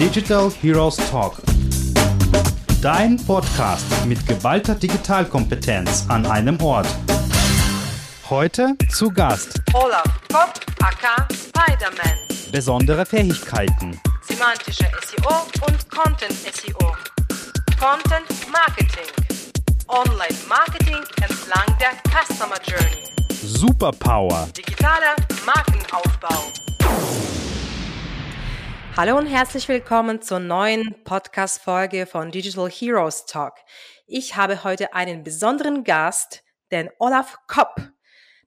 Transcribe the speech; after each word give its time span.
Digital 0.00 0.50
Heroes 0.62 0.96
Talk. 1.10 1.42
Dein 2.80 3.18
Podcast 3.26 3.84
mit 4.06 4.26
geballter 4.26 4.74
Digitalkompetenz 4.74 6.06
an 6.08 6.24
einem 6.24 6.58
Ort. 6.62 6.86
Heute 8.30 8.76
zu 8.90 9.10
Gast 9.10 9.60
Olaf 9.74 10.02
Kopp, 10.32 10.58
aka 10.82 11.28
Spider-Man. 11.30 12.16
besondere 12.50 13.04
Fähigkeiten. 13.04 14.00
Semantische 14.22 14.86
SEO 15.06 15.34
und 15.66 15.90
Content 15.90 16.32
SEO. 16.32 16.96
Content 17.78 18.50
Marketing. 18.50 19.12
Online 19.86 20.38
Marketing 20.48 21.04
entlang 21.20 21.76
der 21.78 21.92
Customer 22.10 22.56
Journey. 22.66 23.04
Superpower. 23.42 24.48
Digitaler 24.56 25.14
Markenaufbau. 25.44 26.50
Hallo 28.96 29.16
und 29.16 29.26
herzlich 29.26 29.68
willkommen 29.68 30.20
zur 30.20 30.40
neuen 30.40 30.96
Podcast-Folge 31.04 32.06
von 32.06 32.32
Digital 32.32 32.68
Heroes 32.68 33.24
Talk. 33.24 33.54
Ich 34.06 34.34
habe 34.34 34.64
heute 34.64 34.94
einen 34.94 35.22
besonderen 35.22 35.84
Gast, 35.84 36.42
den 36.72 36.90
Olaf 36.98 37.38
Kopp. 37.46 37.80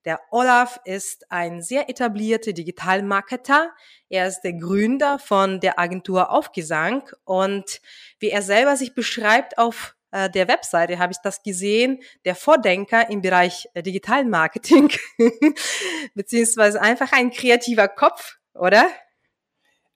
Der 0.04 0.20
Olaf 0.32 0.82
ist 0.84 1.32
ein 1.32 1.62
sehr 1.62 1.90
etablierter 1.90 2.52
Digitalmarketer. 2.52 3.72
Er 4.10 4.28
ist 4.28 4.42
der 4.42 4.54
Gründer 4.54 5.18
von 5.18 5.62
der 5.62 5.80
Agentur 5.80 6.30
Aufgesang 6.30 7.10
und 7.24 7.80
wie 8.20 8.30
er 8.30 8.42
selber 8.42 8.76
sich 8.76 8.94
beschreibt 8.94 9.58
auf 9.58 9.96
äh, 10.12 10.30
der 10.30 10.50
Webseite, 10.50 11.00
habe 11.00 11.14
ich 11.14 11.20
das 11.24 11.42
gesehen, 11.42 12.04
der 12.26 12.36
Vordenker 12.36 13.10
im 13.10 13.22
Bereich 13.22 13.70
äh, 13.74 13.82
Digitalmarketing, 13.82 14.92
beziehungsweise 16.16 16.82
einfach 16.82 17.14
ein 17.14 17.32
kreativer 17.32 17.88
Kopf, 17.88 18.38
oder? 18.54 18.86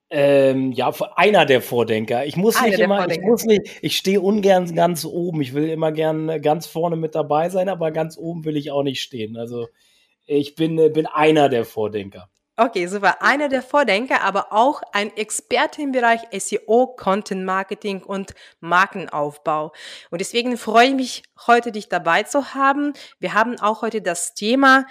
Ähm, 0.10 0.72
ja, 0.72 0.94
einer 1.16 1.46
der 1.46 1.62
Vordenker. 1.62 2.26
Ich 2.26 2.38
muss 2.38 2.56
Einer 2.56 2.68
nicht 2.68 2.80
immer, 2.80 3.10
ich 3.10 3.22
muss 3.22 3.44
nicht, 3.44 3.80
ich 3.82 3.98
stehe 3.98 4.22
ungern 4.22 4.74
ganz 4.74 5.04
oben. 5.04 5.42
Ich 5.42 5.54
will 5.54 5.70
immer 5.70 5.92
gern 5.92 6.42
ganz 6.42 6.66
vorne 6.66 6.96
mit 6.96 7.14
dabei 7.14 7.50
sein, 7.50 7.68
aber 7.68 7.92
ganz 7.92 8.18
oben 8.18 8.46
will 8.46 8.56
ich 8.56 8.72
auch 8.72 8.84
nicht 8.84 9.02
stehen. 9.02 9.36
Also 9.36 9.68
ich 10.26 10.56
bin, 10.56 10.78
äh, 10.80 10.90
bin 10.90 11.08
einer 11.08 11.50
der 11.50 11.66
Vordenker. 11.66 12.30
Okay, 12.60 12.88
super. 12.88 13.22
Einer 13.22 13.50
der 13.50 13.62
Vordenker, 13.62 14.24
aber 14.24 14.52
auch 14.52 14.82
ein 14.92 15.16
Experte 15.16 15.82
im 15.84 15.92
Bereich 15.92 16.22
SEO, 16.32 16.88
Content 16.98 17.46
Marketing 17.46 18.02
und 18.02 18.34
Markenaufbau. 18.62 19.74
Und 20.10 20.22
deswegen 20.22 20.58
freue 20.58 20.88
ich 20.88 20.96
mich, 20.96 21.24
heute 21.46 21.72
dich 21.72 21.88
dabei 21.88 22.24
zu 22.24 22.56
haben. 22.56 22.94
Wir 23.20 23.36
haben 23.36 23.60
auch 23.60 23.84
heute 23.84 24.02
das 24.02 24.34
Thema 24.34 24.88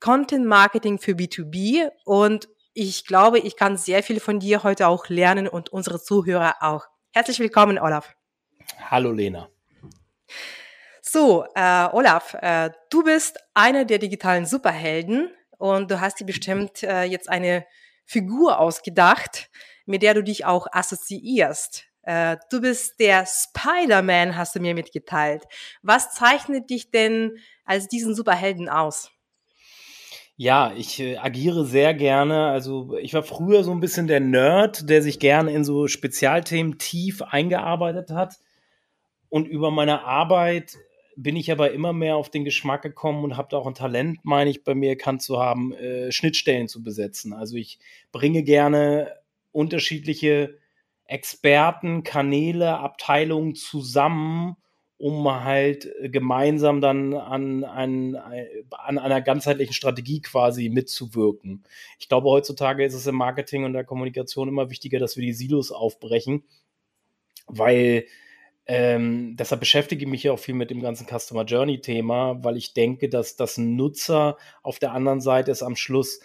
Content 0.00 0.46
Marketing 0.46 0.98
für 0.98 1.12
B2B 1.12 1.90
und 2.04 2.48
ich 2.74 3.06
glaube, 3.06 3.38
ich 3.38 3.56
kann 3.56 3.76
sehr 3.76 4.02
viel 4.02 4.20
von 4.20 4.38
dir 4.38 4.62
heute 4.62 4.86
auch 4.86 5.08
lernen 5.08 5.48
und 5.48 5.70
unsere 5.70 6.00
Zuhörer 6.00 6.56
auch. 6.60 6.86
Herzlich 7.12 7.40
willkommen, 7.40 7.78
Olaf. 7.78 8.14
Hallo 8.90 9.10
Lena. 9.12 9.48
So, 11.02 11.44
äh, 11.54 11.88
Olaf, 11.92 12.34
äh, 12.34 12.70
du 12.90 13.02
bist 13.02 13.38
einer 13.54 13.84
der 13.84 13.98
digitalen 13.98 14.46
Superhelden 14.46 15.30
und 15.58 15.90
du 15.90 16.00
hast 16.00 16.20
dir 16.20 16.26
bestimmt 16.26 16.82
äh, 16.84 17.02
jetzt 17.02 17.28
eine 17.28 17.66
Figur 18.04 18.58
ausgedacht, 18.58 19.50
mit 19.86 20.02
der 20.02 20.14
du 20.14 20.22
dich 20.22 20.44
auch 20.44 20.68
assoziierst. 20.70 21.84
Äh, 22.02 22.36
du 22.50 22.60
bist 22.60 23.00
der 23.00 23.26
Spider-Man, 23.26 24.36
hast 24.36 24.54
du 24.54 24.60
mir 24.60 24.74
mitgeteilt. 24.74 25.44
Was 25.82 26.12
zeichnet 26.12 26.70
dich 26.70 26.90
denn 26.90 27.36
als 27.64 27.88
diesen 27.88 28.14
Superhelden 28.14 28.68
aus? 28.68 29.10
Ja, 30.42 30.72
ich 30.74 30.98
äh, 31.00 31.18
agiere 31.18 31.66
sehr 31.66 31.92
gerne. 31.92 32.46
Also 32.46 32.96
ich 32.96 33.12
war 33.12 33.22
früher 33.22 33.62
so 33.62 33.72
ein 33.72 33.80
bisschen 33.80 34.06
der 34.06 34.20
Nerd, 34.20 34.88
der 34.88 35.02
sich 35.02 35.18
gerne 35.18 35.52
in 35.52 35.64
so 35.64 35.86
Spezialthemen 35.86 36.78
tief 36.78 37.20
eingearbeitet 37.20 38.10
hat. 38.10 38.38
Und 39.28 39.46
über 39.48 39.70
meine 39.70 40.02
Arbeit 40.04 40.78
bin 41.14 41.36
ich 41.36 41.52
aber 41.52 41.72
immer 41.72 41.92
mehr 41.92 42.16
auf 42.16 42.30
den 42.30 42.46
Geschmack 42.46 42.80
gekommen 42.80 43.22
und 43.22 43.36
habe 43.36 43.54
auch 43.54 43.66
ein 43.66 43.74
Talent, 43.74 44.20
meine 44.22 44.48
ich, 44.48 44.64
bei 44.64 44.74
mir 44.74 44.88
erkannt 44.88 45.20
zu 45.20 45.38
haben, 45.38 45.74
äh, 45.74 46.10
Schnittstellen 46.10 46.68
zu 46.68 46.82
besetzen. 46.82 47.34
Also 47.34 47.56
ich 47.56 47.78
bringe 48.10 48.42
gerne 48.42 49.12
unterschiedliche 49.52 50.56
Experten, 51.04 52.02
Kanäle, 52.02 52.78
Abteilungen 52.78 53.56
zusammen, 53.56 54.56
um 55.00 55.44
halt 55.44 55.90
äh, 56.00 56.10
gemeinsam 56.10 56.82
dann 56.82 57.14
an, 57.14 57.64
an, 57.64 58.16
an 58.16 58.98
einer 58.98 59.22
ganzheitlichen 59.22 59.72
Strategie 59.72 60.20
quasi 60.20 60.68
mitzuwirken. 60.68 61.64
Ich 61.98 62.10
glaube, 62.10 62.28
heutzutage 62.28 62.84
ist 62.84 62.92
es 62.92 63.06
im 63.06 63.14
Marketing 63.14 63.64
und 63.64 63.72
der 63.72 63.84
Kommunikation 63.84 64.48
immer 64.48 64.68
wichtiger, 64.68 64.98
dass 64.98 65.16
wir 65.16 65.22
die 65.22 65.32
Silos 65.32 65.72
aufbrechen, 65.72 66.44
weil 67.46 68.04
ähm, 68.66 69.36
deshalb 69.36 69.60
beschäftige 69.60 70.04
ich 70.04 70.10
mich 70.10 70.22
ja 70.22 70.32
auch 70.32 70.38
viel 70.38 70.54
mit 70.54 70.70
dem 70.70 70.82
ganzen 70.82 71.06
Customer 71.06 71.44
Journey 71.44 71.80
Thema, 71.80 72.44
weil 72.44 72.58
ich 72.58 72.74
denke, 72.74 73.08
dass 73.08 73.36
das 73.36 73.56
Nutzer 73.56 74.36
auf 74.62 74.78
der 74.78 74.92
anderen 74.92 75.22
Seite 75.22 75.50
es 75.50 75.62
am 75.62 75.76
Schluss 75.76 76.20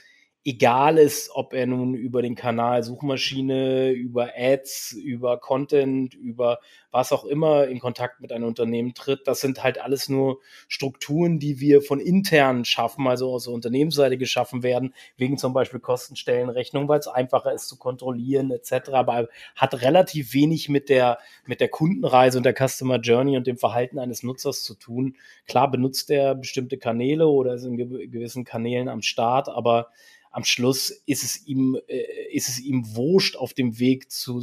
egal 0.48 1.00
ist, 1.00 1.32
ob 1.34 1.54
er 1.54 1.66
nun 1.66 1.96
über 1.96 2.22
den 2.22 2.36
Kanal 2.36 2.84
Suchmaschine, 2.84 3.90
über 3.90 4.30
Ads, 4.38 4.92
über 4.94 5.40
Content, 5.40 6.14
über 6.14 6.60
was 6.92 7.12
auch 7.12 7.26
immer 7.26 7.68
in 7.68 7.80
Kontakt 7.80 8.22
mit 8.22 8.32
einem 8.32 8.46
Unternehmen 8.46 8.94
tritt. 8.94 9.28
Das 9.28 9.42
sind 9.42 9.64
halt 9.64 9.82
alles 9.82 10.08
nur 10.08 10.40
Strukturen, 10.68 11.40
die 11.40 11.60
wir 11.60 11.82
von 11.82 12.00
intern 12.00 12.64
schaffen, 12.64 13.08
also 13.08 13.34
aus 13.34 13.46
der 13.46 13.54
Unternehmensseite 13.54 14.18
geschaffen 14.18 14.62
werden, 14.62 14.94
wegen 15.18 15.38
zum 15.38 15.52
Beispiel 15.52 15.80
Kostenstellenrechnung, 15.80 16.88
weil 16.88 17.00
es 17.00 17.08
einfacher 17.08 17.52
ist 17.52 17.68
zu 17.68 17.78
kontrollieren 17.78 18.52
etc. 18.52 18.90
Aber 18.92 19.28
hat 19.56 19.82
relativ 19.82 20.34
wenig 20.34 20.70
mit 20.70 20.90
der, 20.90 21.18
mit 21.48 21.60
der 21.60 21.70
Kundenreise 21.70 22.38
und 22.38 22.46
der 22.46 22.56
Customer 22.56 23.00
Journey 23.00 23.36
und 23.36 23.48
dem 23.48 23.58
Verhalten 23.58 23.98
eines 23.98 24.22
Nutzers 24.22 24.62
zu 24.62 24.76
tun. 24.76 25.18
Klar 25.48 25.72
benutzt 25.72 26.12
er 26.12 26.36
bestimmte 26.36 26.78
Kanäle 26.78 27.28
oder 27.28 27.56
ist 27.56 27.66
in 27.66 27.78
gew- 27.78 28.08
gewissen 28.08 28.46
Kanälen 28.46 28.90
am 28.90 29.02
Start, 29.02 29.50
aber 29.50 29.90
am 30.36 30.44
Schluss 30.44 30.90
ist 31.06 31.24
es 31.24 31.48
ihm, 31.48 31.80
äh, 31.88 32.04
ist 32.30 32.50
es 32.50 32.60
ihm 32.60 32.94
wurscht 32.94 33.38
auf 33.38 33.54
dem 33.54 33.80
Weg 33.80 34.12
zu, 34.12 34.42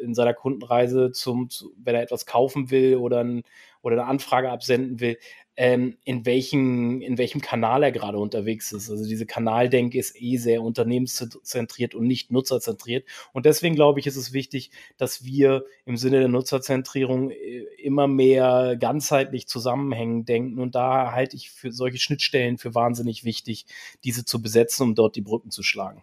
in 0.00 0.14
seiner 0.14 0.32
Kundenreise 0.32 1.12
zum, 1.12 1.50
zu, 1.50 1.74
wenn 1.76 1.94
er 1.94 2.00
etwas 2.00 2.24
kaufen 2.24 2.70
will 2.70 2.96
oder, 2.96 3.22
ein, 3.22 3.42
oder 3.82 3.96
eine 3.96 4.06
Anfrage 4.06 4.50
absenden 4.50 5.00
will, 5.00 5.18
ähm, 5.56 5.96
in 6.04 6.26
welchem, 6.26 7.00
in 7.00 7.16
welchem 7.16 7.40
Kanal 7.40 7.82
er 7.82 7.92
gerade 7.92 8.18
unterwegs 8.18 8.72
ist. 8.72 8.90
Also 8.90 9.06
diese 9.06 9.26
Kanaldenke 9.26 9.98
ist 9.98 10.20
eh 10.20 10.36
sehr 10.36 10.62
unternehmenszentriert 10.62 11.94
und 11.94 12.06
nicht 12.06 12.32
nutzerzentriert. 12.32 13.06
Und 13.32 13.46
deswegen 13.46 13.74
glaube 13.74 14.00
ich, 14.00 14.06
ist 14.06 14.16
es 14.16 14.32
wichtig, 14.32 14.70
dass 14.96 15.24
wir 15.24 15.64
im 15.84 15.96
Sinne 15.96 16.18
der 16.18 16.28
Nutzerzentrierung 16.28 17.30
äh, 17.30 17.64
immer 17.78 18.08
mehr 18.08 18.76
ganzheitlich 18.78 19.46
zusammenhängend 19.46 20.28
denken. 20.28 20.58
Und 20.58 20.74
da 20.74 21.12
halte 21.12 21.36
ich 21.36 21.50
für 21.50 21.70
solche 21.70 21.98
Schnittstellen 21.98 22.58
für 22.58 22.74
wahnsinnig 22.74 23.24
wichtig, 23.24 23.66
diese 24.02 24.24
zu 24.24 24.42
besetzen, 24.42 24.82
um 24.82 24.94
dort 24.94 25.14
die 25.14 25.22
Brücken 25.22 25.50
zu 25.50 25.62
schlagen. 25.62 26.02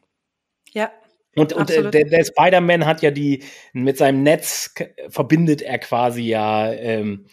Ja, 0.71 0.91
Und, 1.35 1.53
und 1.53 1.69
äh, 1.69 1.89
der, 1.91 2.05
der 2.05 2.25
Spider-Man 2.25 2.85
hat 2.85 3.01
ja 3.01 3.11
die, 3.11 3.43
mit 3.73 3.97
seinem 3.97 4.23
Netz 4.23 4.73
verbindet 5.09 5.61
er 5.61 5.79
quasi 5.79 6.23
ja, 6.23 6.71
ähm, 6.71 7.25
äh, 7.25 7.29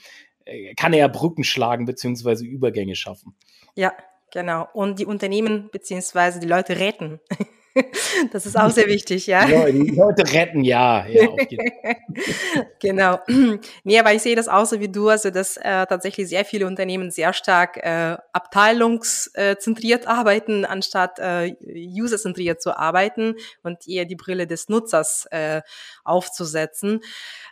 kann 0.77 0.93
er 0.93 1.09
Brücken 1.09 1.45
schlagen 1.45 1.85
beziehungsweise 1.85 2.45
Übergänge 2.45 2.95
schaffen. 2.95 3.35
ja, 3.75 3.93
genau. 4.33 4.69
Und 4.73 4.99
die 4.99 5.07
Unternehmen 5.07 5.71
beziehungsweise 5.71 6.41
die 6.41 6.49
Leute 6.49 6.79
retten. 6.79 7.21
Das 8.33 8.47
ist 8.47 8.59
auch 8.59 8.71
sehr 8.71 8.87
wichtig, 8.87 9.27
ja. 9.27 9.47
Die 9.47 9.91
Leute 9.91 10.31
retten, 10.33 10.65
ja. 10.65 11.07
ja. 11.07 11.29
Genau. 12.81 13.19
Nee, 13.85 13.99
aber 13.99 14.13
ich 14.13 14.23
sehe 14.23 14.37
das 14.37 14.49
auch 14.49 14.67
so 14.67 14.81
wie 14.81 14.89
du, 14.89 15.09
also 15.09 15.31
dass 15.31 15.57
äh, 15.57 15.87
tatsächlich 15.87 16.29
sehr 16.29 16.45
viele 16.45 16.67
Unternehmen 16.67 17.11
sehr 17.11 17.33
stark 17.33 17.77
äh, 17.79 18.17
abteilungszentriert 18.33 20.07
arbeiten, 20.07 20.65
anstatt 20.65 21.19
äh, 21.19 21.55
userzentriert 22.01 22.61
zu 22.61 22.77
arbeiten 22.77 23.35
und 23.63 23.89
eher 23.89 24.05
die 24.05 24.17
Brille 24.17 24.47
des 24.47 24.69
Nutzers 24.69 25.27
äh, 25.31 25.63
aufzusetzen. 26.05 27.01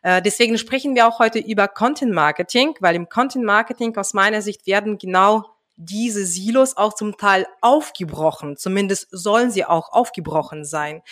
Äh, 0.02 0.22
deswegen 0.22 0.58
sprechen 0.58 0.94
wir 0.94 1.08
auch 1.08 1.18
heute 1.18 1.38
über 1.38 1.68
Content 1.68 2.12
Marketing, 2.12 2.74
weil 2.80 2.94
im 2.94 3.08
Content 3.08 3.44
Marketing 3.44 3.96
aus 3.96 4.14
meiner 4.14 4.42
Sicht 4.42 4.66
werden 4.66 4.98
genau 4.98 5.55
diese 5.76 6.24
Silos 6.24 6.76
auch 6.76 6.94
zum 6.94 7.16
Teil 7.16 7.46
aufgebrochen. 7.60 8.56
Zumindest 8.56 9.08
sollen 9.10 9.50
sie 9.50 9.64
auch 9.64 9.92
aufgebrochen 9.92 10.64
sein. 10.64 11.02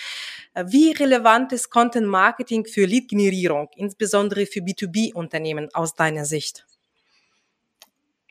Äh, 0.54 0.64
Wie 0.68 0.92
relevant 0.92 1.52
ist 1.52 1.70
Content 1.70 2.06
Marketing 2.06 2.64
für 2.64 2.86
Lead-Generierung, 2.86 3.68
insbesondere 3.76 4.46
für 4.46 4.60
B2B-Unternehmen 4.60 5.68
aus 5.74 5.94
deiner 5.94 6.24
Sicht? 6.24 6.66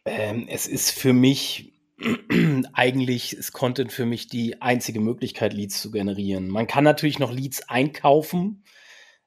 Ähm, 0.06 0.48
es 0.50 0.68
ist 0.68 0.92
für 0.92 1.14
mich, 1.14 1.74
eigentlich 2.74 3.38
ist 3.38 3.54
Content 3.54 3.92
für 3.92 4.06
mich 4.06 4.28
die 4.28 4.62
einzige 4.62 5.00
Möglichkeit, 5.00 5.54
Leads 5.54 5.82
zu 5.82 5.92
generieren. 5.92 6.50
Man 6.50 6.68
kann 6.68 6.84
natürlich 6.84 7.20
noch 7.20 7.32
Leads 7.32 7.70
einkaufen 7.70 8.64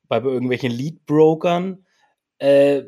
bei 0.08 0.18
irgendwelchen 0.18 0.72
Lead-Brokern. 0.72 1.86
Äh, 2.38 2.82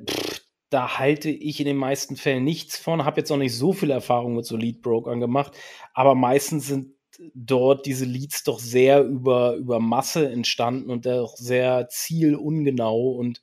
da 0.71 0.99
halte 0.99 1.31
ich 1.31 1.61
in 1.61 1.67
den 1.67 1.77
meisten 1.77 2.17
Fällen 2.17 2.45
nichts 2.45 2.79
von. 2.79 3.05
Habe 3.05 3.21
jetzt 3.21 3.31
noch 3.31 3.37
nicht 3.37 3.57
so 3.57 3.73
viel 3.73 3.91
Erfahrung 3.91 4.35
mit 4.37 4.45
so 4.45 4.57
Lead-Brokern 4.57 5.21
gemacht, 5.21 5.53
aber 5.95 6.15
meistens 6.15 6.67
sind 6.67 6.95
dort 7.35 7.87
diese 7.87 8.05
Leads 8.05 8.45
doch 8.45 8.59
sehr 8.59 9.03
über, 9.03 9.55
über 9.57 9.81
Masse 9.81 10.31
entstanden 10.31 10.91
und 10.91 11.07
auch 11.09 11.37
sehr 11.37 11.89
zielungenau 11.89 13.11
und 13.11 13.41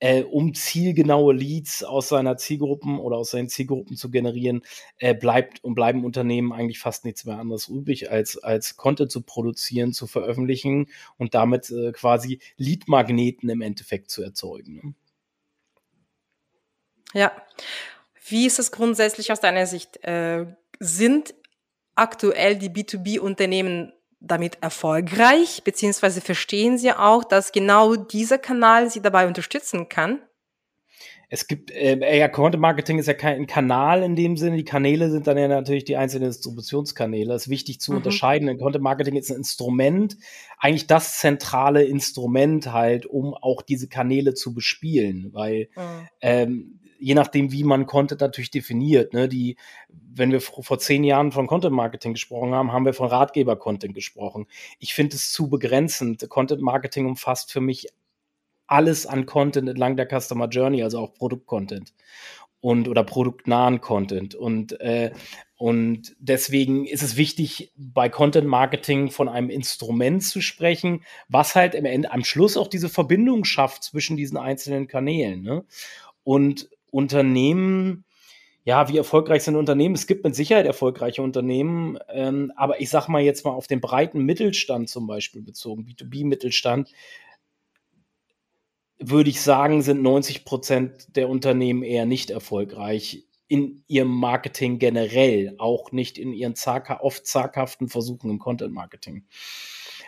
äh, 0.00 0.22
um 0.22 0.54
zielgenaue 0.54 1.32
Leads 1.32 1.84
aus 1.84 2.08
seiner 2.08 2.36
Zielgruppen 2.36 2.98
oder 2.98 3.16
aus 3.16 3.30
seinen 3.30 3.48
Zielgruppen 3.48 3.96
zu 3.96 4.10
generieren, 4.10 4.62
äh, 4.98 5.14
bleibt 5.14 5.62
und 5.62 5.74
bleiben 5.74 6.04
Unternehmen 6.04 6.52
eigentlich 6.52 6.80
fast 6.80 7.04
nichts 7.04 7.24
mehr 7.24 7.38
anderes 7.38 7.68
übrig, 7.68 8.10
als, 8.10 8.36
als 8.36 8.76
Content 8.76 9.10
zu 9.10 9.22
produzieren, 9.22 9.92
zu 9.92 10.06
veröffentlichen 10.06 10.88
und 11.16 11.34
damit 11.34 11.70
äh, 11.70 11.92
quasi 11.92 12.40
Lead-Magneten 12.56 13.48
im 13.48 13.62
Endeffekt 13.62 14.10
zu 14.10 14.22
erzeugen. 14.22 14.74
Ne? 14.74 14.94
Ja. 17.14 17.32
Wie 18.26 18.46
ist 18.46 18.58
es 18.58 18.70
grundsätzlich 18.70 19.32
aus 19.32 19.40
deiner 19.40 19.66
Sicht? 19.66 20.04
Äh, 20.04 20.46
sind 20.78 21.34
aktuell 21.94 22.56
die 22.56 22.70
B2B-Unternehmen 22.70 23.92
damit 24.20 24.58
erfolgreich, 24.62 25.62
beziehungsweise 25.64 26.20
verstehen 26.20 26.78
sie 26.78 26.92
auch, 26.92 27.24
dass 27.24 27.52
genau 27.52 27.94
dieser 27.94 28.38
Kanal 28.38 28.90
sie 28.90 29.02
dabei 29.02 29.26
unterstützen 29.26 29.88
kann? 29.88 30.20
Es 31.30 31.48
gibt, 31.48 31.70
äh, 31.70 32.18
ja, 32.18 32.28
Content 32.28 32.60
Marketing 32.60 32.98
ist 32.98 33.06
ja 33.06 33.14
kein 33.14 33.46
Kanal 33.46 34.02
in 34.02 34.14
dem 34.14 34.36
Sinne. 34.36 34.56
Die 34.56 34.64
Kanäle 34.64 35.10
sind 35.10 35.26
dann 35.26 35.36
ja 35.36 35.48
natürlich 35.48 35.84
die 35.84 35.96
einzelnen 35.96 36.28
Distributionskanäle. 36.28 37.32
Das 37.32 37.46
ist 37.46 37.50
wichtig 37.50 37.80
zu 37.80 37.92
mhm. 37.92 37.98
unterscheiden. 37.98 38.58
Content 38.58 38.84
Marketing 38.84 39.16
ist 39.16 39.30
ein 39.30 39.38
Instrument, 39.38 40.16
eigentlich 40.58 40.86
das 40.86 41.18
zentrale 41.18 41.82
Instrument 41.84 42.72
halt, 42.72 43.06
um 43.06 43.34
auch 43.34 43.62
diese 43.62 43.88
Kanäle 43.88 44.34
zu 44.34 44.54
bespielen, 44.54 45.30
weil 45.32 45.70
mhm. 45.74 46.08
ähm, 46.20 46.80
je 47.04 47.14
nachdem, 47.14 47.52
wie 47.52 47.64
man 47.64 47.84
Content 47.84 48.22
natürlich 48.22 48.50
definiert. 48.50 49.12
Ne? 49.12 49.28
Die, 49.28 49.56
wenn 49.88 50.32
wir 50.32 50.40
vor 50.40 50.78
zehn 50.78 51.04
Jahren 51.04 51.32
von 51.32 51.46
Content 51.46 51.74
Marketing 51.74 52.14
gesprochen 52.14 52.54
haben, 52.54 52.72
haben 52.72 52.86
wir 52.86 52.94
von 52.94 53.08
Ratgeber-Content 53.08 53.94
gesprochen. 53.94 54.46
Ich 54.78 54.94
finde 54.94 55.16
es 55.16 55.30
zu 55.30 55.50
begrenzend. 55.50 56.26
Content 56.30 56.62
Marketing 56.62 57.04
umfasst 57.04 57.52
für 57.52 57.60
mich 57.60 57.88
alles 58.66 59.04
an 59.04 59.26
Content 59.26 59.68
entlang 59.68 59.96
der 59.96 60.08
Customer 60.08 60.48
Journey, 60.48 60.82
also 60.82 60.98
auch 60.98 61.12
Produkt-Content 61.12 61.92
und 62.62 62.88
oder 62.88 63.04
produktnahen 63.04 63.82
Content. 63.82 64.34
Und, 64.34 64.80
äh, 64.80 65.12
und 65.58 66.16
deswegen 66.18 66.86
ist 66.86 67.02
es 67.02 67.18
wichtig, 67.18 67.70
bei 67.76 68.08
Content 68.08 68.48
Marketing 68.48 69.10
von 69.10 69.28
einem 69.28 69.50
Instrument 69.50 70.22
zu 70.22 70.40
sprechen, 70.40 71.04
was 71.28 71.54
halt 71.54 71.74
im 71.74 71.84
Ende 71.84 72.10
am 72.10 72.24
Schluss 72.24 72.56
auch 72.56 72.68
diese 72.68 72.88
Verbindung 72.88 73.44
schafft 73.44 73.84
zwischen 73.84 74.16
diesen 74.16 74.38
einzelnen 74.38 74.86
Kanälen. 74.86 75.42
Ne? 75.42 75.64
Und 76.22 76.70
Unternehmen, 76.94 78.04
ja, 78.64 78.88
wie 78.88 78.96
erfolgreich 78.96 79.42
sind 79.42 79.56
Unternehmen? 79.56 79.94
Es 79.94 80.06
gibt 80.06 80.24
mit 80.24 80.34
Sicherheit 80.34 80.64
erfolgreiche 80.64 81.22
Unternehmen, 81.22 81.98
ähm, 82.08 82.52
aber 82.56 82.80
ich 82.80 82.88
sag 82.88 83.08
mal 83.08 83.20
jetzt 83.20 83.44
mal 83.44 83.50
auf 83.50 83.66
den 83.66 83.80
breiten 83.80 84.24
Mittelstand 84.24 84.88
zum 84.88 85.06
Beispiel 85.06 85.42
bezogen, 85.42 85.84
B2B-Mittelstand, 85.84 86.90
würde 88.98 89.28
ich 89.28 89.42
sagen, 89.42 89.82
sind 89.82 90.02
90 90.02 90.44
Prozent 90.44 91.16
der 91.16 91.28
Unternehmen 91.28 91.82
eher 91.82 92.06
nicht 92.06 92.30
erfolgreich 92.30 93.26
in 93.48 93.82
ihrem 93.86 94.08
Marketing 94.08 94.78
generell, 94.78 95.54
auch 95.58 95.92
nicht 95.92 96.16
in 96.16 96.32
ihren 96.32 96.54
zagha 96.54 97.00
oft 97.00 97.26
zaghaften 97.26 97.88
Versuchen 97.88 98.30
im 98.30 98.38
Content-Marketing. 98.38 99.26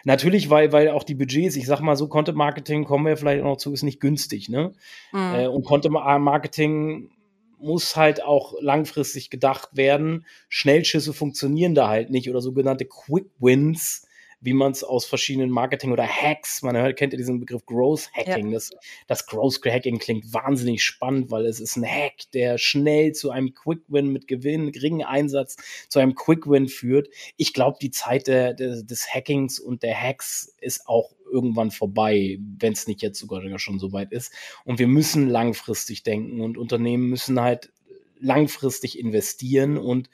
Natürlich, 0.05 0.51
weil, 0.51 0.73
weil 0.73 0.91
auch 0.91 1.03
die 1.03 1.15
Budgets, 1.15 1.57
ich 1.57 1.67
sag 1.67 1.81
mal 1.81 1.97
so, 1.97 2.09
Content 2.09 2.37
Marketing, 2.37 2.85
kommen 2.85 3.07
wir 3.07 3.17
vielleicht 3.17 3.43
auch 3.43 3.51
noch 3.51 3.57
zu, 3.57 3.73
ist 3.73 3.83
nicht 3.83 4.01
günstig, 4.01 4.49
ne? 4.49 4.73
Mhm. 5.13 5.35
Äh, 5.35 5.47
und 5.49 5.65
Content 5.65 5.95
Marketing 5.95 7.11
muss 7.59 7.97
halt 7.97 8.23
auch 8.23 8.55
langfristig 8.61 9.31
gedacht 9.31 9.71
werden. 9.73 10.27
Schnellschüsse 10.49 11.13
funktionieren 11.13 11.75
da 11.75 11.89
halt 11.89 12.11
nicht 12.11 12.29
oder 12.29 12.41
sogenannte 12.41 12.85
Quick 12.85 13.27
Wins 13.39 14.06
wie 14.41 14.53
man 14.53 14.73
es 14.73 14.85
aus 14.85 15.07
verschiedenen 15.07 15.51
Marketing 15.51 15.93
oder 15.93 16.07
Hacks, 16.07 16.63
man 16.63 16.77
hört, 16.77 16.97
kennt 16.97 17.13
ja 17.13 17.17
diesen 17.17 17.41
Begriff 17.41 17.65
Growth 17.65 18.11
Hacking. 18.13 18.49
Ja. 18.49 18.55
Das, 18.55 18.71
das 19.07 19.27
Growth 19.27 19.61
Hacking 19.65 19.99
klingt 19.99 20.33
wahnsinnig 20.33 20.85
spannend, 20.85 21.31
weil 21.31 21.47
es 21.47 21.59
ist 21.59 21.77
ein 21.77 21.87
Hack, 21.87 22.31
der 22.35 22.59
schnell 22.59 23.13
zu 23.13 23.31
einem 23.31 23.55
Quick 23.55 23.83
Win 23.89 24.09
mit 24.09 24.29
Gewinn, 24.29 24.73
geringen 24.73 25.05
Einsatz 25.05 25.57
zu 25.89 25.99
einem 25.99 26.15
Quick 26.15 26.49
Win 26.49 26.69
führt. 26.69 27.09
Ich 27.37 27.55
glaube, 27.55 27.79
die 27.81 27.91
Zeit 27.91 28.27
der, 28.27 28.55
der, 28.55 28.83
des 28.83 29.13
Hackings 29.13 29.59
und 29.59 29.83
der 29.83 30.01
Hacks 30.01 30.55
ist 30.61 30.87
auch 30.87 31.13
irgendwann 31.31 31.71
vorbei, 31.71 32.39
wenn 32.59 32.73
es 32.73 32.87
nicht 32.87 33.03
jetzt 33.03 33.19
sogar 33.19 33.43
schon 33.59 33.79
so 33.79 33.93
weit 33.93 34.13
ist. 34.13 34.33
Und 34.65 34.79
wir 34.79 34.87
müssen 34.87 35.29
langfristig 35.29 36.03
denken 36.03 36.41
und 36.41 36.59
Unternehmen 36.59 37.09
müssen 37.09 37.41
halt 37.41 37.73
langfristig 38.19 38.99
investieren 38.99 39.77
und 39.77 40.09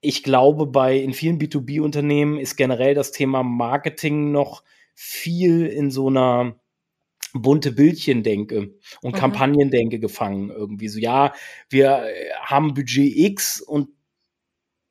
ich 0.00 0.22
glaube, 0.22 0.66
bei 0.66 0.96
in 0.96 1.12
vielen 1.12 1.38
B2B-Unternehmen 1.38 2.38
ist 2.38 2.56
generell 2.56 2.94
das 2.94 3.12
Thema 3.12 3.42
Marketing 3.42 4.30
noch 4.30 4.62
viel 4.94 5.66
in 5.66 5.90
so 5.90 6.08
einer 6.08 6.56
bunte 7.32 7.72
Bildchen-Denke 7.72 8.74
und 9.02 9.14
mhm. 9.14 9.18
Kampagnendenke 9.18 9.98
gefangen 9.98 10.50
irgendwie. 10.50 10.88
So, 10.88 10.98
ja, 10.98 11.32
wir 11.68 12.04
äh, 12.06 12.30
haben 12.40 12.74
Budget 12.74 13.16
X 13.16 13.60
und 13.60 13.88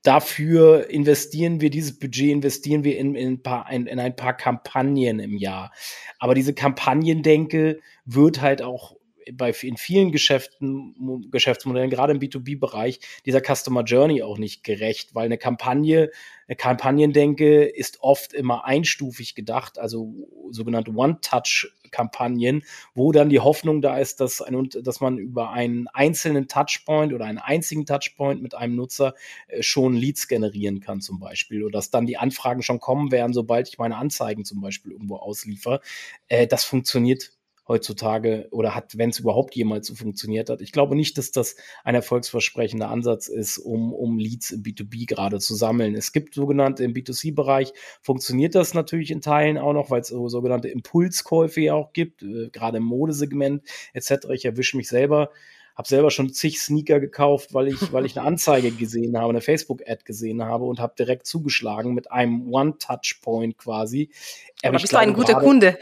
dafür 0.04 0.90
investieren 0.90 1.62
wir 1.62 1.70
dieses 1.70 1.98
Budget, 1.98 2.32
investieren 2.32 2.84
wir 2.84 2.98
in, 2.98 3.16
in, 3.16 3.34
ein, 3.34 3.44
paar, 3.44 3.72
in, 3.72 3.88
in 3.88 4.00
ein 4.00 4.16
paar 4.16 4.36
Kampagnen 4.36 5.20
im 5.20 5.38
Jahr. 5.38 5.72
Aber 6.20 6.36
diese 6.36 6.54
Kampagnendenke 6.54 7.80
wird 8.06 8.42
halt 8.42 8.62
auch 8.62 8.96
bei 9.34 9.52
in 9.62 9.78
vielen 9.78 10.12
Geschäften, 10.12 11.30
Geschäftsmodellen, 11.32 11.90
gerade 11.90 12.14
im 12.14 12.20
B2B-Bereich, 12.20 13.00
dieser 13.26 13.42
Customer 13.42 13.84
Journey 13.84 14.24
auch 14.24 14.38
nicht 14.38 14.64
gerecht, 14.64 15.16
weil 15.16 15.26
eine 15.26 15.38
Kampagne, 15.38 16.12
eine 16.48 16.56
Kampagnendenke 16.56 17.64
ist 17.64 18.02
oft 18.02 18.34
immer 18.34 18.66
einstufig 18.66 19.36
gedacht, 19.36 19.80
also 19.80 20.14
sogenannte 20.52 20.92
One-Touch-Kampagnen, 20.92 22.64
wo 22.94 23.12
dann 23.12 23.30
die 23.30 23.40
Hoffnung 23.40 23.82
da 23.82 23.98
ist, 23.98 24.20
dass, 24.20 24.42
ein, 24.42 24.70
dass 24.70 25.02
man 25.02 25.18
über 25.18 25.52
einen 25.52 25.88
einzelnen 25.88 26.48
Touchpoint 26.48 27.14
oder 27.14 27.26
einen 27.26 27.40
einzigen 27.40 27.86
Touchpoint 27.86 28.42
mit 28.42 28.54
einem 28.54 28.76
Nutzer 28.76 29.16
äh, 29.48 29.64
schon 29.64 29.96
Leads 29.96 30.28
generieren 30.28 30.82
kann 30.82 31.02
zum 31.02 31.20
Beispiel 31.20 31.64
oder 31.64 31.80
dass 31.80 31.90
dann 31.90 32.06
die 32.06 32.18
Anfragen 32.18 32.62
schon 32.62 32.80
kommen 32.80 33.12
werden, 33.12 33.34
sobald 33.34 33.68
ich 33.68 33.78
meine 33.78 33.98
Anzeigen 33.98 34.46
zum 34.46 34.62
Beispiel 34.62 34.92
irgendwo 34.92 35.18
ausliefer. 35.18 35.82
Äh, 36.28 36.48
das 36.48 36.64
funktioniert 36.64 37.32
heutzutage 37.68 38.48
oder 38.52 38.76
hat, 38.76 38.98
wenn 38.98 39.10
es 39.10 39.20
überhaupt 39.20 39.56
jemals 39.56 39.88
so 39.88 39.96
funktioniert 39.96 40.50
hat. 40.50 40.62
Ich 40.62 40.72
glaube 40.72 40.96
nicht, 40.96 41.18
dass 41.18 41.32
das 41.32 41.56
ein 41.84 41.96
erfolgsversprechender 41.96 42.90
Ansatz 42.90 43.28
ist, 43.28 43.58
um, 43.58 43.94
um 43.94 44.20
Leads 44.20 44.52
im 44.52 44.64
B2B 44.64 45.08
gerade 45.08 45.40
zu 45.40 45.56
sammeln. 45.56 45.96
Es 45.96 46.12
gibt 46.12 46.36
sogenannte 46.36 46.84
im 46.84 46.94
B2C-Bereich 46.94 47.74
funktioniert 48.02 48.56
das 48.56 48.74
natürlich 48.74 49.12
in 49.12 49.22
Teilen 49.22 49.58
auch 49.58 49.74
noch, 49.74 49.90
weil 49.90 50.02
es 50.02 50.10
so 50.10 50.30
sogenannte 50.30 50.68
Impulskäufe 50.68 51.62
ja 51.62 51.74
auch 51.74 51.94
gibt, 51.94 52.22
äh, 52.24 52.50
gerade 52.52 52.78
im 52.78 52.84
Modesegment 52.84 53.64
etc. 53.94 54.28
Ich 54.34 54.46
erwische 54.46 54.78
mich 54.78 54.88
selber 54.88 55.32
habe 55.76 55.88
selber 55.88 56.10
schon 56.10 56.32
zig 56.32 56.60
Sneaker 56.60 57.00
gekauft, 57.00 57.54
weil 57.54 57.68
ich, 57.68 57.92
weil 57.92 58.06
ich 58.06 58.18
eine 58.18 58.26
Anzeige 58.28 58.72
gesehen 58.72 59.18
habe, 59.18 59.30
eine 59.30 59.42
Facebook-Ad 59.42 60.04
gesehen 60.06 60.44
habe 60.44 60.66
und 60.66 60.80
habe 60.80 60.94
direkt 60.98 61.28
zugeschlagen 61.28 61.94
mit 61.94 62.12
einem 62.12 62.52
One-Touch-Point 62.52 63.58
quasi. 63.58 64.10
Aber 64.64 64.80
bist 64.80 64.94
du 64.94 64.98
ein 64.98 65.14
guter 65.14 65.36
Kunde. 65.36 65.78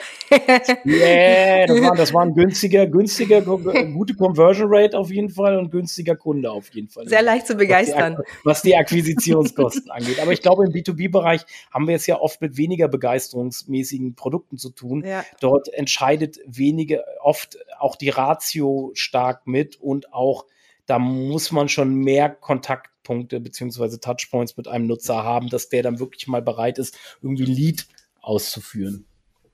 yeah, 0.86 1.68
das 1.68 1.82
war, 1.82 1.96
das 1.96 2.14
war 2.14 2.24
ein 2.24 2.34
günstiger, 2.34 2.88
günstiger, 2.88 3.42
gute 3.42 4.16
Conversion 4.16 4.68
Rate 4.70 4.98
auf 4.98 5.10
jeden 5.10 5.30
Fall 5.30 5.58
und 5.58 5.72
günstiger 5.72 6.16
Kunde 6.16 6.52
auf 6.52 6.70
jeden 6.74 6.90
Fall. 6.90 7.08
Sehr 7.08 7.22
leicht 7.22 7.48
zu 7.48 7.56
begeistern. 7.56 8.18
Was 8.18 8.26
die, 8.26 8.46
was 8.46 8.62
die 8.64 8.76
Akquisitionskosten 8.76 9.92
angeht. 9.92 10.20
Aber 10.20 10.34
ich 10.34 10.42
glaube, 10.42 10.66
im 10.66 10.72
B2B-Bereich 10.72 11.46
haben 11.72 11.88
wir 11.88 11.96
es 11.96 12.08
ja 12.08 12.20
oft 12.20 12.42
mit 12.42 12.58
weniger 12.58 12.88
begeisterungsmäßigen 12.88 14.16
Produkten 14.16 14.58
zu 14.58 14.72
tun. 14.72 15.06
Ja. 15.06 15.24
Dort 15.40 15.72
entscheidet 15.74 16.40
wenige, 16.46 17.04
oft 17.22 17.58
auch 17.80 17.96
die 17.96 18.10
Ratio 18.10 18.92
stark 18.96 19.48
mit 19.48 19.80
und 19.84 20.14
auch 20.14 20.46
da 20.86 21.00
muss 21.00 21.52
man 21.52 21.70
schon 21.70 21.94
mehr 21.94 22.30
Kontaktpunkte 22.30 23.40
beziehungsweise 23.40 24.00
Touchpoints 24.00 24.58
mit 24.58 24.68
einem 24.68 24.88
Nutzer 24.88 25.24
haben, 25.24 25.50
dass 25.50 25.70
der 25.70 25.84
dann 25.84 26.00
wirklich 26.00 26.28
mal 26.28 26.42
bereit 26.42 26.78
ist, 26.78 26.98
irgendwie 27.22 27.46
Lead 27.46 27.88
auszuführen. 28.22 29.06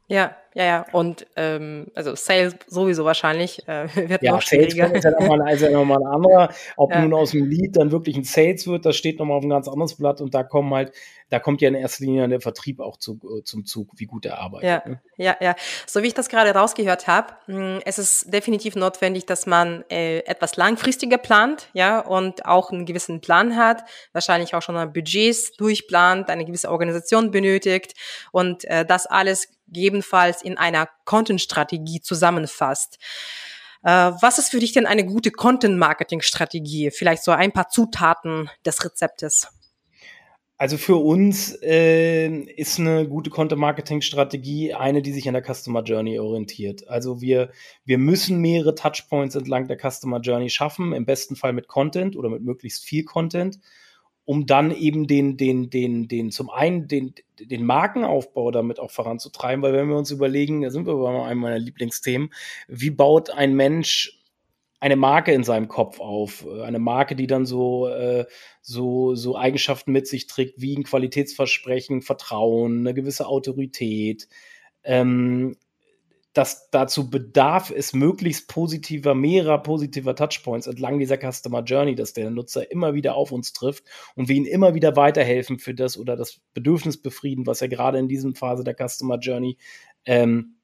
Ja, 0.08 0.36
ja, 0.56 0.64
ja. 0.64 0.86
Und 0.92 1.28
ähm, 1.36 1.88
also 1.94 2.16
Sales 2.16 2.56
sowieso 2.68 3.06
wahrscheinlich 3.06 3.68
äh, 3.68 3.88
wird 4.10 4.24
ja, 4.24 4.34
noch. 4.34 4.42
Sales 4.42 4.74
ist 4.74 4.76
ja 4.76 5.12
nochmal 5.12 5.38
noch 5.38 5.46
ein 5.46 6.08
anderer. 6.08 6.54
Ob 6.76 6.92
ja. 6.94 7.02
nun 7.02 7.14
aus 7.14 7.32
dem 7.32 7.46
Lead 7.46 7.78
dann 7.78 7.92
wirklich 7.92 8.18
ein 8.18 8.24
Sales 8.24 8.68
wird, 8.68 8.86
das 8.86 8.96
steht 8.96 9.20
nochmal 9.20 9.38
auf 9.38 9.44
ein 9.44 9.50
ganz 9.50 9.68
anderes 9.68 9.96
Blatt 9.96 10.22
und 10.22 10.34
da 10.34 10.44
kommen 10.44 10.74
halt, 10.74 10.92
da 11.30 11.40
kommt 11.40 11.62
ja 11.62 11.68
in 11.68 11.76
erster 11.76 12.06
Linie 12.06 12.28
der 12.28 12.42
Vertrieb 12.42 12.80
auch 12.80 12.98
zu, 12.98 13.20
äh, 13.38 13.44
zum 13.44 13.66
Zug, 13.66 13.92
wie 13.98 14.06
gut 14.06 14.26
er 14.26 14.40
arbeitet. 14.40 14.68
Ja, 14.68 14.84
ne? 14.86 15.02
ja, 15.18 15.38
ja. 15.40 15.56
So 15.86 16.02
wie 16.02 16.08
ich 16.08 16.14
das 16.14 16.30
gerade 16.30 16.52
rausgehört 16.52 17.08
habe, 17.08 17.34
hm, 17.46 17.80
es 17.86 18.00
ist 18.00 18.34
definitiv 18.34 18.76
notwendig, 18.76 19.26
dass 19.26 19.46
man 19.46 19.84
äh, 19.90 20.20
etwas 20.20 20.56
langfristiger 20.58 21.18
plant, 21.18 21.70
ja, 21.74 22.00
und 22.00 22.46
auch 22.46 22.72
einen 22.72 22.86
gewissen 22.86 23.22
Plan 23.22 23.56
hat, 23.56 23.84
wahrscheinlich 24.14 24.56
auch 24.56 24.62
schon 24.62 24.80
Budgets 24.94 25.52
durchplant, 25.58 26.30
eine 26.30 26.46
gewisse 26.46 26.72
Organisation 26.72 27.32
benötigt 27.32 27.94
und 28.32 28.66
äh, 28.66 28.86
das 28.86 29.06
alles 29.06 29.50
gegebenenfalls 29.72 30.39
in 30.42 30.58
einer 30.58 30.90
Content-Strategie 31.06 32.02
zusammenfasst. 32.02 32.98
Äh, 33.84 34.12
was 34.22 34.40
ist 34.40 34.50
für 34.50 34.60
dich 34.60 34.74
denn 34.74 34.86
eine 34.86 35.06
gute 35.06 35.32
Content-Marketing-Strategie? 35.32 36.92
Vielleicht 36.92 37.24
so 37.24 37.32
ein 37.32 37.52
paar 37.52 37.70
Zutaten 37.70 38.50
des 38.66 38.84
Rezeptes. 38.84 39.48
Also 40.62 40.76
für 40.76 40.98
uns 40.98 41.58
äh, 41.62 42.28
ist 42.28 42.80
eine 42.80 43.08
gute 43.08 43.30
Content-Marketing-Strategie 43.30 44.74
eine, 44.74 45.02
die 45.02 45.14
sich 45.14 45.26
an 45.30 45.34
der 45.34 45.44
Customer 45.44 45.84
Journey 45.84 46.20
orientiert. 46.20 46.86
Also 46.90 47.22
wir, 47.22 47.52
wir 47.86 47.98
müssen 47.98 48.42
mehrere 48.42 48.76
Touchpoints 48.76 49.36
entlang 49.36 49.70
der 49.70 49.78
Customer 49.80 50.20
Journey 50.20 50.50
schaffen, 50.50 50.92
im 50.92 51.06
besten 51.06 51.38
Fall 51.38 51.54
mit 51.54 51.70
Content 51.70 52.18
oder 52.18 52.30
mit 52.30 52.44
möglichst 52.44 52.84
viel 52.84 53.06
Content, 53.06 53.60
um 54.30 54.46
dann 54.46 54.70
eben 54.70 55.08
den, 55.08 55.38
den, 55.38 55.72
den, 55.72 56.08
den, 56.08 56.30
zum 56.30 56.52
einen 56.52 56.88
den, 56.88 57.16
den 57.40 57.66
Markenaufbau 57.66 58.52
damit 58.52 58.80
auch 58.80 58.92
voranzutreiben, 58.92 59.64
weil 59.64 59.74
wenn 59.74 59.90
wir 59.90 59.98
uns 59.98 60.12
überlegen, 60.12 60.62
da 60.62 60.70
sind 60.70 60.86
wir 60.86 60.98
bei 60.98 61.26
einem 61.26 61.40
meiner 61.40 61.58
Lieblingsthemen, 61.58 62.32
wie 62.68 62.92
baut 62.92 63.32
ein 63.32 63.56
Mensch 63.56 64.22
eine 64.80 64.98
Marke 64.98 65.32
in 65.32 65.44
seinem 65.44 65.68
Kopf 65.68 66.00
auf. 66.00 66.46
Eine 66.48 66.78
Marke, 66.78 67.16
die 67.16 67.26
dann 67.26 67.48
so, 67.48 67.88
äh, 67.88 68.28
so, 68.62 69.16
so 69.16 69.36
Eigenschaften 69.36 69.94
mit 69.94 70.06
sich 70.06 70.28
trägt, 70.28 70.62
wie 70.62 70.78
ein 70.78 70.84
Qualitätsversprechen, 70.84 72.04
Vertrauen, 72.04 72.82
eine 72.82 72.94
gewisse 72.94 73.26
Autorität. 73.26 74.28
Ähm, 74.84 75.58
dass 76.34 76.70
dazu 76.70 77.10
bedarf 77.10 77.72
es 77.72 77.94
möglichst 77.94 78.48
positiver, 78.48 79.16
mehrerer 79.16 79.64
positiver 79.64 80.16
Touchpoints 80.16 80.68
entlang 80.68 81.00
dieser 81.00 81.18
Customer 81.18 81.64
Journey, 81.64 81.96
dass 81.96 82.14
der 82.14 82.30
Nutzer 82.30 82.72
immer 82.72 82.94
wieder 82.94 83.16
auf 83.16 83.32
uns 83.32 83.54
trifft 83.54 83.86
und 84.16 84.30
wir 84.30 84.36
ihm 84.36 84.46
immer 84.46 84.76
wieder 84.76 84.96
weiterhelfen 84.96 85.58
für 85.60 85.74
das 85.74 85.98
oder 85.98 86.16
das 86.16 86.40
Bedürfnis 86.54 87.02
befrieden, 87.02 87.48
was 87.48 87.62
er 87.62 87.68
gerade 87.68 87.98
in 87.98 88.08
diesem 88.08 88.36
Phase 88.36 88.64
der 88.64 88.76
Customer 88.76 89.18
Journey 89.18 89.58
ähm, 90.06 90.56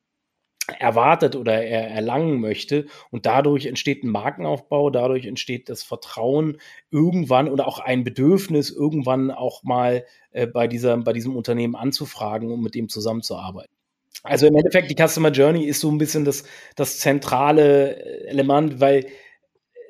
erwartet 0.79 1.35
oder 1.35 1.63
er 1.63 1.89
erlangen 1.89 2.39
möchte. 2.39 2.85
Und 3.11 3.25
dadurch 3.25 3.65
entsteht 3.65 4.03
ein 4.03 4.09
Markenaufbau, 4.09 4.89
dadurch 4.89 5.25
entsteht 5.25 5.69
das 5.69 5.83
Vertrauen 5.83 6.57
irgendwann 6.91 7.49
oder 7.49 7.67
auch 7.67 7.79
ein 7.79 8.03
Bedürfnis, 8.03 8.71
irgendwann 8.71 9.31
auch 9.31 9.63
mal 9.63 10.05
äh, 10.31 10.47
bei, 10.47 10.67
dieser, 10.67 10.97
bei 10.97 11.13
diesem 11.13 11.35
Unternehmen 11.35 11.75
anzufragen, 11.75 12.51
um 12.51 12.61
mit 12.61 12.75
ihm 12.75 12.89
zusammenzuarbeiten. 12.89 13.74
Also 14.23 14.47
im 14.47 14.55
Endeffekt, 14.55 14.89
die 14.89 14.95
Customer 14.95 15.29
Journey 15.31 15.65
ist 15.65 15.81
so 15.81 15.91
ein 15.91 15.97
bisschen 15.97 16.25
das, 16.25 16.43
das 16.75 16.99
zentrale 16.99 18.25
Element, 18.27 18.79
weil 18.79 19.05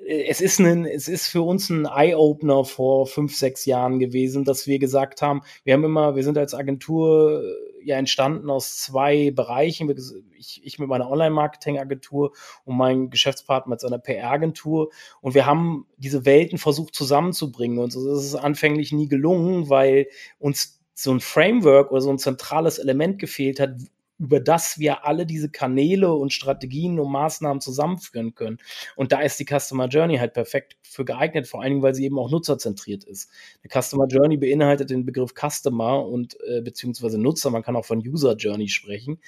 äh, 0.05 0.25
es 0.27 0.41
ist, 0.41 0.59
ein, 0.59 0.85
es 0.85 1.07
ist 1.07 1.27
für 1.27 1.41
uns 1.41 1.69
ein 1.69 1.85
Eye-Opener 1.85 2.65
vor 2.65 3.07
fünf, 3.07 3.35
sechs 3.35 3.65
Jahren 3.65 3.99
gewesen, 3.99 4.43
dass 4.43 4.67
wir 4.67 4.79
gesagt 4.79 5.21
haben, 5.21 5.41
wir 5.63 5.73
haben 5.73 5.83
immer, 5.83 6.15
wir 6.15 6.23
sind 6.23 6.37
als 6.37 6.53
Agentur 6.53 7.43
äh, 7.43 7.85
ja 7.85 7.97
entstanden 7.97 8.49
aus 8.49 8.77
zwei 8.77 9.31
Bereichen. 9.31 9.93
Ich, 10.37 10.61
ich 10.63 10.79
mit 10.79 10.89
meiner 10.89 11.09
Online-Marketing-Agentur 11.09 12.33
und 12.65 12.77
mein 12.77 13.09
Geschäftspartner 13.09 13.71
mit 13.71 13.79
seiner 13.79 13.99
PR-Agentur. 13.99 14.91
Und 15.21 15.35
wir 15.35 15.45
haben 15.45 15.85
diese 15.97 16.25
Welten 16.25 16.57
versucht 16.57 16.95
zusammenzubringen. 16.95 17.77
Und 17.77 17.95
das 17.95 18.03
ist 18.03 18.35
anfänglich 18.35 18.91
nie 18.91 19.07
gelungen, 19.07 19.69
weil 19.69 20.07
uns 20.39 20.81
so 20.95 21.11
ein 21.11 21.19
Framework 21.19 21.91
oder 21.91 22.01
so 22.01 22.09
ein 22.09 22.17
zentrales 22.17 22.79
Element 22.79 23.19
gefehlt 23.19 23.59
hat, 23.59 23.71
über 24.17 24.39
das 24.39 24.79
wir 24.79 25.05
alle 25.05 25.25
diese 25.25 25.49
Kanäle 25.49 26.13
und 26.13 26.33
Strategien 26.33 26.99
und 26.99 27.11
Maßnahmen 27.11 27.61
zusammenführen 27.61 28.33
können. 28.33 28.57
Und 28.95 29.11
da 29.11 29.21
ist 29.21 29.39
die 29.39 29.45
Customer 29.45 29.87
Journey 29.87 30.17
halt 30.17 30.33
perfekt 30.33 30.77
für 30.83 31.05
geeignet, 31.05 31.47
vor 31.47 31.61
allen 31.61 31.71
Dingen, 31.71 31.83
weil 31.83 31.95
sie 31.95 32.05
eben 32.05 32.17
auch 32.17 32.31
nutzerzentriert 32.31 33.03
ist. 33.03 33.29
Die 33.63 33.69
Customer 33.69 34.07
Journey 34.07 34.37
beinhaltet 34.37 34.89
den 34.89 35.05
Begriff 35.05 35.33
Customer 35.33 36.05
und 36.05 36.37
äh, 36.47 36.61
beziehungsweise 36.61 37.19
Nutzer, 37.19 37.49
man 37.49 37.63
kann 37.63 37.75
auch 37.75 37.85
von 37.85 37.99
User 37.99 38.35
Journey 38.35 38.69
sprechen. 38.69 39.19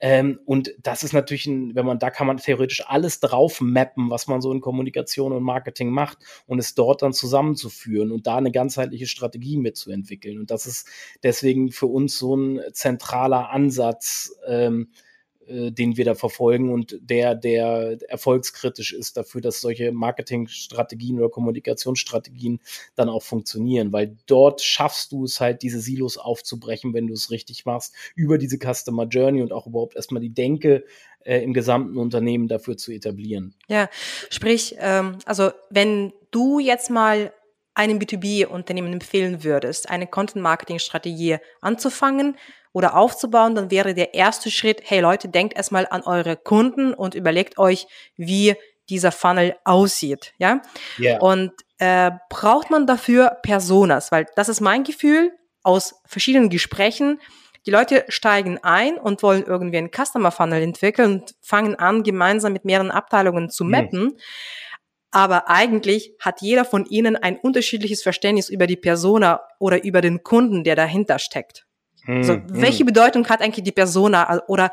Ähm, 0.00 0.40
und 0.44 0.74
das 0.82 1.02
ist 1.02 1.12
natürlich, 1.12 1.46
ein, 1.46 1.74
wenn 1.74 1.86
man, 1.86 1.98
da 1.98 2.10
kann 2.10 2.26
man 2.26 2.36
theoretisch 2.36 2.84
alles 2.86 3.20
drauf 3.20 3.60
mappen, 3.60 4.10
was 4.10 4.26
man 4.26 4.40
so 4.40 4.52
in 4.52 4.60
Kommunikation 4.60 5.32
und 5.32 5.42
Marketing 5.42 5.90
macht 5.90 6.18
und 6.46 6.58
es 6.58 6.74
dort 6.74 7.02
dann 7.02 7.12
zusammenzuführen 7.12 8.10
und 8.10 8.26
da 8.26 8.36
eine 8.36 8.52
ganzheitliche 8.52 9.06
Strategie 9.06 9.56
mitzuentwickeln. 9.56 10.38
Und 10.38 10.50
das 10.50 10.66
ist 10.66 10.88
deswegen 11.22 11.70
für 11.70 11.86
uns 11.86 12.18
so 12.18 12.36
ein 12.36 12.60
zentraler 12.72 13.50
Ansatz, 13.50 14.36
ähm, 14.46 14.90
äh, 15.46 15.70
den 15.70 15.96
wir 15.96 16.04
da 16.04 16.14
verfolgen 16.14 16.72
und 16.72 16.98
der, 17.00 17.34
der 17.34 17.98
erfolgskritisch 18.08 18.92
ist 18.92 19.16
dafür, 19.16 19.40
dass 19.40 19.60
solche 19.60 19.92
Marketingstrategien 19.92 21.18
oder 21.18 21.28
Kommunikationsstrategien 21.28 22.60
dann 22.94 23.08
auch 23.08 23.22
funktionieren, 23.22 23.92
weil 23.92 24.16
dort 24.26 24.62
schaffst 24.62 25.12
du 25.12 25.24
es 25.24 25.40
halt, 25.40 25.62
diese 25.62 25.80
Silos 25.80 26.18
aufzubrechen, 26.18 26.94
wenn 26.94 27.06
du 27.06 27.14
es 27.14 27.30
richtig 27.30 27.64
machst, 27.64 27.94
über 28.14 28.38
diese 28.38 28.58
Customer 28.58 29.06
Journey 29.06 29.42
und 29.42 29.52
auch 29.52 29.66
überhaupt 29.66 29.96
erstmal 29.96 30.20
die 30.20 30.34
Denke 30.34 30.84
äh, 31.24 31.40
im 31.40 31.52
gesamten 31.52 31.96
Unternehmen 31.96 32.48
dafür 32.48 32.76
zu 32.76 32.92
etablieren. 32.92 33.54
Ja, 33.68 33.88
sprich, 34.30 34.76
ähm, 34.78 35.18
also 35.24 35.50
wenn 35.70 36.12
du 36.30 36.58
jetzt 36.58 36.90
mal 36.90 37.32
einem 37.74 37.98
B2B-Unternehmen 37.98 38.92
empfehlen 38.92 39.44
würdest, 39.44 39.88
eine 39.90 40.06
Content-Marketing-Strategie 40.06 41.38
anzufangen, 41.60 42.36
oder 42.74 42.96
aufzubauen, 42.96 43.54
dann 43.54 43.70
wäre 43.70 43.94
der 43.94 44.14
erste 44.14 44.50
Schritt, 44.50 44.82
hey 44.84 45.00
Leute, 45.00 45.28
denkt 45.28 45.56
erstmal 45.56 45.86
an 45.88 46.02
eure 46.02 46.36
Kunden 46.36 46.92
und 46.92 47.14
überlegt 47.14 47.56
euch, 47.56 47.86
wie 48.16 48.56
dieser 48.90 49.12
Funnel 49.12 49.56
aussieht, 49.64 50.34
ja. 50.38 50.60
Yeah. 50.98 51.20
Und 51.20 51.52
äh, 51.78 52.10
braucht 52.28 52.70
man 52.70 52.86
dafür 52.86 53.38
Personas, 53.42 54.12
weil 54.12 54.26
das 54.34 54.48
ist 54.48 54.60
mein 54.60 54.84
Gefühl 54.84 55.32
aus 55.62 55.94
verschiedenen 56.04 56.50
Gesprächen. 56.50 57.20
Die 57.64 57.70
Leute 57.70 58.04
steigen 58.08 58.58
ein 58.62 58.98
und 58.98 59.22
wollen 59.22 59.44
irgendwie 59.44 59.78
einen 59.78 59.90
Customer 59.90 60.32
Funnel 60.32 60.60
entwickeln 60.60 61.20
und 61.20 61.34
fangen 61.40 61.76
an, 61.76 62.02
gemeinsam 62.02 62.52
mit 62.52 62.64
mehreren 62.64 62.90
Abteilungen 62.90 63.50
zu 63.50 63.64
hm. 63.64 63.70
mappen. 63.70 64.00
Hm. 64.00 64.16
Aber 65.14 65.48
eigentlich 65.48 66.16
hat 66.18 66.40
jeder 66.42 66.64
von 66.64 66.86
ihnen 66.86 67.14
ein 67.14 67.38
unterschiedliches 67.38 68.02
Verständnis 68.02 68.48
über 68.48 68.66
die 68.66 68.76
Persona 68.76 69.42
oder 69.60 69.84
über 69.84 70.00
den 70.00 70.24
Kunden, 70.24 70.64
der 70.64 70.74
dahinter 70.74 71.20
steckt. 71.20 71.68
Hm, 72.02 72.24
so, 72.24 72.38
welche 72.48 72.80
hm. 72.80 72.86
Bedeutung 72.86 73.28
hat 73.28 73.40
eigentlich 73.40 73.62
die 73.62 73.70
Persona? 73.70 74.42
Oder 74.48 74.72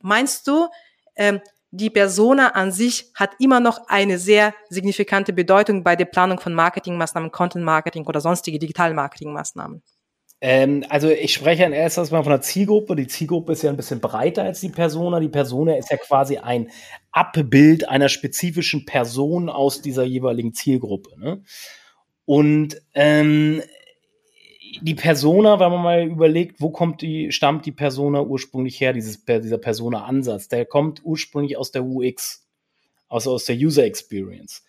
meinst 0.00 0.48
du, 0.48 0.66
ähm, 1.14 1.40
die 1.70 1.88
Persona 1.88 2.48
an 2.48 2.72
sich 2.72 3.12
hat 3.14 3.30
immer 3.38 3.60
noch 3.60 3.86
eine 3.86 4.18
sehr 4.18 4.54
signifikante 4.70 5.32
Bedeutung 5.32 5.84
bei 5.84 5.94
der 5.94 6.06
Planung 6.06 6.40
von 6.40 6.52
Marketingmaßnahmen, 6.52 7.30
Content 7.30 7.64
Marketing 7.64 8.04
oder 8.06 8.20
sonstige 8.20 8.58
Digital 8.58 8.92
Marketingmaßnahmen? 8.92 9.84
Ähm, 10.40 10.84
also 10.88 11.08
ich 11.08 11.32
spreche 11.32 11.64
in 11.64 11.72
erstes 11.72 12.10
Mal 12.10 12.22
von 12.22 12.30
der 12.30 12.42
Zielgruppe. 12.42 12.94
Die 12.94 13.06
Zielgruppe 13.06 13.52
ist 13.52 13.62
ja 13.62 13.70
ein 13.70 13.76
bisschen 13.76 14.00
breiter 14.00 14.42
als 14.42 14.60
die 14.60 14.68
Persona. 14.68 15.20
Die 15.20 15.28
Persona 15.28 15.76
ist 15.76 15.90
ja 15.90 15.96
quasi 15.96 16.38
ein 16.38 16.70
Abbild 17.10 17.88
einer 17.88 18.08
spezifischen 18.08 18.84
Person 18.84 19.48
aus 19.48 19.80
dieser 19.80 20.04
jeweiligen 20.04 20.52
Zielgruppe. 20.52 21.18
Ne? 21.18 21.42
Und 22.26 22.82
ähm, 22.94 23.62
die 24.82 24.94
Persona, 24.94 25.58
wenn 25.58 25.70
man 25.70 25.82
mal 25.82 26.04
überlegt, 26.06 26.60
wo 26.60 26.70
kommt 26.70 27.00
die, 27.00 27.32
stammt 27.32 27.64
die 27.64 27.72
Persona 27.72 28.20
ursprünglich 28.20 28.80
her, 28.80 28.92
dieses, 28.92 29.24
dieser 29.24 29.58
Persona-Ansatz, 29.58 30.48
der 30.48 30.66
kommt 30.66 31.00
ursprünglich 31.04 31.56
aus 31.56 31.70
der 31.70 31.84
UX, 31.84 32.46
also 33.08 33.32
aus 33.32 33.46
der 33.46 33.56
User 33.56 33.84
Experience. 33.84 34.64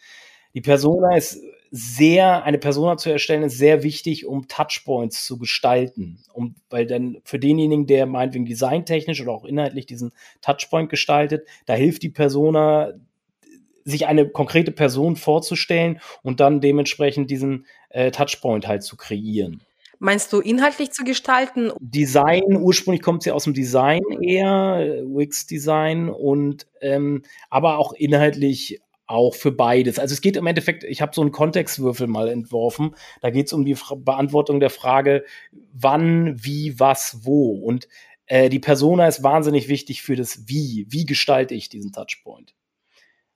Die 0.53 0.61
Persona 0.61 1.17
ist 1.17 1.41
sehr, 1.71 2.43
eine 2.43 2.57
Persona 2.57 2.97
zu 2.97 3.09
erstellen, 3.09 3.43
ist 3.43 3.57
sehr 3.57 3.83
wichtig, 3.83 4.25
um 4.25 4.47
Touchpoints 4.47 5.25
zu 5.25 5.37
gestalten. 5.37 6.19
Um, 6.33 6.55
weil 6.69 6.85
dann 6.85 7.17
für 7.23 7.39
denjenigen, 7.39 7.87
der 7.87 8.05
meinetwegen 8.05 8.45
designtechnisch 8.45 9.21
oder 9.21 9.31
auch 9.31 9.45
inhaltlich 9.45 9.85
diesen 9.85 10.11
Touchpoint 10.41 10.89
gestaltet, 10.89 11.47
da 11.65 11.73
hilft 11.73 12.03
die 12.03 12.09
Persona, 12.09 12.93
sich 13.83 14.05
eine 14.05 14.27
konkrete 14.27 14.71
Person 14.71 15.15
vorzustellen 15.15 15.99
und 16.21 16.39
dann 16.39 16.59
dementsprechend 16.59 17.31
diesen 17.31 17.65
äh, 17.89 18.11
Touchpoint 18.11 18.67
halt 18.67 18.83
zu 18.83 18.97
kreieren. 18.97 19.61
Meinst 19.99 20.31
du 20.31 20.41
inhaltlich 20.41 20.91
zu 20.91 21.03
gestalten? 21.03 21.71
Design, 21.79 22.57
ursprünglich 22.57 23.01
kommt 23.01 23.23
sie 23.23 23.31
aus 23.31 23.45
dem 23.45 23.53
Design 23.53 24.03
eher, 24.21 25.03
Wix-Design 25.05 26.09
und 26.09 26.67
ähm, 26.81 27.23
aber 27.49 27.79
auch 27.79 27.93
inhaltlich 27.93 28.79
auch 29.07 29.35
für 29.35 29.51
beides. 29.51 29.99
Also 29.99 30.13
es 30.13 30.21
geht 30.21 30.35
im 30.35 30.47
Endeffekt, 30.47 30.83
ich 30.83 31.01
habe 31.01 31.13
so 31.15 31.21
einen 31.21 31.31
Kontextwürfel 31.31 32.07
mal 32.07 32.27
entworfen. 32.27 32.95
Da 33.21 33.29
geht 33.29 33.47
es 33.47 33.53
um 33.53 33.65
die 33.65 33.75
Fra 33.75 33.95
Beantwortung 33.95 34.59
der 34.59 34.69
Frage, 34.69 35.23
wann, 35.73 36.43
wie, 36.43 36.79
was, 36.79 37.19
wo. 37.23 37.51
Und 37.53 37.87
äh, 38.25 38.49
die 38.49 38.59
Persona 38.59 39.07
ist 39.07 39.23
wahnsinnig 39.23 39.69
wichtig 39.69 40.01
für 40.01 40.15
das 40.15 40.47
Wie. 40.47 40.85
Wie 40.89 41.05
gestalte 41.05 41.55
ich 41.55 41.69
diesen 41.69 41.93
Touchpoint? 41.93 42.53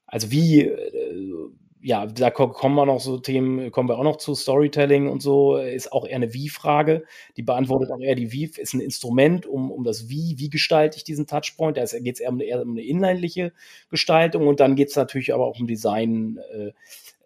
Also 0.06 0.30
wie 0.30 0.64
äh, 0.64 1.50
ja, 1.84 2.06
da 2.06 2.30
kommen 2.30 2.76
wir 2.76 2.86
noch 2.86 3.00
so 3.00 3.18
Themen, 3.18 3.72
kommen 3.72 3.90
wir 3.90 3.98
auch 3.98 4.04
noch 4.04 4.18
zu 4.18 4.36
Storytelling 4.36 5.08
und 5.08 5.22
so, 5.22 5.58
ist 5.58 5.92
auch 5.92 6.06
eher 6.06 6.18
eine 6.18 6.34
Wie-Frage. 6.34 7.04
Die 7.38 7.42
beantwortet 7.42 7.92
auch 7.92 8.00
eher 8.00 8.16
die 8.16 8.32
Wie, 8.32 8.46
ist 8.46 8.74
ein 8.74 8.82
Instrument, 8.82 9.46
um, 9.46 9.72
um 9.72 9.84
das 9.84 10.08
Wie, 10.08 10.36
wie 10.38 10.50
gestalte 10.50 10.98
ich 10.98 11.04
diesen 11.04 11.26
Touchpoint. 11.26 11.78
Da 11.78 11.86
geht 11.86 12.16
es 12.16 12.20
eher, 12.20 12.30
um 12.30 12.36
eine, 12.36 12.44
eher 12.44 12.62
um 12.62 12.72
eine 12.72 12.84
inhaltliche 12.84 13.52
Gestaltung 13.90 14.48
und 14.48 14.60
dann 14.60 14.76
geht 14.76 14.90
es 14.90 14.96
natürlich 14.96 15.34
aber 15.34 15.46
auch 15.48 15.60
um 15.60 15.68
Design. 15.68 16.40
Äh, 16.54 16.72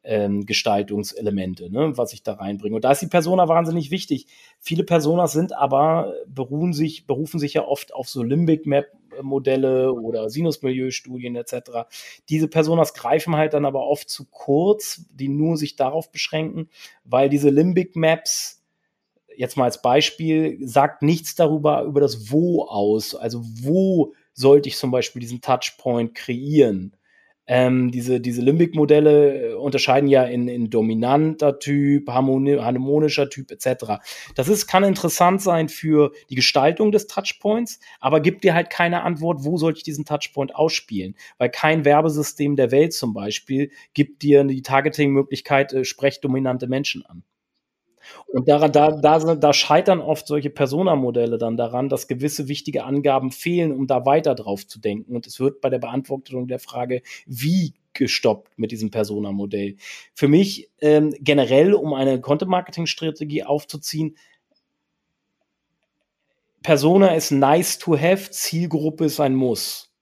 ähm, 0.07 0.45
Gestaltungselemente, 0.45 1.71
ne, 1.71 1.97
was 1.97 2.13
ich 2.13 2.21
da 2.21 2.33
reinbringe. 2.33 2.75
Und 2.75 2.85
da 2.85 2.91
ist 2.91 3.01
die 3.01 3.07
Persona 3.07 3.47
wahnsinnig 3.47 3.89
wichtig. 3.89 4.27
Viele 4.59 4.83
Personas 4.83 5.33
sind 5.33 5.53
aber, 5.53 6.13
beruhen 6.27 6.73
sich, 6.73 7.07
berufen 7.07 7.39
sich 7.39 7.55
ja 7.55 7.65
oft 7.65 7.93
auf 7.93 8.07
so 8.07 8.21
Limbic 8.21 8.67
Map 8.67 8.85
Modelle 9.21 9.93
oder 9.93 10.29
Sinusmilieu-Studien 10.29 11.35
etc. 11.35 11.87
Diese 12.29 12.47
Personas 12.47 12.93
greifen 12.93 13.35
halt 13.35 13.53
dann 13.53 13.65
aber 13.65 13.87
oft 13.87 14.09
zu 14.09 14.25
kurz, 14.25 15.05
die 15.11 15.29
nur 15.29 15.57
sich 15.57 15.75
darauf 15.75 16.11
beschränken, 16.11 16.69
weil 17.03 17.29
diese 17.29 17.49
Limbic 17.49 17.95
Maps 17.95 18.61
jetzt 19.37 19.57
mal 19.57 19.65
als 19.65 19.81
Beispiel, 19.81 20.57
sagt 20.61 21.01
nichts 21.01 21.35
darüber, 21.35 21.83
über 21.83 22.01
das 22.01 22.31
Wo 22.31 22.63
aus. 22.63 23.15
Also 23.15 23.41
wo 23.43 24.13
sollte 24.33 24.69
ich 24.69 24.77
zum 24.77 24.91
Beispiel 24.91 25.19
diesen 25.19 25.41
Touchpoint 25.41 26.15
kreieren? 26.15 26.95
Ähm, 27.47 27.91
diese, 27.91 28.19
diese 28.19 28.41
Limbic-Modelle 28.41 29.51
äh, 29.51 29.53
unterscheiden 29.53 30.09
ja 30.09 30.23
in, 30.23 30.47
in 30.47 30.69
dominanter 30.69 31.59
Typ, 31.59 32.09
harmonischer 32.09 33.29
Typ 33.29 33.51
etc. 33.51 34.01
Das 34.33 34.47
ist, 34.47 34.67
kann 34.67 34.83
interessant 34.83 35.41
sein 35.41 35.69
für 35.69 36.11
die 36.29 36.35
Gestaltung 36.35 36.91
des 36.91 37.07
Touchpoints, 37.07 37.79
aber 37.99 38.19
gibt 38.19 38.43
dir 38.43 38.55
halt 38.55 38.69
keine 38.69 39.03
Antwort, 39.03 39.43
wo 39.43 39.57
soll 39.57 39.73
ich 39.73 39.83
diesen 39.83 40.05
Touchpoint 40.05 40.55
ausspielen? 40.55 41.15
Weil 41.37 41.49
kein 41.49 41.85
Werbesystem 41.85 42.55
der 42.55 42.71
Welt 42.71 42.93
zum 42.93 43.13
Beispiel 43.13 43.71
gibt 43.93 44.23
dir 44.23 44.43
die 44.43 44.61
Targeting-Möglichkeit, 44.63 45.73
äh, 45.73 45.85
sprechdominante 45.85 46.67
Menschen 46.67 47.05
an. 47.05 47.23
Und 48.27 48.47
daran, 48.47 48.71
da, 48.71 48.91
da, 48.91 49.35
da 49.35 49.53
scheitern 49.53 50.01
oft 50.01 50.27
solche 50.27 50.49
Persona-Modelle 50.49 51.37
dann 51.37 51.57
daran, 51.57 51.89
dass 51.89 52.07
gewisse 52.07 52.47
wichtige 52.47 52.83
Angaben 52.83 53.31
fehlen, 53.31 53.71
um 53.71 53.87
da 53.87 54.05
weiter 54.05 54.35
drauf 54.35 54.67
zu 54.67 54.79
denken. 54.79 55.15
Und 55.15 55.27
es 55.27 55.39
wird 55.39 55.61
bei 55.61 55.69
der 55.69 55.79
Beantwortung 55.79 56.47
der 56.47 56.59
Frage, 56.59 57.01
wie 57.25 57.73
gestoppt 57.93 58.59
mit 58.59 58.71
diesem 58.71 58.91
Persona-Modell. 58.91 59.77
Für 60.13 60.27
mich 60.27 60.69
ähm, 60.81 61.15
generell, 61.19 61.73
um 61.73 61.93
eine 61.93 62.21
Content-Marketing-Strategie 62.21 63.43
aufzuziehen, 63.43 64.17
Persona 66.61 67.09
ist 67.09 67.31
nice 67.31 67.77
to 67.77 67.95
have, 67.97 68.31
Zielgruppe 68.31 69.05
ist 69.05 69.19
ein 69.19 69.35
Muss. 69.35 69.94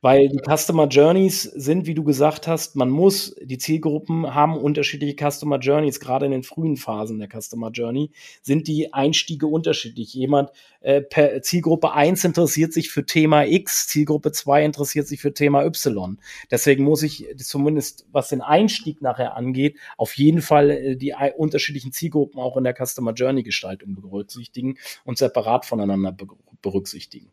Weil 0.00 0.28
die 0.28 0.38
Customer 0.38 0.86
Journeys 0.86 1.42
sind, 1.42 1.86
wie 1.86 1.94
du 1.94 2.04
gesagt 2.04 2.46
hast, 2.46 2.76
man 2.76 2.90
muss, 2.90 3.34
die 3.42 3.58
Zielgruppen 3.58 4.34
haben 4.34 4.56
unterschiedliche 4.56 5.16
Customer 5.16 5.58
Journeys, 5.58 6.00
gerade 6.00 6.26
in 6.26 6.32
den 6.32 6.42
frühen 6.42 6.76
Phasen 6.76 7.18
der 7.18 7.28
Customer 7.28 7.70
Journey 7.70 8.10
sind 8.42 8.68
die 8.68 8.92
Einstiege 8.92 9.46
unterschiedlich. 9.46 10.14
Jemand, 10.14 10.50
äh, 10.80 11.00
per 11.00 11.42
Zielgruppe 11.42 11.92
1 11.92 12.24
interessiert 12.24 12.72
sich 12.72 12.90
für 12.90 13.06
Thema 13.06 13.46
X, 13.46 13.88
Zielgruppe 13.88 14.32
2 14.32 14.64
interessiert 14.64 15.06
sich 15.08 15.20
für 15.20 15.32
Thema 15.32 15.64
Y. 15.64 16.18
Deswegen 16.50 16.84
muss 16.84 17.02
ich 17.02 17.26
zumindest, 17.38 18.06
was 18.12 18.28
den 18.28 18.40
Einstieg 18.40 19.02
nachher 19.02 19.36
angeht, 19.36 19.78
auf 19.96 20.14
jeden 20.14 20.42
Fall 20.42 20.70
äh, 20.70 20.96
die 20.96 21.14
unterschiedlichen 21.36 21.92
Zielgruppen 21.92 22.40
auch 22.40 22.56
in 22.56 22.64
der 22.64 22.74
Customer 22.74 23.12
Journey 23.12 23.42
Gestaltung 23.42 23.94
berücksichtigen 23.94 24.76
und 25.04 25.18
separat 25.18 25.64
voneinander 25.64 26.16
berücksichtigen. 26.62 27.32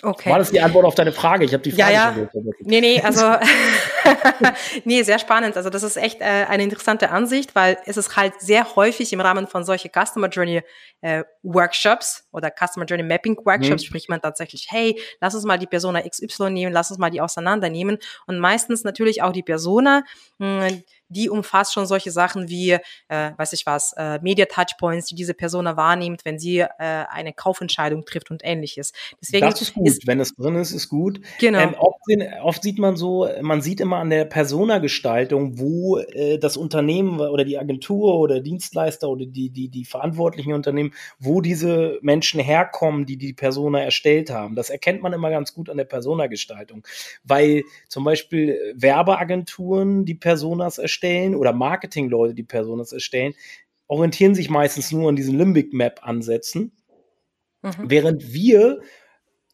Okay. 0.00 0.30
War 0.30 0.38
das 0.38 0.52
die 0.52 0.60
Antwort 0.60 0.84
auf 0.84 0.94
deine 0.94 1.10
Frage? 1.10 1.44
Ich 1.44 1.52
habe 1.52 1.62
die 1.62 1.72
Frage 1.72 1.92
ja, 1.92 2.14
ja. 2.16 2.28
schon 2.30 2.52
Nee, 2.60 2.80
nee, 2.80 3.02
also 3.02 3.34
nee, 4.84 5.02
sehr 5.02 5.18
spannend. 5.18 5.56
Also 5.56 5.70
das 5.70 5.82
ist 5.82 5.96
echt 5.96 6.20
äh, 6.20 6.46
eine 6.48 6.62
interessante 6.62 7.10
Ansicht, 7.10 7.56
weil 7.56 7.78
es 7.84 7.96
ist 7.96 8.16
halt 8.16 8.40
sehr 8.40 8.76
häufig 8.76 9.12
im 9.12 9.20
Rahmen 9.20 9.48
von 9.48 9.64
solche 9.64 9.90
Customer 9.90 10.28
Journey 10.28 10.62
äh, 11.00 11.24
Workshops 11.42 12.28
oder 12.30 12.52
Customer 12.52 12.86
Journey 12.86 13.02
Mapping 13.02 13.36
Workshops 13.44 13.82
mhm. 13.82 13.86
spricht 13.86 14.08
man 14.08 14.22
tatsächlich, 14.22 14.68
hey, 14.70 15.00
lass 15.20 15.34
uns 15.34 15.44
mal 15.44 15.58
die 15.58 15.66
Persona 15.66 16.02
XY 16.02 16.50
nehmen, 16.50 16.72
lass 16.72 16.90
uns 16.90 16.98
mal 16.98 17.10
die 17.10 17.20
auseinandernehmen 17.20 17.98
und 18.28 18.38
meistens 18.38 18.84
natürlich 18.84 19.22
auch 19.22 19.32
die 19.32 19.42
Persona, 19.42 20.04
mh, 20.38 20.68
hm, 20.68 20.82
die 21.08 21.30
umfasst 21.30 21.72
schon 21.72 21.86
solche 21.86 22.10
Sachen 22.10 22.48
wie, 22.48 22.72
äh, 23.08 23.30
weiß 23.36 23.52
ich 23.54 23.66
was, 23.66 23.94
äh, 23.96 24.18
Media 24.22 24.46
Touchpoints, 24.46 25.06
die 25.06 25.14
diese 25.14 25.34
Person 25.34 25.64
wahrnimmt, 25.64 26.24
wenn 26.24 26.38
sie 26.38 26.58
äh, 26.58 26.68
eine 26.78 27.32
Kaufentscheidung 27.32 28.04
trifft 28.04 28.30
und 28.30 28.42
ähnliches. 28.44 28.92
Deswegen 29.20 29.46
das 29.46 29.60
ist 29.62 29.74
gut, 29.74 29.88
ist, 29.88 30.06
wenn 30.06 30.20
es 30.20 30.34
drin 30.34 30.56
ist, 30.56 30.72
ist 30.72 30.88
gut. 30.88 31.20
Genau. 31.40 31.58
Ähm, 31.58 31.74
oft, 31.78 31.98
oft, 32.42 32.62
sieht 32.62 32.78
man 32.78 32.96
so, 32.96 33.28
man 33.40 33.62
sieht 33.62 33.80
immer 33.80 33.98
an 33.98 34.10
der 34.10 34.24
Persona-Gestaltung, 34.24 35.58
wo 35.58 35.98
äh, 35.98 36.38
das 36.38 36.56
Unternehmen 36.56 37.20
oder 37.20 37.44
die 37.44 37.58
Agentur 37.58 38.18
oder 38.18 38.40
Dienstleister 38.40 39.08
oder 39.08 39.26
die, 39.26 39.50
die, 39.50 39.68
die 39.68 39.84
verantwortlichen 39.84 40.52
Unternehmen, 40.52 40.92
wo 41.18 41.40
diese 41.40 41.98
Menschen 42.02 42.40
herkommen, 42.40 43.06
die 43.06 43.16
die 43.16 43.32
Persona 43.32 43.80
erstellt 43.80 44.30
haben. 44.30 44.54
Das 44.54 44.70
erkennt 44.70 45.02
man 45.02 45.12
immer 45.12 45.30
ganz 45.30 45.54
gut 45.54 45.70
an 45.70 45.76
der 45.76 45.84
Persona-Gestaltung, 45.84 46.86
weil 47.24 47.64
zum 47.88 48.04
Beispiel 48.04 48.58
Werbeagenturen 48.76 50.04
die 50.04 50.14
Personas 50.14 50.78
erstellen 50.78 50.97
erstellen 50.98 51.34
oder 51.34 51.52
Marketingleute, 51.52 52.34
die 52.34 52.42
Personas 52.42 52.92
erstellen, 52.92 53.34
orientieren 53.86 54.34
sich 54.34 54.50
meistens 54.50 54.90
nur 54.90 55.08
an 55.08 55.16
diesen 55.16 55.38
Limbic 55.38 55.72
Map 55.72 56.00
Ansätzen, 56.02 56.72
mhm. 57.62 57.72
während 57.84 58.32
wir, 58.32 58.80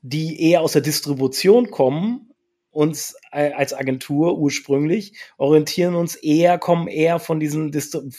die 0.03 0.51
eher 0.51 0.63
aus 0.63 0.73
der 0.73 0.83
Distribution 0.83 1.71
kommen, 1.71 2.31
uns 2.71 3.15
äh, 3.31 3.53
als 3.53 3.73
Agentur 3.73 4.37
ursprünglich 4.37 5.17
orientieren 5.39 5.95
uns 5.95 6.17
eher, 6.17 6.59
kommen 6.59 6.89
eher 6.89 7.21
von 7.21 7.39
diesen 7.39 7.73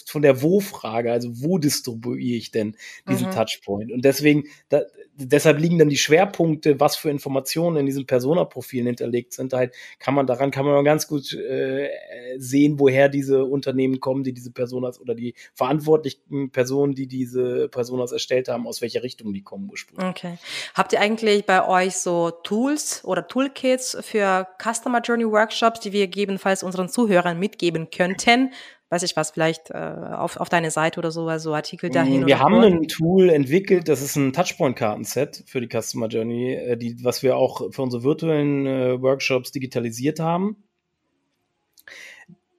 von 0.05 0.21
der 0.21 0.41
Wo-Frage, 0.41 1.11
also 1.11 1.29
wo 1.43 1.57
distribuiere 1.57 2.37
ich 2.37 2.51
denn 2.51 2.77
diesen 3.09 3.27
mhm. 3.27 3.31
Touchpoint? 3.31 3.91
Und 3.91 4.05
deswegen, 4.05 4.45
da, 4.69 4.83
deshalb 5.17 5.59
liegen 5.59 5.79
dann 5.79 5.89
die 5.89 5.97
Schwerpunkte, 5.97 6.79
was 6.79 6.95
für 6.95 7.09
Informationen 7.09 7.77
in 7.77 7.85
diesen 7.85 8.05
Persona-Profilen 8.05 8.87
hinterlegt 8.87 9.33
sind, 9.33 9.53
halt 9.53 9.73
kann 9.99 10.13
man 10.13 10.27
daran 10.27 10.51
kann 10.51 10.65
man 10.65 10.83
ganz 10.83 11.07
gut 11.07 11.33
äh, 11.33 11.89
sehen, 12.37 12.79
woher 12.79 13.09
diese 13.09 13.45
Unternehmen 13.45 13.99
kommen, 13.99 14.23
die 14.23 14.33
diese 14.33 14.51
Personas 14.51 14.99
oder 14.99 15.15
die 15.15 15.33
verantwortlichen 15.53 16.51
Personen, 16.51 16.95
die 16.95 17.07
diese 17.07 17.69
Personas 17.69 18.11
erstellt 18.11 18.47
haben, 18.47 18.67
aus 18.67 18.81
welcher 18.81 19.03
Richtung 19.03 19.33
die 19.33 19.43
kommen 19.43 19.69
ursprünglich. 19.69 20.09
Okay. 20.09 20.37
Habt 20.73 20.93
ihr 20.93 20.99
eigentlich 20.99 21.45
bei 21.45 21.67
euch 21.67 21.95
so 21.95 22.31
Tools 22.31 23.03
oder 23.05 23.27
Toolkits 23.27 23.97
für 24.01 24.47
Customer 24.61 25.01
Journey 25.01 25.25
Workshops, 25.25 25.79
die 25.79 25.93
wir 25.93 26.07
gegebenenfalls 26.07 26.63
unseren 26.63 26.89
Zuhörern 26.89 27.39
mitgeben 27.39 27.89
könnten? 27.89 28.51
Weiß 28.89 29.03
ich 29.03 29.15
was, 29.15 29.31
vielleicht 29.31 29.71
äh, 29.71 29.77
auf, 29.77 30.37
auf 30.37 30.49
deine 30.49 30.71
Seite 30.71 30.99
oder 30.99 31.11
so, 31.11 31.27
also 31.27 31.53
Artikel 31.53 31.89
dahin. 31.89 32.25
Wir 32.27 32.39
haben 32.39 32.55
vor. 32.55 32.63
ein 32.63 32.87
Tool 32.87 33.29
entwickelt, 33.29 33.87
das 33.87 34.01
ist 34.01 34.15
ein 34.15 34.31
Touchpoint-Kartenset 34.31 35.43
für 35.47 35.59
die 35.59 35.67
Customer 35.67 36.07
Journey, 36.07 36.53
äh, 36.53 36.77
die, 36.77 37.03
was 37.03 37.23
wir 37.23 37.37
auch 37.37 37.73
für 37.73 37.81
unsere 37.81 38.03
virtuellen 38.03 38.65
äh, 38.67 39.01
Workshops 39.01 39.51
digitalisiert 39.51 40.19
haben. 40.19 40.63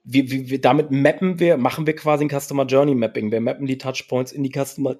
Wir, 0.03 0.29
wir, 0.29 0.61
damit 0.61 0.91
mappen 0.91 1.39
wir, 1.39 1.57
machen 1.57 1.85
wir 1.85 1.95
quasi 1.95 2.25
ein 2.25 2.29
Customer 2.29 2.65
Journey 2.65 2.95
Mapping. 2.95 3.31
Wir 3.31 3.41
mappen 3.41 3.65
die 3.65 3.77
Touchpoints 3.77 4.31
in 4.31 4.43
die 4.43 4.51
Customer 4.51 4.97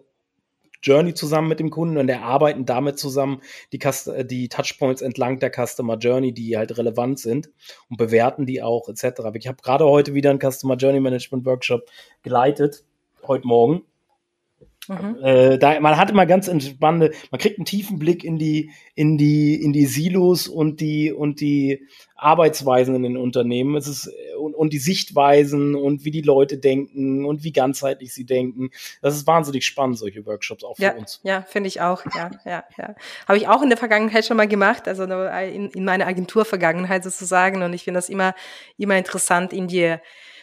Journey 0.82 1.14
zusammen 1.14 1.48
mit 1.48 1.60
dem 1.60 1.70
Kunden 1.70 1.98
und 1.98 2.10
erarbeiten 2.10 2.66
damit 2.66 3.00
zusammen 3.00 3.42
die, 3.74 3.80
äh, 3.80 4.26
die 4.26 4.50
Touchpoints 4.50 5.02
entlang 5.02 5.40
der 5.40 5.52
Customer 5.52 5.98
Journey, 5.98 6.34
die 6.34 6.58
halt 6.58 6.78
relevant 6.78 7.20
sind 7.20 7.50
und 7.90 7.98
bewerten 7.98 8.46
die 8.46 8.62
auch 8.62 8.90
etc. 8.90 9.22
Ich 9.34 9.48
habe 9.48 9.62
gerade 9.62 9.86
heute 9.86 10.14
wieder 10.14 10.30
einen 10.30 10.40
Customer 10.40 10.76
Journey 10.76 11.00
Management 11.00 11.46
Workshop 11.46 11.90
geleitet, 12.24 12.84
heute 13.26 13.48
Morgen. 13.48 13.84
Mhm. 14.88 15.18
Äh, 15.22 15.58
da, 15.58 15.80
man 15.80 15.98
hat 15.98 16.10
immer 16.10 16.26
ganz 16.26 16.48
entspannende, 16.48 17.12
man 17.32 17.40
kriegt 17.40 17.58
einen 17.58 17.66
tiefen 17.66 18.00
Blick 18.00 18.24
in 18.24 18.38
die, 18.38 18.72
in 18.96 19.18
die, 19.18 19.56
in 19.62 19.74
die 19.74 19.86
Silos 19.86 20.48
und 20.48 20.82
die, 20.82 21.12
und 21.12 21.42
die 21.42 21.86
Arbeitsweisen 22.16 22.96
in 22.96 23.04
den 23.04 23.18
Unternehmen. 23.18 23.76
Es 23.76 23.88
ist, 23.88 24.12
und, 24.40 24.56
und 24.56 24.74
die 24.74 24.80
Sichtweisen 24.80 25.76
und 25.76 26.04
wie 26.04 26.12
die 26.12 26.22
Leute 26.22 26.58
denken 26.58 27.26
und 27.26 27.44
wie 27.44 27.52
ganzheitlich 27.52 28.14
sie 28.14 28.26
denken. 28.26 28.72
Das 29.02 29.16
ist 29.16 29.28
wahnsinnig 29.28 29.66
spannend, 29.66 30.00
solche 30.00 30.26
Workshops 30.26 30.64
auch 30.64 30.76
für 30.78 30.84
ja, 30.84 30.94
uns. 30.94 31.20
Ja, 31.24 31.42
finde 31.42 31.68
ich 31.68 31.82
auch. 31.82 32.04
Ja, 32.16 32.32
ja, 32.46 32.64
ja. 32.78 32.96
Habe 33.28 33.38
ich 33.38 33.48
auch 33.48 33.62
in 33.62 33.70
der 33.70 33.78
Vergangenheit 33.78 34.26
schon 34.26 34.38
mal 34.38 34.48
gemacht, 34.48 34.88
also 34.88 35.04
in, 35.04 35.70
in 35.70 35.86
meiner 35.86 36.08
Agentur-Vergangenheit 36.08 37.04
sozusagen. 37.04 37.62
Und 37.62 37.74
ich 37.74 37.84
finde 37.84 38.00
das 38.00 38.10
immer, 38.10 38.34
immer 38.78 38.98
interessant, 38.98 39.54
in 39.54 39.68
die 39.68 39.98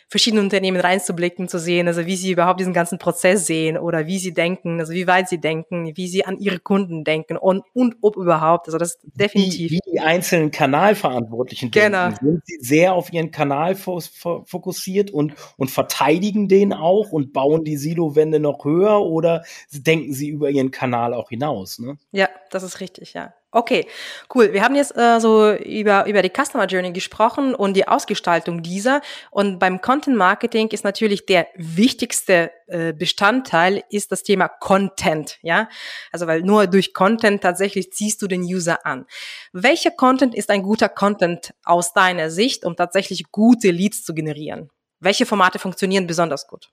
verschiedene 0.09 0.43
Unternehmen 0.43 0.81
reinzublicken, 0.81 1.49
zu 1.49 1.59
sehen, 1.59 1.89
also 1.89 2.07
wie 2.07 2.17
sie 2.17 2.33
überhaupt 2.33 2.61
diesen 2.61 2.73
ganzen 2.73 2.99
Prozess 2.99 3.47
sehen 3.47 3.79
oder 3.79 4.07
wie 4.07 4.19
sie 4.19 4.33
denken, 4.33 4.81
also 4.81 4.93
wie 4.93 5.07
weit 5.07 5.29
sie 5.29 5.41
denken, 5.41 5.97
wie 5.97 6.09
sie 6.09 6.25
an 6.25 6.39
ihre 6.39 6.59
Kunden 6.59 7.05
denken 7.05 7.37
und, 7.37 7.65
und 7.73 7.97
ob 8.01 8.17
überhaupt. 8.17 8.69
Also 8.69 8.79
das 8.79 8.99
definitiv. 9.03 9.71
Wie, 9.71 9.77
wie 9.77 9.93
die 9.93 10.01
einzelnen 10.01 10.51
Kanalverantwortlichen 10.51 11.71
genau. 11.71 12.09
denken. 12.09 12.25
Sind 12.25 12.43
sie 12.47 12.59
sehr 12.61 12.95
auf 12.95 13.13
ihren 13.13 13.31
Kanal 13.31 13.75
fokussiert 13.75 15.11
und, 15.11 15.35
und 15.57 15.71
verteidigen 15.71 16.49
den 16.49 16.73
auch 16.73 17.11
und 17.11 17.33
bauen 17.33 17.65
die 17.65 17.77
Silowände 17.77 18.41
noch 18.41 18.65
höher 18.65 19.01
oder 19.01 19.45
denken 19.73 20.13
sie 20.13 20.29
über 20.29 20.51
ihren 20.51 20.71
Kanal 20.71 21.15
auch 21.15 21.29
hinaus? 21.29 21.79
Ne? 21.79 21.99
Ja, 22.13 22.29
das 22.51 22.63
ist 22.63 22.81
richtig, 22.81 23.15
ja. 23.15 23.35
Okay, 23.57 23.87
cool. 24.35 24.53
Wir 24.53 24.65
haben 24.65 24.75
jetzt 24.75 24.97
äh, 24.97 25.21
so 25.21 25.53
über, 25.53 26.07
über 26.07 26.23
die 26.23 26.33
Customer 26.35 26.67
Journey 26.67 26.93
gesprochen 26.93 27.55
und 27.55 27.75
die 27.75 27.87
Ausgestaltung 27.87 28.65
dieser. 28.65 29.01
Und 29.31 29.61
beim 29.61 29.81
Content 29.81 30.17
Marketing 30.17 30.67
ist 30.71 30.83
natürlich 30.83 31.25
der 31.25 31.47
wichtigste 31.55 32.51
äh, 32.67 32.93
Bestandteil 32.93 33.85
ist 33.91 34.11
das 34.11 34.25
Thema 34.25 34.49
Content, 34.49 35.39
ja. 35.43 35.69
Also 36.11 36.27
weil 36.27 36.43
nur 36.43 36.67
durch 36.67 36.95
Content 36.95 37.45
tatsächlich 37.45 37.93
ziehst 37.93 38.21
du 38.23 38.27
den 38.27 38.43
User 38.43 38.85
an. 38.85 39.07
Welcher 39.53 39.93
Content 39.93 40.35
ist 40.35 40.51
ein 40.51 40.65
guter 40.65 40.89
Content 40.89 41.55
aus 41.63 41.93
deiner 41.93 42.31
Sicht, 42.31 42.65
um 42.65 42.75
tatsächlich 42.75 43.31
gute 43.31 43.71
Leads 43.71 44.03
zu 44.03 44.15
generieren? 44.15 44.71
Welche 44.99 45.27
Formate 45.27 45.61
funktionieren 45.61 46.09
besonders 46.09 46.49
gut? 46.49 46.71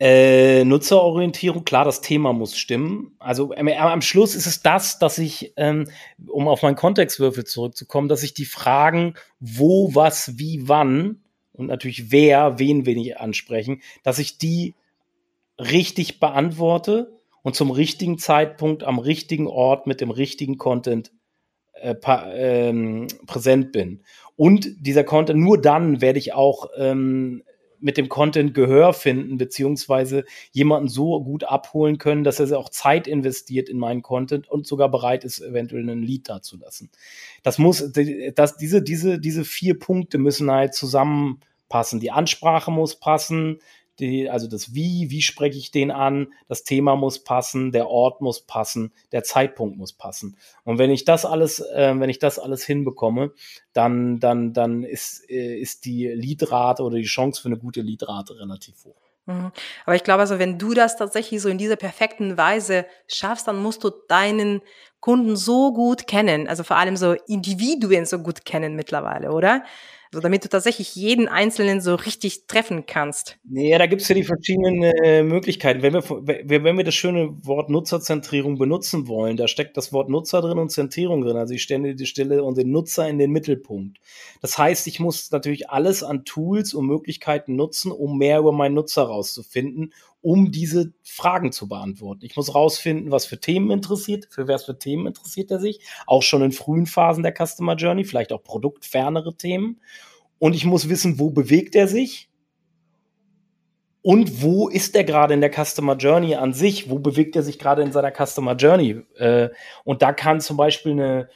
Äh, 0.00 0.64
Nutzerorientierung, 0.64 1.64
klar, 1.64 1.84
das 1.84 2.00
Thema 2.00 2.32
muss 2.32 2.56
stimmen. 2.56 3.14
Also 3.18 3.52
äh, 3.52 3.76
am 3.76 4.00
Schluss 4.00 4.34
ist 4.34 4.46
es 4.46 4.62
das, 4.62 4.98
dass 4.98 5.18
ich, 5.18 5.52
ähm, 5.58 5.90
um 6.26 6.48
auf 6.48 6.62
meinen 6.62 6.76
Kontextwürfel 6.76 7.44
zurückzukommen, 7.44 8.08
dass 8.08 8.22
ich 8.22 8.32
die 8.32 8.46
Fragen, 8.46 9.14
wo, 9.40 9.94
was, 9.94 10.38
wie, 10.38 10.66
wann 10.66 11.20
und 11.52 11.66
natürlich 11.66 12.10
wer, 12.10 12.58
wen 12.58 12.86
will 12.86 12.96
ich 12.96 13.18
ansprechen, 13.18 13.82
dass 14.02 14.18
ich 14.18 14.38
die 14.38 14.74
richtig 15.58 16.18
beantworte 16.18 17.20
und 17.42 17.54
zum 17.54 17.70
richtigen 17.70 18.16
Zeitpunkt 18.16 18.84
am 18.84 18.98
richtigen 18.98 19.48
Ort 19.48 19.86
mit 19.86 20.00
dem 20.00 20.10
richtigen 20.10 20.56
Content 20.56 21.12
äh, 21.74 21.94
ähm, 22.32 23.06
präsent 23.26 23.72
bin. 23.72 24.02
Und 24.36 24.66
dieser 24.80 25.04
Content, 25.04 25.40
nur 25.40 25.60
dann 25.60 26.00
werde 26.00 26.18
ich 26.18 26.32
auch 26.32 26.70
ähm, 26.78 27.42
mit 27.80 27.96
dem 27.96 28.08
Content 28.08 28.54
Gehör 28.54 28.92
finden, 28.92 29.38
beziehungsweise 29.38 30.24
jemanden 30.52 30.88
so 30.88 31.22
gut 31.22 31.44
abholen 31.44 31.98
können, 31.98 32.24
dass 32.24 32.40
er 32.40 32.58
auch 32.58 32.68
Zeit 32.68 33.06
investiert 33.06 33.68
in 33.68 33.78
meinen 33.78 34.02
Content 34.02 34.48
und 34.48 34.66
sogar 34.66 34.90
bereit 34.90 35.24
ist, 35.24 35.40
eventuell 35.40 35.82
einen 35.82 36.02
Lied 36.02 36.28
dazulassen. 36.28 36.90
Das 37.42 37.58
muss, 37.58 37.92
das, 38.34 38.56
diese, 38.56 38.82
diese, 38.82 39.18
diese 39.18 39.44
vier 39.44 39.78
Punkte 39.78 40.18
müssen 40.18 40.50
halt 40.50 40.74
zusammenpassen. 40.74 42.00
Die 42.00 42.10
Ansprache 42.10 42.70
muss 42.70 42.98
passen, 42.98 43.58
die, 44.00 44.30
also 44.30 44.48
das 44.48 44.74
Wie, 44.74 45.10
wie 45.10 45.22
spreche 45.22 45.58
ich 45.58 45.70
den 45.70 45.90
an, 45.90 46.32
das 46.48 46.64
Thema 46.64 46.96
muss 46.96 47.22
passen, 47.22 47.72
der 47.72 47.88
Ort 47.88 48.20
muss 48.20 48.40
passen, 48.40 48.92
der 49.12 49.22
Zeitpunkt 49.22 49.76
muss 49.76 49.92
passen. 49.92 50.36
Und 50.64 50.78
wenn 50.78 50.90
ich 50.90 51.04
das 51.04 51.24
alles, 51.24 51.60
äh, 51.60 51.94
wenn 51.96 52.10
ich 52.10 52.18
das 52.18 52.38
alles 52.38 52.64
hinbekomme, 52.64 53.32
dann, 53.72 54.18
dann, 54.18 54.52
dann 54.52 54.82
ist, 54.82 55.28
äh, 55.30 55.58
ist 55.58 55.84
die 55.84 56.08
Liedrate 56.08 56.82
oder 56.82 56.96
die 56.96 57.04
Chance 57.04 57.42
für 57.42 57.48
eine 57.48 57.58
gute 57.58 57.82
Liedrate 57.82 58.38
relativ 58.38 58.84
hoch. 58.84 59.10
Mhm. 59.26 59.52
Aber 59.84 59.94
ich 59.94 60.04
glaube, 60.04 60.20
also 60.20 60.38
wenn 60.38 60.58
du 60.58 60.74
das 60.74 60.96
tatsächlich 60.96 61.40
so 61.40 61.48
in 61.48 61.58
dieser 61.58 61.76
perfekten 61.76 62.36
Weise 62.36 62.86
schaffst, 63.06 63.48
dann 63.48 63.62
musst 63.62 63.84
du 63.84 63.90
deinen 64.08 64.62
Kunden 65.00 65.36
so 65.36 65.72
gut 65.72 66.06
kennen, 66.06 66.46
also 66.46 66.62
vor 66.62 66.76
allem 66.76 66.96
so 66.96 67.12
Individuen 67.26 68.04
so 68.04 68.18
gut 68.18 68.44
kennen 68.44 68.76
mittlerweile, 68.76 69.32
oder? 69.32 69.64
So, 70.12 70.18
damit 70.18 70.44
du 70.44 70.48
tatsächlich 70.48 70.96
jeden 70.96 71.28
Einzelnen 71.28 71.80
so 71.80 71.94
richtig 71.94 72.48
treffen 72.48 72.84
kannst. 72.84 73.38
Ja, 73.48 73.78
da 73.78 73.86
gibt 73.86 74.02
es 74.02 74.08
ja 74.08 74.16
die 74.16 74.24
verschiedenen 74.24 74.82
äh, 74.82 75.22
Möglichkeiten. 75.22 75.82
Wenn 75.82 75.94
wir, 75.94 76.02
wenn 76.64 76.76
wir 76.76 76.82
das 76.82 76.96
schöne 76.96 77.30
Wort 77.46 77.70
Nutzerzentrierung 77.70 78.58
benutzen 78.58 79.06
wollen, 79.06 79.36
da 79.36 79.46
steckt 79.46 79.76
das 79.76 79.92
Wort 79.92 80.08
Nutzer 80.08 80.42
drin 80.42 80.58
und 80.58 80.70
Zentrierung 80.70 81.22
drin. 81.22 81.36
Also 81.36 81.54
ich 81.54 81.62
stelle 81.62 81.94
die 81.94 82.06
Stelle 82.06 82.42
und 82.42 82.58
den 82.58 82.72
Nutzer 82.72 83.08
in 83.08 83.18
den 83.18 83.30
Mittelpunkt. 83.30 83.98
Das 84.42 84.58
heißt, 84.58 84.88
ich 84.88 84.98
muss 84.98 85.30
natürlich 85.30 85.70
alles 85.70 86.02
an 86.02 86.24
Tools 86.24 86.74
und 86.74 86.86
Möglichkeiten 86.86 87.54
nutzen, 87.54 87.92
um 87.92 88.18
mehr 88.18 88.40
über 88.40 88.50
meinen 88.50 88.74
Nutzer 88.74 89.04
rauszufinden, 89.04 89.92
um 90.22 90.52
diese 90.52 90.92
Fragen 91.02 91.52
zu 91.52 91.68
beantworten. 91.68 92.24
Ich 92.24 92.36
muss 92.36 92.54
rausfinden, 92.54 93.10
was 93.10 93.26
für 93.26 93.40
Themen 93.40 93.70
interessiert, 93.70 94.28
für 94.30 94.48
was 94.48 94.64
für 94.64 94.78
Themen 94.78 95.06
interessiert 95.06 95.50
er 95.50 95.60
sich, 95.60 95.80
auch 96.06 96.22
schon 96.22 96.42
in 96.42 96.52
frühen 96.52 96.86
Phasen 96.86 97.22
der 97.22 97.34
Customer 97.34 97.74
Journey, 97.74 98.04
vielleicht 98.04 98.32
auch 98.32 98.42
produktfernere 98.42 99.36
Themen. 99.36 99.80
Und 100.38 100.54
ich 100.54 100.64
muss 100.64 100.88
wissen, 100.88 101.18
wo 101.18 101.30
bewegt 101.30 101.74
er 101.74 101.88
sich 101.88 102.30
und 104.02 104.42
wo 104.42 104.68
ist 104.68 104.96
er 104.96 105.04
gerade 105.04 105.34
in 105.34 105.42
der 105.42 105.52
Customer 105.52 105.96
Journey 105.96 106.34
an 106.34 106.54
sich? 106.54 106.88
Wo 106.88 106.98
bewegt 106.98 107.36
er 107.36 107.42
sich 107.42 107.58
gerade 107.58 107.82
in 107.82 107.92
seiner 107.92 108.12
Customer 108.12 108.54
Journey? 108.54 109.02
Äh, 109.16 109.50
und 109.84 110.00
da 110.02 110.12
kann 110.12 110.40
zum 110.40 110.56
Beispiel 110.56 110.92
eine 110.92 111.28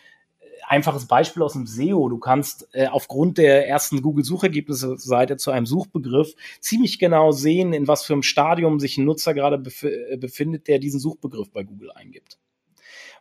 einfaches 0.68 1.06
Beispiel 1.06 1.42
aus 1.42 1.54
dem 1.54 1.66
SEO. 1.66 2.08
Du 2.08 2.18
kannst 2.18 2.68
äh, 2.72 2.86
aufgrund 2.86 3.38
der 3.38 3.68
ersten 3.68 4.02
Google-Suchergebnisse-Seite 4.02 5.36
zu 5.36 5.50
einem 5.50 5.66
Suchbegriff 5.66 6.34
ziemlich 6.60 6.98
genau 6.98 7.32
sehen, 7.32 7.72
in 7.72 7.88
was 7.88 8.04
für 8.04 8.12
einem 8.12 8.22
Stadium 8.22 8.80
sich 8.80 8.98
ein 8.98 9.04
Nutzer 9.04 9.34
gerade 9.34 9.58
bef 9.58 9.82
äh, 9.82 10.16
befindet, 10.16 10.68
der 10.68 10.78
diesen 10.78 11.00
Suchbegriff 11.00 11.50
bei 11.50 11.62
Google 11.62 11.90
eingibt. 11.92 12.38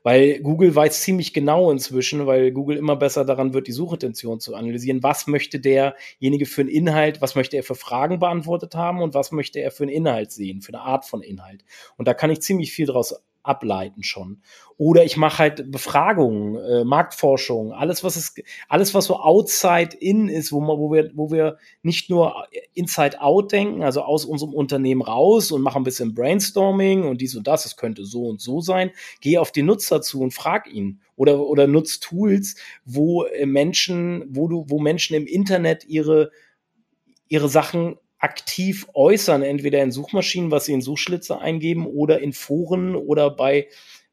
Weil 0.04 0.42
Google 0.42 0.76
weiß 0.76 1.02
ziemlich 1.02 1.34
genau 1.34 1.72
inzwischen, 1.72 2.26
weil 2.26 2.52
Google 2.52 2.76
immer 2.76 2.98
besser 2.98 3.24
daran 3.24 3.54
wird, 3.54 3.68
die 3.68 3.72
Suchintention 3.72 4.42
zu 4.42 4.54
analysieren. 4.54 5.02
Was 5.02 5.28
möchte 5.28 5.62
derjenige 5.62 6.46
für 6.46 6.62
einen 6.62 6.70
Inhalt, 6.70 7.22
was 7.22 7.36
möchte 7.36 7.56
er 7.56 7.64
für 7.64 7.76
Fragen 7.76 8.20
beantwortet 8.20 8.76
haben 8.76 9.02
und 9.02 9.14
was 9.14 9.32
möchte 9.32 9.60
er 9.60 9.72
für 9.72 9.84
einen 9.84 9.94
Inhalt 9.94 10.32
sehen, 10.32 10.62
für 10.62 10.74
eine 10.74 10.82
Art 10.82 11.06
von 11.06 11.22
Inhalt. 11.22 11.64
Und 11.96 12.08
da 12.08 12.14
kann 12.14 12.32
ich 12.32 12.42
ziemlich 12.42 12.74
viel 12.74 12.86
daraus 12.86 13.16
ableiten 13.44 14.04
schon. 14.04 14.42
Oder 14.78 15.04
ich 15.04 15.18
mache 15.18 15.38
halt 15.38 15.72
Befragungen, 15.72 16.56
äh, 16.56 16.84
Marktforschung, 16.84 17.74
alles 17.74 18.04
was 18.04 18.16
es, 18.16 18.34
alles 18.68 18.94
was 18.94 19.06
so 19.06 19.20
outside 19.20 19.96
in 19.98 20.30
ist, 20.30 20.52
wo, 20.52 20.62
man, 20.62 20.78
wo 20.78 20.92
wir, 20.92 21.12
wo 21.14 21.30
wir 21.30 21.58
nicht 21.84 22.10
nur 22.10 22.48
inside 22.74 23.22
out 23.22 23.52
denken, 23.52 23.84
also 23.84 24.02
aus 24.02 24.26
unserem 24.26 24.54
Unternehmen 24.54 25.02
raus 25.02 25.52
und 25.52 25.62
machen 25.62 25.82
ein 25.82 25.84
bisschen 25.84 26.16
Brainstorming 26.16 27.04
und 27.04 27.22
dies 27.22 27.36
und 27.36 27.48
das, 27.48 27.66
es 27.66 27.76
könnte 27.76 28.06
so 28.06 28.24
und 28.24 28.42
so 28.42 28.62
sein. 28.62 28.92
Gehe 29.22 29.40
auf 29.40 29.52
die 29.52 29.64
Nutzer 29.64 30.02
zu 30.02 30.22
und 30.22 30.34
frag 30.34 30.72
ihn 30.72 31.02
oder 31.16 31.40
oder 31.40 31.68
nutz 31.68 32.00
Tools, 32.00 32.56
wo 32.86 33.26
äh, 33.26 33.46
Menschen, 33.46 34.26
wo 34.30 34.48
du, 34.48 34.66
wo 34.68 34.80
Menschen 34.80 35.16
im 35.16 35.28
Internet 35.28 35.86
ihre 35.86 36.32
ihre 37.28 37.50
Sachen 37.50 37.98
aktiv 38.24 38.88
äußern, 38.94 39.44
entweder 39.44 39.84
in 39.84 39.92
Suchmaschinen, 39.92 40.50
was 40.50 40.66
sie 40.66 40.74
in 40.74 40.82
Suchschlitze 40.82 41.40
eingeben 41.40 41.86
oder 41.86 42.22
in 42.22 42.32
Foren 42.32 42.96
oder 42.96 43.30
bei, 43.30 43.68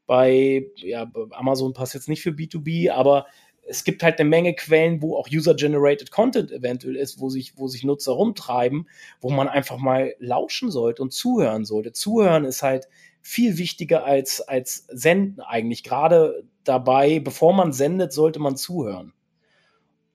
bei 0.05 0.65
ja, 0.75 1.09
Amazon 1.31 1.71
passt 1.71 1.93
jetzt 1.93 2.09
nicht 2.09 2.21
für 2.21 2.31
B2B, 2.31 2.91
aber 2.91 3.27
es 3.63 3.85
gibt 3.85 4.03
halt 4.03 4.19
eine 4.19 4.27
Menge 4.27 4.53
Quellen, 4.53 5.01
wo 5.01 5.15
auch 5.15 5.29
User-Generated 5.31 6.11
Content 6.11 6.51
eventuell 6.51 6.97
ist, 6.97 7.21
wo 7.21 7.29
sich, 7.29 7.57
wo 7.57 7.69
sich 7.69 7.85
Nutzer 7.85 8.11
rumtreiben, 8.11 8.89
wo 9.21 9.29
man 9.29 9.47
einfach 9.47 9.77
mal 9.77 10.13
lauschen 10.19 10.71
sollte 10.71 11.01
und 11.01 11.13
zuhören 11.13 11.63
sollte. 11.63 11.93
Zuhören 11.93 12.43
ist 12.43 12.63
halt 12.63 12.89
viel 13.21 13.57
wichtiger 13.57 14.03
als, 14.03 14.41
als 14.41 14.87
senden 14.89 15.39
eigentlich. 15.39 15.83
Gerade 15.83 16.43
dabei, 16.65 17.19
bevor 17.19 17.53
man 17.53 17.71
sendet, 17.71 18.11
sollte 18.11 18.39
man 18.39 18.57
zuhören. 18.57 19.13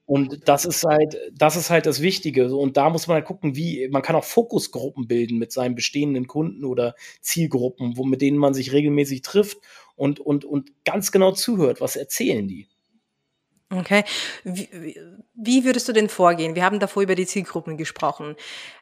Und 0.07 0.47
das 0.47 0.63
ist 0.63 0.85
halt, 0.85 1.17
das 1.33 1.57
ist 1.57 1.69
halt 1.69 1.85
das 1.85 2.01
Wichtige. 2.01 2.55
Und 2.55 2.77
da 2.77 2.89
muss 2.89 3.07
man 3.07 3.15
halt 3.15 3.25
gucken, 3.25 3.57
wie, 3.57 3.89
man 3.89 4.01
kann 4.01 4.15
auch 4.15 4.23
Fokusgruppen 4.23 5.05
bilden 5.07 5.37
mit 5.37 5.51
seinen 5.51 5.75
bestehenden 5.75 6.27
Kunden 6.27 6.63
oder 6.63 6.95
Zielgruppen, 7.19 7.97
wo, 7.97 8.05
mit 8.05 8.21
denen 8.21 8.37
man 8.37 8.53
sich 8.53 8.71
regelmäßig 8.71 9.21
trifft 9.21 9.57
und, 9.97 10.21
und, 10.21 10.45
und 10.45 10.71
ganz 10.85 11.11
genau 11.11 11.33
zuhört, 11.33 11.81
was 11.81 11.97
erzählen 11.97 12.47
die. 12.47 12.67
Okay. 13.69 14.05
Wie, 14.45 14.95
wie 15.35 15.65
würdest 15.65 15.89
du 15.89 15.91
denn 15.91 16.07
vorgehen? 16.07 16.55
Wir 16.55 16.63
haben 16.63 16.79
davor 16.79 17.03
über 17.03 17.15
die 17.15 17.25
Zielgruppen 17.25 17.75
gesprochen. 17.75 18.37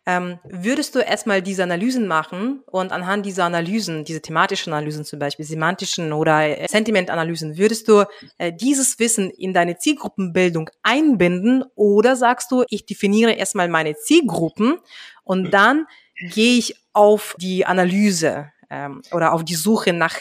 Ähm, 0.06 0.38
würdest 0.43 0.93
du 0.93 1.00
erstmal 1.00 1.41
diese 1.41 1.63
Analysen 1.63 2.08
machen 2.08 2.62
und 2.67 2.91
anhand 2.91 3.26
dieser 3.26 3.45
Analysen, 3.45 4.06
diese 4.06 4.21
thematischen 4.21 4.74
Analysen 4.74 5.04
zum 5.04 5.17
Beispiel, 5.17 5.43
semantischen 5.43 6.13
oder 6.13 6.62
äh, 6.62 6.67
Sentimentanalysen, 6.69 7.58
würdest 7.58 7.88
du 7.88 8.04
äh, 8.38 8.54
dieses 8.54 9.00
Wissen 9.00 9.32
in 9.32 9.54
deine 9.54 9.80
Zielgruppenbildung 9.80 10.69
einbinden 10.84 11.63
oder 11.74 12.15
sagst 12.15 12.52
du, 12.52 12.63
ich 12.69 12.86
definiere 12.86 13.32
erstmal 13.32 13.67
meine 13.67 13.95
Zielgruppen 13.95 14.78
und 15.24 15.50
dann 15.50 15.88
gehe 16.30 16.60
ich 16.60 16.76
auf 16.93 17.36
die 17.39 17.65
Analyse 17.65 18.52
ähm, 18.69 19.02
oder 19.12 19.34
auf 19.34 19.43
die 19.43 19.56
Suche 19.56 19.93
nach 19.93 20.17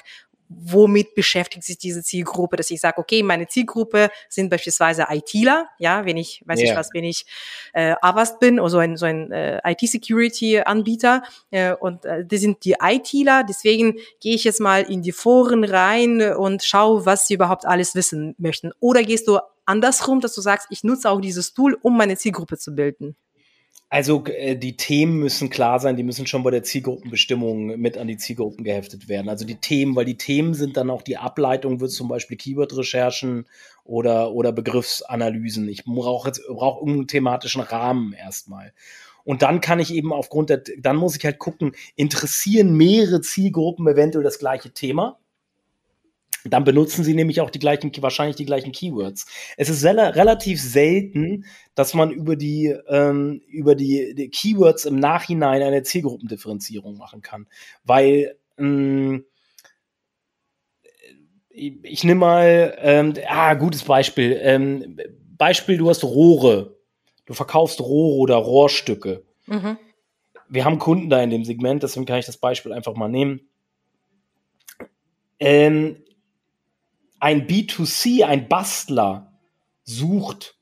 womit 0.49 1.15
beschäftigt 1.15 1.65
sich 1.65 1.79
diese 1.79 2.03
Zielgruppe, 2.03 2.57
dass 2.57 2.71
ich 2.71 2.81
sage, 2.81 2.99
okay, 2.99 3.23
meine 3.23 3.47
Zielgruppe 3.47 4.11
sind 4.29 4.51
beispielsweise 4.51 5.07
ITler, 5.11 5.69
ja, 5.79 6.05
wenn 6.05 6.17
ich, 6.17 6.43
weiß 6.47 6.61
yeah. 6.61 6.71
ich 6.71 6.77
was, 6.77 6.91
wenn 6.93 7.05
ich 7.05 7.27
äh, 7.73 7.95
Avast 8.01 8.41
bin 8.41 8.61
oder 8.61 8.71
so 8.71 8.79
ein, 8.79 8.97
so 8.97 9.07
ein 9.07 9.33
äh, 9.33 9.61
IT-Security-Anbieter 9.65 11.23
äh, 11.51 11.75
und 11.75 12.05
äh, 12.05 12.25
die 12.25 12.39
sind 12.39 12.65
die 12.65 12.77
ITler, 12.81 13.45
deswegen 13.45 13.97
gehe 14.21 14.35
ich 14.35 14.45
jetzt 14.45 14.61
mal 14.61 14.83
in 14.83 15.03
die 15.03 15.13
Foren 15.13 15.65
rein 15.65 16.21
und 16.35 16.63
schaue, 16.63 17.07
was 17.07 17.27
sie 17.27 17.35
überhaupt 17.35 17.67
alles 17.67 17.95
wissen 17.95 18.35
möchten. 18.39 18.73
Oder 18.81 19.03
gehst 19.03 19.29
du 19.29 19.39
andersrum, 19.65 20.21
dass 20.21 20.35
du 20.35 20.41
sagst, 20.41 20.69
ich 20.71 20.85
nutze 20.85 21.11
auch 21.11 21.21
dieses 21.21 21.55
Tool, 21.55 21.79
um 21.83 21.97
meine 21.97 22.17
Zielgruppe 22.17 22.59
zu 22.59 22.75
bilden? 22.75 23.17
Also 23.95 24.25
äh, 24.27 24.57
die 24.57 24.77
Themen 24.77 25.21
müssen 25.21 25.51
klar 25.51 25.79
sein, 25.79 25.95
die 25.95 26.03
müssen 26.03 26.27
schon 26.27 26.43
bei 26.43 26.51
der 26.51 26.65
Zielgruppenbestimmung 26.65 27.79
mit 27.79 27.97
an 27.97 28.09
die 28.09 28.17
Zielgruppen 28.17 28.65
geheftet 28.65 29.09
werden. 29.09 29.29
Also 29.29 29.47
die 29.47 29.55
Themen, 29.55 29.95
weil 29.95 30.05
die 30.05 30.17
Themen 30.17 30.55
sind 30.55 30.77
dann 30.77 30.91
auch 30.91 31.03
die 31.03 31.17
Ableitung, 31.17 31.79
wird 31.79 31.93
zum 31.93 32.09
Beispiel 32.09 32.37
Keyword-Recherchen 32.37 33.47
oder, 33.85 34.33
oder 34.33 34.51
Begriffsanalysen. 34.51 35.69
Ich 35.69 35.85
brauche 35.85 36.27
jetzt 36.27 36.43
brauche 36.49 36.81
irgendeinen 36.81 37.07
thematischen 37.07 37.61
Rahmen 37.61 38.15
erstmal. 38.15 38.73
Und 39.23 39.43
dann 39.43 39.61
kann 39.61 39.79
ich 39.79 39.95
eben 39.95 40.13
aufgrund 40.13 40.51
der, 40.51 40.65
dann 40.77 40.97
muss 40.97 41.17
ich 41.17 41.25
halt 41.25 41.39
gucken, 41.39 41.77
interessieren 41.95 42.77
mehrere 42.77 43.21
Zielgruppen 43.21 43.87
eventuell 43.87 44.25
das 44.25 44.41
gleiche 44.41 44.73
Thema? 44.73 45.21
Dann 46.45 46.65
benutzen 46.65 47.05
sie 47.05 47.15
nämlich 47.15 47.41
auch 47.41 47.51
die 47.51 47.59
gleichen, 47.59 47.91
wahrscheinlich 48.01 48.37
die 48.37 48.45
gleichen 48.45 48.73
Keywords. 48.73 49.27
Es 49.57 49.69
ist 49.69 49.85
relativ 49.85 50.61
selten, 50.61 51.47
dass 51.75 51.95
man 51.95 52.11
über 52.11 52.37
die, 52.37 52.75
ähm, 52.89 53.41
über 53.49 53.75
die, 53.75 54.15
die, 54.15 54.29
Keywords 54.29 54.85
im 54.85 54.97
Nachhinein 54.97 55.63
eine 55.63 55.83
Zielgruppendifferenzierung 55.83 56.97
machen 56.99 57.23
kann. 57.23 57.47
Weil, 57.85 58.37
ähm, 58.59 59.25
ich, 61.49 61.75
ich 61.83 62.05
nehme 62.05 62.21
mal, 62.21 62.77
ähm, 62.79 63.15
ah, 63.29 63.55
gutes 63.55 63.85
Beispiel. 63.85 64.39
Ähm, 64.43 64.99
Beispiel, 65.39 65.79
du 65.79 65.89
hast 65.89 66.05
Rohre. 66.05 66.77
Du 67.27 67.33
verkaufst 67.33 67.81
Rohre 67.81 68.19
oder 68.19 68.37
Rohrstücke. 68.37 69.25
Mhm. 69.47 69.79
Wir 70.49 70.65
haben 70.65 70.79
Kunden 70.79 71.09
da 71.09 71.23
in 71.23 71.31
dem 71.31 71.45
Segment, 71.45 71.83
deswegen 71.83 72.07
kann 72.07 72.19
ich 72.19 72.27
das 72.27 72.37
Beispiel 72.37 72.73
einfach 72.73 72.95
mal 72.95 73.09
nehmen. 73.09 73.49
Ähm, 75.41 76.05
ein 77.25 77.47
B2C, 77.47 78.23
ein 78.25 78.49
Bastler 78.49 79.33
sucht 79.83 80.59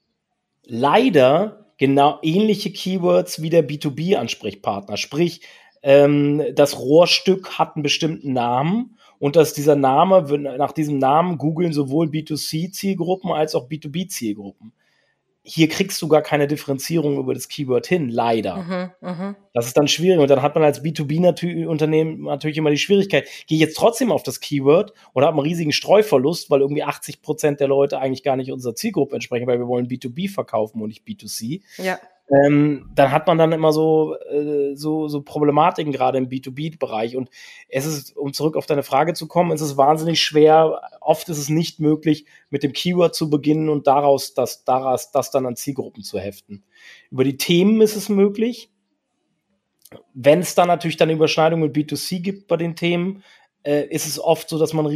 leider 0.63 1.73
genau 1.77 2.21
ähnliche 2.23 2.71
Keywords 2.71 3.43
wie 3.43 3.51
der 3.51 3.69
B2B-Ansprechpartner. 3.69 4.97
Sprich, 4.97 5.41
ähm, 5.83 6.41
das 6.55 6.79
Rohrstück 6.79 7.59
hat 7.59 7.75
einen 7.75 7.83
bestimmten 7.83 8.33
Namen 8.33 8.97
und 9.19 9.35
dass 9.35 9.55
dieser 9.55 9.75
Name, 9.75 10.23
nach 10.39 10.71
diesem 10.71 10.99
Namen 10.99 11.37
googeln 11.37 11.73
sowohl 11.73 12.07
B2C-Zielgruppen 12.07 13.33
als 13.33 13.57
auch 13.57 13.69
B2B-Zielgruppen 13.69 14.73
hier 15.45 15.69
kriegst 15.69 16.01
du 16.01 16.09
gar 16.09 16.23
keine 16.23 16.47
Differenzierung 16.47 17.19
über 17.19 17.35
das 17.35 17.49
Keyword 17.49 17.87
hin, 17.87 18.09
leider. 18.09 18.57
Mhm, 18.57 18.91
mh. 19.01 19.37
Das 19.55 19.67
ist 19.67 19.77
dann 19.77 19.89
schwierig. 19.89 20.21
Und 20.21 20.31
dann 20.31 20.43
hat 20.43 20.55
man 20.55 20.65
als 20.65 20.83
B2B-Unternehmen 20.83 22.23
natürlich 22.23 22.57
immer 22.57 22.71
die 22.71 22.79
Schwierigkeit, 22.79 23.29
gehe 23.47 23.57
ich 23.57 23.61
jetzt 23.61 23.77
trotzdem 23.77 24.13
auf 24.13 24.23
das 24.23 24.41
Keyword 24.41 24.93
oder 25.15 25.27
habe 25.27 25.39
einen 25.39 25.47
riesigen 25.47 25.73
Streuverlust, 25.73 26.51
weil 26.51 26.61
irgendwie 26.61 26.85
80 26.85 27.23
Prozent 27.23 27.61
der 27.61 27.69
Leute 27.69 27.99
eigentlich 27.99 28.23
gar 28.23 28.37
nicht 28.37 28.53
unserer 28.53 28.75
Zielgruppe 28.75 29.15
entsprechen, 29.15 29.47
weil 29.47 29.59
wir 29.59 29.67
wollen 29.67 29.89
B2B 29.89 30.31
verkaufen 30.31 30.81
und 30.81 30.89
nicht 30.89 31.07
B2C. 31.07 31.63
Ja 31.79 31.99
ähm, 32.33 32.91
dann 32.95 33.13
hat 33.13 33.27
man 33.27 33.37
dann 33.37 33.53
immer 33.53 33.73
so, 33.73 34.17
äh, 34.31 34.75
so, 34.75 35.07
so 35.09 35.21
Problematiken 35.21 35.93
gerade 35.93 36.17
im 36.17 36.31
B2B-Bereich. 36.31 37.17
Und 37.17 37.29
es 37.69 37.85
ist, 37.85 38.17
um 38.17 38.33
zurück 38.33 38.57
auf 38.57 38.65
deine 38.65 38.83
Frage 38.83 39.13
zu 39.13 39.29
kommen, 39.29 39.53
es 39.53 39.61
ist 39.61 39.77
wahnsinnig 39.77 40.23
schwer. 40.23 40.81
Oft 41.03 41.29
ist 41.29 41.37
es 41.37 41.51
nicht 41.51 41.79
möglich, 41.79 42.25
mit 42.49 42.63
dem 42.63 42.73
Keyword 42.73 43.15
zu 43.15 43.29
beginnen 43.29 43.69
und 43.69 43.87
daraus 43.87 44.33
das, 44.33 44.65
daraus 44.65 45.11
das 45.11 45.31
dann 45.31 45.45
an 45.45 45.57
Zielgruppen 45.57 46.03
zu 46.03 46.19
heften. 46.19 46.65
Über 47.11 47.25
die 47.25 47.37
Themen 47.37 47.83
ist 47.83 47.97
es 47.97 48.09
möglich. 48.09 48.71
Wenn 50.15 50.41
es 50.41 50.55
dann 50.55 50.69
natürlich 50.69 50.97
dann 50.97 51.11
Überschneidungen 51.11 51.67
mit 51.67 51.77
B2C 51.77 52.21
gibt 52.21 52.49
bei 52.49 52.57
den 52.57 52.77
Themen, 52.77 53.23
äh, 53.65 53.87
ist 53.87 54.07
es 54.07 54.19
oft 54.19 54.49
so, 54.49 54.59
dass 54.59 54.73
man 54.73 54.87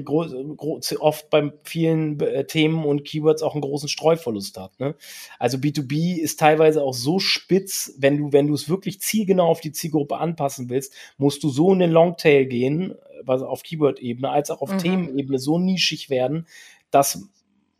oft 0.98 1.30
bei 1.30 1.52
vielen 1.62 2.20
äh, 2.20 2.46
Themen 2.46 2.84
und 2.84 3.04
Keywords 3.04 3.42
auch 3.42 3.54
einen 3.54 3.62
großen 3.62 3.88
Streuverlust 3.88 4.58
hat. 4.58 4.78
Ne? 4.80 4.94
Also 5.38 5.58
B2B 5.58 6.18
ist 6.18 6.40
teilweise 6.40 6.82
auch 6.82 6.94
so 6.94 7.18
spitz, 7.18 7.94
wenn 7.98 8.18
du, 8.18 8.32
wenn 8.32 8.48
du 8.48 8.54
es 8.54 8.68
wirklich 8.68 9.00
zielgenau 9.00 9.48
auf 9.48 9.60
die 9.60 9.72
Zielgruppe 9.72 10.18
anpassen 10.18 10.68
willst, 10.68 10.94
musst 11.16 11.42
du 11.42 11.48
so 11.48 11.72
in 11.72 11.78
den 11.78 11.90
Longtail 11.90 12.46
gehen, 12.46 12.94
also 13.26 13.46
auf 13.46 13.62
Keyword-Ebene, 13.62 14.30
als 14.30 14.50
auch 14.50 14.62
auf 14.62 14.72
mhm. 14.72 14.78
Themenebene 14.78 15.38
so 15.38 15.58
nischig 15.58 16.10
werden, 16.10 16.46
dass 16.90 17.28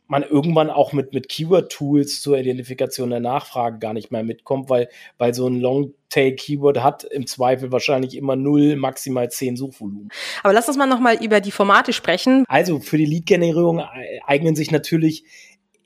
man 0.07 0.23
irgendwann 0.23 0.69
auch 0.69 0.93
mit, 0.93 1.13
mit 1.13 1.27
Keyword-Tools 1.29 2.21
zur 2.21 2.37
Identifikation 2.37 3.09
der 3.09 3.19
Nachfrage 3.19 3.79
gar 3.79 3.93
nicht 3.93 4.11
mehr 4.11 4.23
mitkommt, 4.23 4.69
weil, 4.69 4.89
weil 5.17 5.33
so 5.33 5.47
ein 5.47 5.59
Long-Tail-Keyword 5.59 6.81
hat 6.81 7.03
im 7.03 7.27
Zweifel 7.27 7.71
wahrscheinlich 7.71 8.15
immer 8.15 8.35
null, 8.35 8.77
maximal 8.77 9.29
zehn 9.29 9.57
Suchvolumen. 9.57 10.09
Aber 10.43 10.53
lass 10.53 10.67
uns 10.67 10.77
mal 10.77 10.87
nochmal 10.87 11.23
über 11.23 11.41
die 11.41 11.51
Formate 11.51 11.91
sprechen. 11.91 12.45
Also 12.47 12.79
für 12.79 12.97
die 12.97 13.05
Lead-Generierung 13.05 13.81
eignen 14.25 14.55
sich 14.55 14.71
natürlich, 14.71 15.25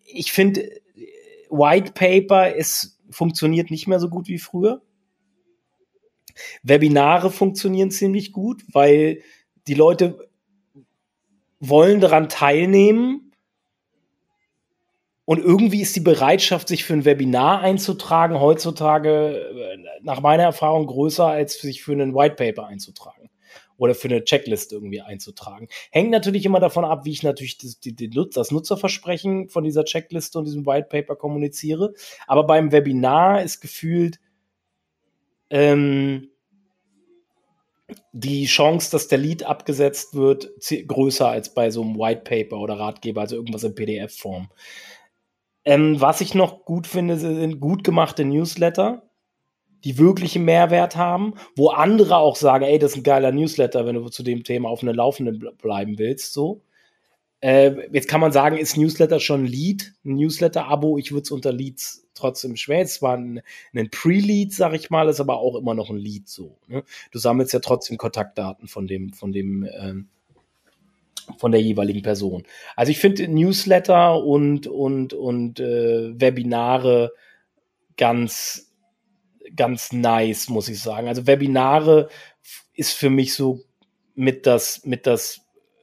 ich 0.06 0.32
finde, 0.32 0.70
White 1.50 1.94
Paper 1.94 2.54
ist, 2.54 3.00
funktioniert 3.10 3.72
nicht 3.72 3.88
mehr 3.88 4.00
so 4.00 4.10
gut 4.10 4.28
wie 4.28 4.40
früher. 4.40 4.82
Webinare 6.64 7.32
funktionieren 7.32 7.92
ziemlich 7.92 8.32
gut, 8.32 8.64
weil 8.72 9.22
die 9.68 9.74
Leute 9.74 10.30
wollen 11.60 12.00
daran 12.00 12.30
teilnehmen 12.30 13.31
und 15.26 15.40
irgendwie 15.40 15.82
ist 15.82 15.96
die 15.96 16.02
Bereitschaft, 16.02 16.68
sich 16.68 16.84
für 16.84 16.94
ein 16.94 17.06
Webinar 17.06 17.62
einzutragen, 17.62 18.40
heutzutage 18.40 19.38
äh, 19.38 19.78
nach 20.02 20.22
meiner 20.22 20.44
Erfahrung 20.44 20.88
größer, 20.88 21.26
als 21.26 21.60
sich 21.60 21.84
für 21.84 21.92
einen 21.92 22.16
White 22.16 22.36
Paper 22.36 22.68
einzutragen 22.68 23.30
oder 23.78 23.96
für 23.96 24.10
eine 24.10 24.24
Checklist 24.24 24.72
irgendwie 24.74 25.02
einzutragen. 25.02 25.68
Hängt 25.92 26.12
natürlich 26.12 26.46
immer 26.46 26.60
davon 26.60 26.86
ab, 26.86 27.06
wie 27.06 27.12
ich 27.12 27.24
natürlich 27.24 27.58
das, 27.58 27.80
das 28.32 28.52
Nutzerversprechen 28.52 29.50
von 29.50 29.64
dieser 29.64 29.86
Checkliste 29.86 30.38
und 30.38 30.46
diesem 30.46 30.68
White 30.68 30.88
Paper 30.88 31.16
kommuniziere. 31.16 31.94
Aber 32.28 32.44
beim 32.46 32.72
Webinar 32.72 33.42
ist 33.42 33.60
gefühlt 33.60 34.20
ähm, 35.50 36.30
die 38.14 38.46
Chance, 38.46 38.92
dass 38.92 39.08
der 39.08 39.18
Lead 39.18 39.44
abgesetzt 39.44 40.14
wird, 40.14 40.52
größer 40.88 41.28
als 41.28 41.54
bei 41.54 41.72
so 41.72 41.82
einem 41.82 41.98
White 41.98 42.22
Paper 42.22 42.60
oder 42.60 42.80
Ratgeber, 42.80 43.22
also 43.22 43.36
irgendwas 43.36 43.64
in 43.64 43.76
PDF-Form. 43.76 44.50
Ähm, 45.64 46.02
was 46.02 46.22
ich 46.22 46.34
noch 46.34 46.66
gut 46.66 46.88
finde, 46.88 47.18
sind 47.18 47.60
gut 47.60 47.84
gemachte 47.84 48.26
Newsletter, 48.26 49.04
die 49.84 49.98
wirkliche 49.98 50.40
Mehrwert 50.40 50.96
haben, 50.96 51.34
wo 51.56 51.70
andere 51.70 52.18
auch 52.18 52.36
sagen, 52.36 52.66
ey, 52.66 52.80
das 52.80 52.92
ist 52.92 52.98
ein 52.98 53.04
geiler 53.04 53.32
Newsletter, 53.32 53.86
wenn 53.86 53.96
du 53.96 54.10
zu 54.10 54.24
dem 54.24 54.44
Thema 54.44 54.70
auf 54.70 54.82
einer 54.82 54.94
Laufenden 54.94 55.40
bleiben 55.62 55.98
willst, 55.98 56.34
so. 56.34 56.62
Äh, 57.42 57.90
jetzt 57.92 58.08
kann 58.08 58.22
man 58.22 58.32
sagen, 58.32 58.58
ist 58.58 58.78
Newsletter 58.78 59.20
schon 59.20 59.46
Lead, 59.46 59.94
ein 60.06 60.16
Newsletter-Abo? 60.16 61.00
Ich 61.00 61.12
würde 61.12 61.24
es 61.24 61.32
unter 61.32 61.52
Leads 61.52 62.08
trotzdem 62.14 62.56
schwer. 62.56 62.82
Es 62.82 63.02
war 63.02 63.18
ein, 63.18 63.42
ein 63.74 63.90
Pre-Lead, 63.90 64.54
sag 64.54 64.74
ich 64.74 64.92
mal, 64.92 65.10
ist 65.10 65.20
aber 65.20 65.40
auch 65.40 65.56
immer 65.56 65.74
noch 65.74 65.90
ein 65.90 65.98
Lead 65.98 66.30
so. 66.30 66.60
Ne? 66.68 66.84
Du 67.12 67.18
sammelst 67.18 67.52
ja 67.52 67.60
trotzdem 67.60 67.98
Kontaktdaten 67.98 68.68
von 68.68 68.86
dem, 68.86 69.12
von 69.14 69.32
dem 69.32 69.68
ähm, 69.74 70.10
von 71.38 71.52
der 71.52 71.62
jeweiligen 71.62 72.02
Person. 72.02 72.44
Also 72.76 72.92
ich 72.92 73.00
finde 73.00 73.28
Newsletter 73.28 74.24
und, 74.24 74.68
und, 74.68 75.14
und 75.14 75.60
äh, 75.60 76.20
Webinare 76.20 77.14
ganz, 77.98 78.74
ganz 79.56 79.92
nice, 79.92 80.50
muss 80.50 80.70
ich 80.70 80.80
sagen. 80.80 81.08
Also 81.08 81.28
Webinare 81.28 82.10
ist 82.74 82.94
für 82.94 83.10
mich 83.10 83.34
so 83.34 83.62
mit 84.16 84.46
das, 84.46 84.86
mit 84.86 85.08
das 85.08 85.42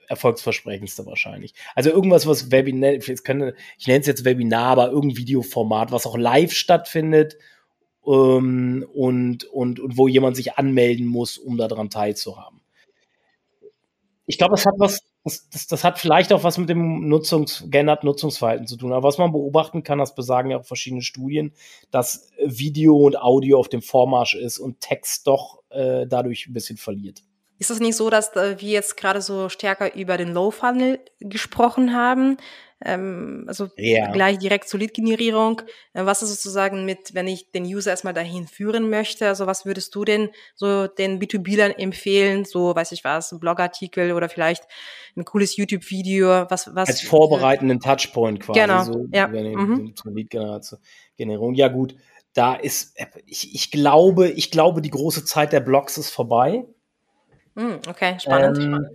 erfolgsversprechendste 0.09 1.07
wahrscheinlich. 1.07 1.55
Also 1.75 1.91
irgendwas, 1.91 2.27
was 2.27 2.51
Webinar, 2.51 2.93
ich 2.93 3.07
nenne 3.09 4.01
es 4.01 4.07
jetzt 4.07 4.25
Webinar, 4.25 4.73
aber 4.73 4.91
irgendein 4.91 5.19
Videoformat, 5.19 5.93
was 5.93 6.07
auch 6.07 6.17
live 6.17 6.53
stattfindet 6.53 7.37
ähm, 8.07 8.87
und, 8.95 9.45
und, 9.45 9.81
und 9.81 9.97
wo 9.99 10.09
jemand 10.09 10.37
sich 10.37 10.55
anmelden 10.55 11.07
muss, 11.07 11.37
um 11.39 11.57
daran 11.59 11.91
teilzuhaben. 11.91 12.61
Ich 14.27 14.39
glaube, 14.39 14.55
es 14.55 14.67
hat 14.67 14.75
was, 14.79 15.01
das, 15.29 15.49
das, 15.51 15.67
das, 15.67 15.85
hat 15.85 15.99
vielleicht 15.99 16.33
auch 16.33 16.43
was 16.43 16.59
mit 16.59 16.69
dem 16.69 17.09
Nutzungs, 17.09 17.65
geänderten 17.69 18.07
Nutzungsverhalten 18.07 18.67
zu 18.67 18.77
tun. 18.77 18.93
Aber 18.93 19.07
was 19.07 19.19
man 19.19 19.33
beobachten 19.33 19.83
kann, 19.83 19.99
das 19.99 20.15
besagen 20.15 20.51
ja 20.51 20.59
auch 20.59 20.65
verschiedene 20.65 21.03
Studien, 21.03 21.53
dass 21.91 22.31
Video 22.45 22.97
und 22.97 23.21
Audio 23.21 23.59
auf 23.59 23.69
dem 23.69 23.83
Vormarsch 23.83 24.35
ist 24.35 24.59
und 24.59 24.81
Text 24.81 25.27
doch 25.27 25.63
äh, 25.71 26.07
dadurch 26.07 26.47
ein 26.47 26.53
bisschen 26.53 26.79
verliert. 26.79 27.23
Ist 27.59 27.71
es 27.71 27.81
nicht 27.81 27.97
so, 27.97 28.09
dass 28.11 28.35
äh, 28.37 28.61
wir 28.61 28.71
jetzt 28.71 28.97
gerade 28.97 29.21
so 29.21 29.49
stärker 29.49 29.95
über 29.95 30.17
den 30.17 30.33
Low-Funnel 30.33 31.01
gesprochen 31.21 31.95
haben? 31.95 32.37
Ähm, 32.85 33.45
also 33.49 33.69
ja. 33.77 34.13
gleich 34.13 34.39
direkt 34.39 34.69
zur 34.69 34.79
Lead-Generierung. 34.79 35.63
Äh, 35.95 36.05
was 36.05 36.23
ist 36.23 36.31
sozusagen 36.31 36.85
mit, 36.85 37.15
wenn 37.15 37.27
ich 37.27 37.51
den 37.51 37.65
User 37.65 37.91
erstmal 37.91 38.15
dahin 38.15 38.47
führen 38.47 38.89
möchte? 38.89 39.27
Also 39.27 39.47
was 39.47 39.67
würdest 39.67 39.95
du 39.97 40.05
denn 40.05 40.31
so 40.55 40.87
den 40.87 41.19
B2B-Lern 41.21 41.73
empfehlen? 41.73 42.45
So, 42.45 42.77
weiß 42.77 42.93
ich 42.93 43.03
was, 43.03 43.33
ein 43.33 43.41
Blogartikel 43.41 44.13
oder 44.13 44.29
vielleicht 44.29 44.63
ein 45.17 45.25
cooles 45.25 45.57
YouTube-Video? 45.57 46.47
Was, 46.49 46.73
was? 46.75 46.89
Als 46.89 47.01
vorbereitenden 47.01 47.81
Touchpoint 47.81 48.41
quasi. 48.41 48.61
Genau. 48.61 48.85
So, 48.85 49.07
ja. 49.13 49.27
Mhm. 49.27 49.97
Zur 49.97 50.13
Lead-Generierung. 50.13 51.55
Ja, 51.55 51.69
gut. 51.69 51.97
Da 52.35 52.55
ist, 52.55 52.97
ich, 53.27 53.53
ich 53.53 53.73
glaube, 53.73 54.29
ich 54.29 54.53
glaube, 54.53 54.81
die 54.81 54.91
große 54.91 55.25
Zeit 55.25 55.53
der 55.53 55.61
Blogs 55.61 55.99
ist 55.99 56.11
vorbei. 56.11 56.65
Hm, 57.59 57.81
okay, 57.89 58.19
spannend. 58.21 58.59
Ähm, 58.59 58.87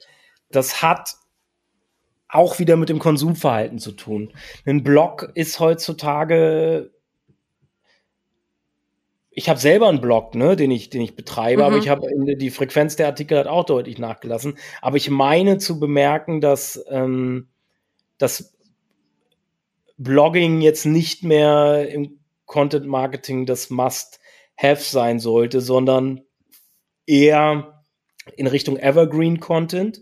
das 0.50 0.82
hat 0.82 1.16
auch 2.30 2.60
wieder 2.60 2.78
mit 2.78 2.90
dem 2.90 3.00
Konsumverhalten 3.00 3.78
zu 3.78 3.92
tun. 3.92 4.34
Ein 4.66 4.84
Blog 4.84 5.32
ist 5.36 5.60
heutzutage 5.60 6.92
ich 9.36 9.50
habe 9.50 9.60
selber 9.60 9.90
einen 9.90 10.02
Blog, 10.02 10.36
ne, 10.36 10.56
den 10.56 10.72
ich, 10.72 10.90
den 10.90 11.02
ich 11.02 11.16
betreibe, 11.16 11.64
mhm. 11.64 11.68
aber 11.68 11.78
ich 11.78 11.90
habe 11.90 12.08
die 12.36 12.52
Frequenz 12.52 12.96
der 12.96 13.08
Artikel 13.08 13.38
hat 13.38 13.48
auch 13.48 13.66
deutlich 13.66 13.98
nachgelassen. 13.98 14.58
Aber 14.82 14.98
ich 14.98 15.10
meine 15.10 15.58
zu 15.58 15.80
bemerken, 15.80 16.40
dass 16.40 16.84
ähm, 16.90 17.48
das 18.18 18.56
Blogging 19.98 20.62
jetzt 20.62 20.86
nicht 20.86 21.24
mehr 21.24 21.90
im 21.90 22.20
Content 22.46 22.86
Marketing 22.86 23.46
das 23.46 23.70
Must-Have 23.70 24.84
sein 24.84 25.20
sollte, 25.20 25.62
sondern 25.62 26.22
eher 27.08 27.73
in 28.38 28.48
Richtung 28.48 28.78
Evergreen 28.78 29.40
Content. 29.40 30.02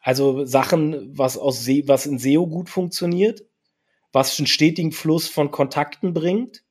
Also 0.00 0.44
Sachen, 0.44 1.16
was 1.16 1.38
aus 1.38 1.64
Se 1.64 1.84
was 1.86 2.06
in 2.06 2.18
SEO 2.18 2.46
gut 2.46 2.68
funktioniert, 2.68 3.44
was 4.12 4.38
einen 4.38 4.46
stetigen 4.46 4.92
Fluss 4.92 5.28
von 5.28 5.50
Kontakten 5.50 6.12
bringt. 6.12 6.64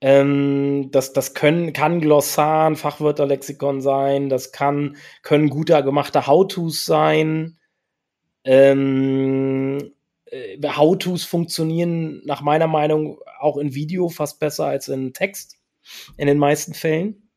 Ähm, 0.00 0.90
das, 0.92 1.12
das 1.12 1.34
können, 1.34 1.72
kann 1.72 2.00
Glossar, 2.00 2.74
Fachwörterlexikon 2.76 3.80
sein, 3.80 4.28
das 4.28 4.52
kann, 4.52 4.96
können 5.22 5.50
guter 5.50 5.82
gemachte 5.82 6.26
How-Tos 6.26 6.84
sein. 6.84 7.58
Ähm, 8.44 9.92
äh, 10.26 10.58
How-Tos 10.62 11.24
funktionieren 11.24 12.22
nach 12.24 12.42
meiner 12.42 12.68
Meinung 12.68 13.18
auch 13.40 13.56
in 13.56 13.74
Video 13.74 14.08
fast 14.08 14.38
besser 14.38 14.66
als 14.66 14.88
in 14.88 15.12
Text, 15.12 15.56
in 16.16 16.26
den 16.26 16.38
meisten 16.38 16.74
Fällen. 16.74 17.27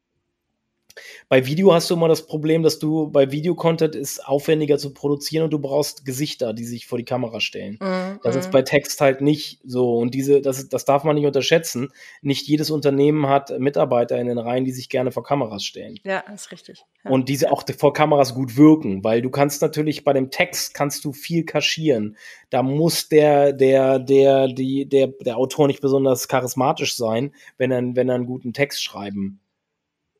Bei 1.30 1.45
Video 1.45 1.73
hast 1.73 1.89
du 1.89 1.95
immer 1.95 2.08
das 2.08 2.25
Problem, 2.25 2.63
dass 2.63 2.80
du 2.80 3.10
bei 3.10 3.32
Videocontent 3.32 3.95
ist 3.95 4.25
aufwendiger 4.25 4.77
zu 4.77 4.93
produzieren 4.93 5.45
und 5.45 5.51
du 5.51 5.60
brauchst 5.60 6.06
Gesichter, 6.06 6.54
die 6.54 6.65
sich 6.65 6.88
vor 6.88 6.97
die 6.97 7.06
Kamera 7.06 7.39
stellen. 7.39 7.77
Mhm. 7.82 8.19
Das 8.23 8.36
ist 8.36 8.47
mhm. 8.47 8.51
bei 8.51 8.62
Text 8.62 9.01
halt 9.01 9.21
nicht 9.21 9.60
so. 9.63 9.97
Und 9.97 10.13
diese, 10.13 10.41
das, 10.41 10.67
das 10.69 10.86
darf 10.86 11.04
man 11.04 11.15
nicht 11.15 11.25
unterschätzen. 11.25 11.89
Nicht 12.21 12.47
jedes 12.47 12.71
Unternehmen 12.71 13.27
hat 13.27 13.58
Mitarbeiter 13.60 14.19
in 14.19 14.27
den 14.27 14.38
Reihen, 14.38 14.65
die 14.65 14.71
sich 14.71 14.89
gerne 14.89 15.12
vor 15.12 15.23
Kameras 15.23 15.63
stellen. 15.63 15.99
Ja, 16.04 16.19
ist 16.34 16.51
richtig. 16.51 16.86
Ja. 17.04 17.12
Und 17.12 17.30
diese 17.30 17.51
auch 17.51 17.63
vor 17.77 17.93
Kameras 17.93 18.34
gut 18.34 18.58
wirken, 18.58 19.04
weil 19.04 19.21
du 19.21 19.30
kannst 19.30 19.62
natürlich 19.62 20.04
bei 20.04 20.13
dem 20.13 20.32
Text 20.32 20.73
kannst 20.73 21.06
du 21.06 21.13
viel 21.13 21.45
kaschieren. 21.45 22.17
Da 22.49 22.63
muss 22.63 23.10
der, 23.10 23.54
der, 23.54 23.99
der, 23.99 24.47
die, 24.47 24.88
der, 24.88 25.08
der 25.08 25.38
Autor 25.38 25.67
nicht 25.67 25.82
besonders 25.82 26.27
charismatisch 26.27 26.95
sein, 26.95 27.34
wenn 27.58 27.71
er, 27.71 27.82
wenn 27.95 28.10
er 28.10 28.15
einen 28.15 28.25
guten 28.25 28.54
Text 28.54 28.84
schreiben 28.84 29.39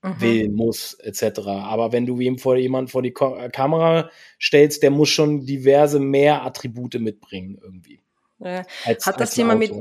mhm. 0.01 0.21
will, 0.21 0.49
muss, 0.49 0.93
etc. 0.95 1.39
Aber 1.47 1.91
wenn 1.91 2.05
du 2.05 2.19
ihm 2.19 2.37
vor 2.37 2.55
jemand 2.55 2.91
vor 2.91 3.01
die 3.01 3.11
Ko 3.11 3.35
äh, 3.35 3.49
Kamera 3.49 4.09
stellst, 4.39 4.83
der 4.83 4.91
muss 4.91 5.09
schon 5.09 5.45
diverse 5.45 5.99
mehr 5.99 6.43
Attribute 6.43 6.99
mitbringen 6.99 7.59
irgendwie. 7.61 8.01
Ja. 8.39 8.63
Als, 8.85 9.05
Hat 9.05 9.19
das 9.19 9.35
Thema 9.35 9.55
mit 9.55 9.71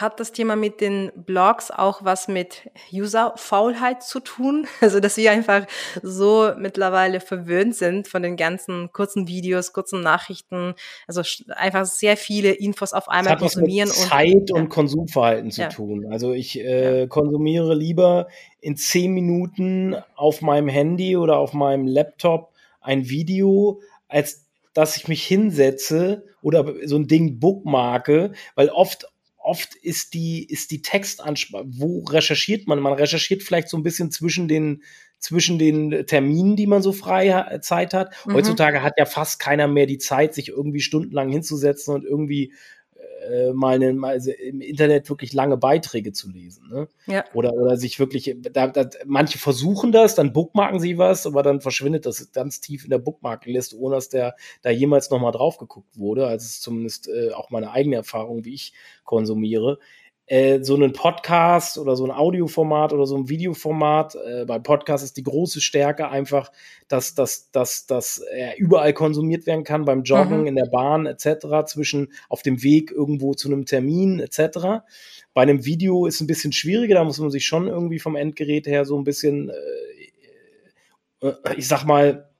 hat 0.00 0.20
das 0.20 0.32
Thema 0.32 0.56
mit 0.56 0.80
den 0.80 1.12
Blogs 1.14 1.70
auch 1.70 2.04
was 2.04 2.28
mit 2.28 2.70
User-Faulheit 2.92 4.02
zu 4.02 4.20
tun? 4.20 4.66
Also, 4.80 4.98
dass 4.98 5.16
wir 5.16 5.30
einfach 5.30 5.66
so 6.02 6.50
mittlerweile 6.58 7.20
verwöhnt 7.20 7.76
sind 7.76 8.08
von 8.08 8.22
den 8.22 8.36
ganzen 8.36 8.90
kurzen 8.92 9.28
Videos, 9.28 9.72
kurzen 9.72 10.00
Nachrichten, 10.00 10.74
also 11.06 11.22
einfach 11.54 11.84
sehr 11.84 12.16
viele 12.16 12.50
Infos 12.50 12.92
auf 12.92 13.08
einmal 13.08 13.36
das 13.36 13.42
hat 13.54 13.54
konsumieren. 13.54 13.88
Was 13.90 14.00
mit 14.00 14.08
Zeit 14.08 14.50
und, 14.50 14.52
und 14.52 14.68
Konsumverhalten 14.70 15.50
zu 15.52 15.62
ja. 15.62 15.68
tun. 15.68 16.06
Also 16.10 16.32
ich 16.32 16.58
äh, 16.58 17.00
ja. 17.00 17.06
konsumiere 17.06 17.74
lieber 17.74 18.26
in 18.60 18.76
zehn 18.76 19.12
Minuten 19.12 19.96
auf 20.16 20.42
meinem 20.42 20.68
Handy 20.68 21.16
oder 21.16 21.38
auf 21.38 21.52
meinem 21.52 21.86
Laptop 21.86 22.52
ein 22.80 23.08
Video, 23.08 23.80
als 24.08 24.46
dass 24.74 24.96
ich 24.96 25.08
mich 25.08 25.24
hinsetze 25.24 26.24
oder 26.42 26.74
so 26.84 26.96
ein 26.96 27.06
Ding 27.06 27.38
bookmarke, 27.38 28.32
weil 28.54 28.68
oft 28.68 29.06
oft 29.42 29.74
ist 29.74 30.14
die, 30.14 30.44
ist 30.44 30.70
die 30.70 30.82
Textansprache, 30.82 31.64
wo 31.66 32.04
recherchiert 32.04 32.66
man? 32.66 32.80
Man 32.80 32.92
recherchiert 32.92 33.42
vielleicht 33.42 33.68
so 33.68 33.76
ein 33.76 33.82
bisschen 33.82 34.10
zwischen 34.10 34.48
den, 34.48 34.82
zwischen 35.18 35.58
den 35.58 36.06
Terminen, 36.06 36.56
die 36.56 36.66
man 36.66 36.82
so 36.82 36.92
frei 36.92 37.58
Zeit 37.60 37.94
hat. 37.94 38.14
Mhm. 38.26 38.34
Heutzutage 38.34 38.82
hat 38.82 38.94
ja 38.98 39.04
fast 39.04 39.38
keiner 39.38 39.68
mehr 39.68 39.86
die 39.86 39.98
Zeit, 39.98 40.34
sich 40.34 40.48
irgendwie 40.48 40.80
stundenlang 40.80 41.28
hinzusetzen 41.30 41.94
und 41.94 42.04
irgendwie 42.04 42.52
äh, 43.30 43.52
mal, 43.52 43.74
eine, 43.76 43.92
mal 43.92 44.12
also 44.12 44.30
im 44.30 44.60
Internet 44.60 45.08
wirklich 45.08 45.32
lange 45.32 45.56
Beiträge 45.56 46.12
zu 46.12 46.30
lesen. 46.30 46.68
Ne? 46.68 46.88
Ja. 47.06 47.24
Oder, 47.34 47.52
oder 47.54 47.76
sich 47.76 47.98
wirklich, 47.98 48.34
da, 48.40 48.68
da, 48.68 48.88
manche 49.06 49.38
versuchen 49.38 49.92
das, 49.92 50.14
dann 50.14 50.32
bookmarken 50.32 50.80
sie 50.80 50.98
was, 50.98 51.26
aber 51.26 51.42
dann 51.42 51.60
verschwindet 51.60 52.06
das 52.06 52.32
ganz 52.32 52.60
tief 52.60 52.84
in 52.84 52.90
der 52.90 52.98
Bookmarkenliste, 52.98 53.78
ohne 53.78 53.96
dass 53.96 54.08
der 54.08 54.36
da 54.62 54.70
jemals 54.70 55.10
nochmal 55.10 55.32
drauf 55.32 55.58
geguckt 55.58 55.98
wurde. 55.98 56.26
Also 56.26 56.44
es 56.44 56.52
ist 56.52 56.62
zumindest 56.62 57.08
äh, 57.08 57.32
auch 57.32 57.50
meine 57.50 57.72
eigene 57.72 57.96
Erfahrung, 57.96 58.44
wie 58.44 58.54
ich 58.54 58.72
konsumiere 59.04 59.78
äh, 60.26 60.62
so 60.62 60.74
einen 60.74 60.92
Podcast 60.92 61.78
oder 61.78 61.96
so 61.96 62.04
ein 62.04 62.10
Audioformat 62.10 62.92
oder 62.92 63.06
so 63.06 63.16
ein 63.16 63.28
Videoformat. 63.28 64.14
Äh, 64.14 64.44
bei 64.44 64.58
Podcast 64.58 65.04
ist 65.04 65.16
die 65.16 65.24
große 65.24 65.60
Stärke 65.60 66.08
einfach, 66.08 66.52
dass, 66.88 67.14
dass, 67.14 67.50
dass, 67.50 67.86
dass 67.86 68.18
er 68.18 68.56
überall 68.58 68.92
konsumiert 68.92 69.46
werden 69.46 69.64
kann, 69.64 69.84
beim 69.84 70.04
Joggen, 70.04 70.42
mhm. 70.42 70.46
in 70.46 70.56
der 70.56 70.66
Bahn 70.66 71.06
etc., 71.06 71.66
zwischen 71.66 72.12
auf 72.28 72.42
dem 72.42 72.62
Weg 72.62 72.92
irgendwo 72.92 73.34
zu 73.34 73.48
einem 73.48 73.66
Termin 73.66 74.20
etc. 74.20 74.84
Bei 75.34 75.42
einem 75.42 75.64
Video 75.64 76.06
ist 76.06 76.16
es 76.16 76.20
ein 76.20 76.26
bisschen 76.28 76.52
schwieriger, 76.52 76.94
da 76.94 77.04
muss 77.04 77.18
man 77.18 77.30
sich 77.30 77.46
schon 77.46 77.66
irgendwie 77.66 77.98
vom 77.98 78.16
Endgerät 78.16 78.66
her 78.66 78.84
so 78.84 78.96
ein 78.96 79.04
bisschen, 79.04 79.50
äh, 81.20 81.26
äh 81.28 81.34
ich 81.56 81.66
sag 81.66 81.84
mal, 81.84 82.31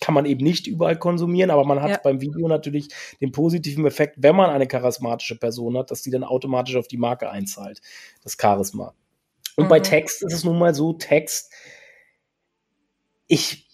kann 0.00 0.14
man 0.14 0.24
eben 0.24 0.42
nicht 0.42 0.66
überall 0.66 0.98
konsumieren, 0.98 1.50
aber 1.50 1.64
man 1.64 1.82
hat 1.82 1.90
ja. 1.90 2.00
beim 2.02 2.20
Video 2.20 2.48
natürlich 2.48 2.88
den 3.20 3.32
positiven 3.32 3.86
Effekt, 3.86 4.16
wenn 4.18 4.36
man 4.36 4.50
eine 4.50 4.66
charismatische 4.66 5.38
Person 5.38 5.76
hat, 5.76 5.90
dass 5.90 6.02
die 6.02 6.10
dann 6.10 6.24
automatisch 6.24 6.76
auf 6.76 6.88
die 6.88 6.96
Marke 6.96 7.30
einzahlt, 7.30 7.80
das 8.22 8.36
Charisma. 8.40 8.94
Und 9.56 9.64
mhm. 9.64 9.68
bei 9.68 9.80
Text 9.80 10.22
ist 10.22 10.32
es 10.32 10.44
nun 10.44 10.58
mal 10.58 10.74
so, 10.74 10.94
Text, 10.94 11.52
ich, 13.26 13.68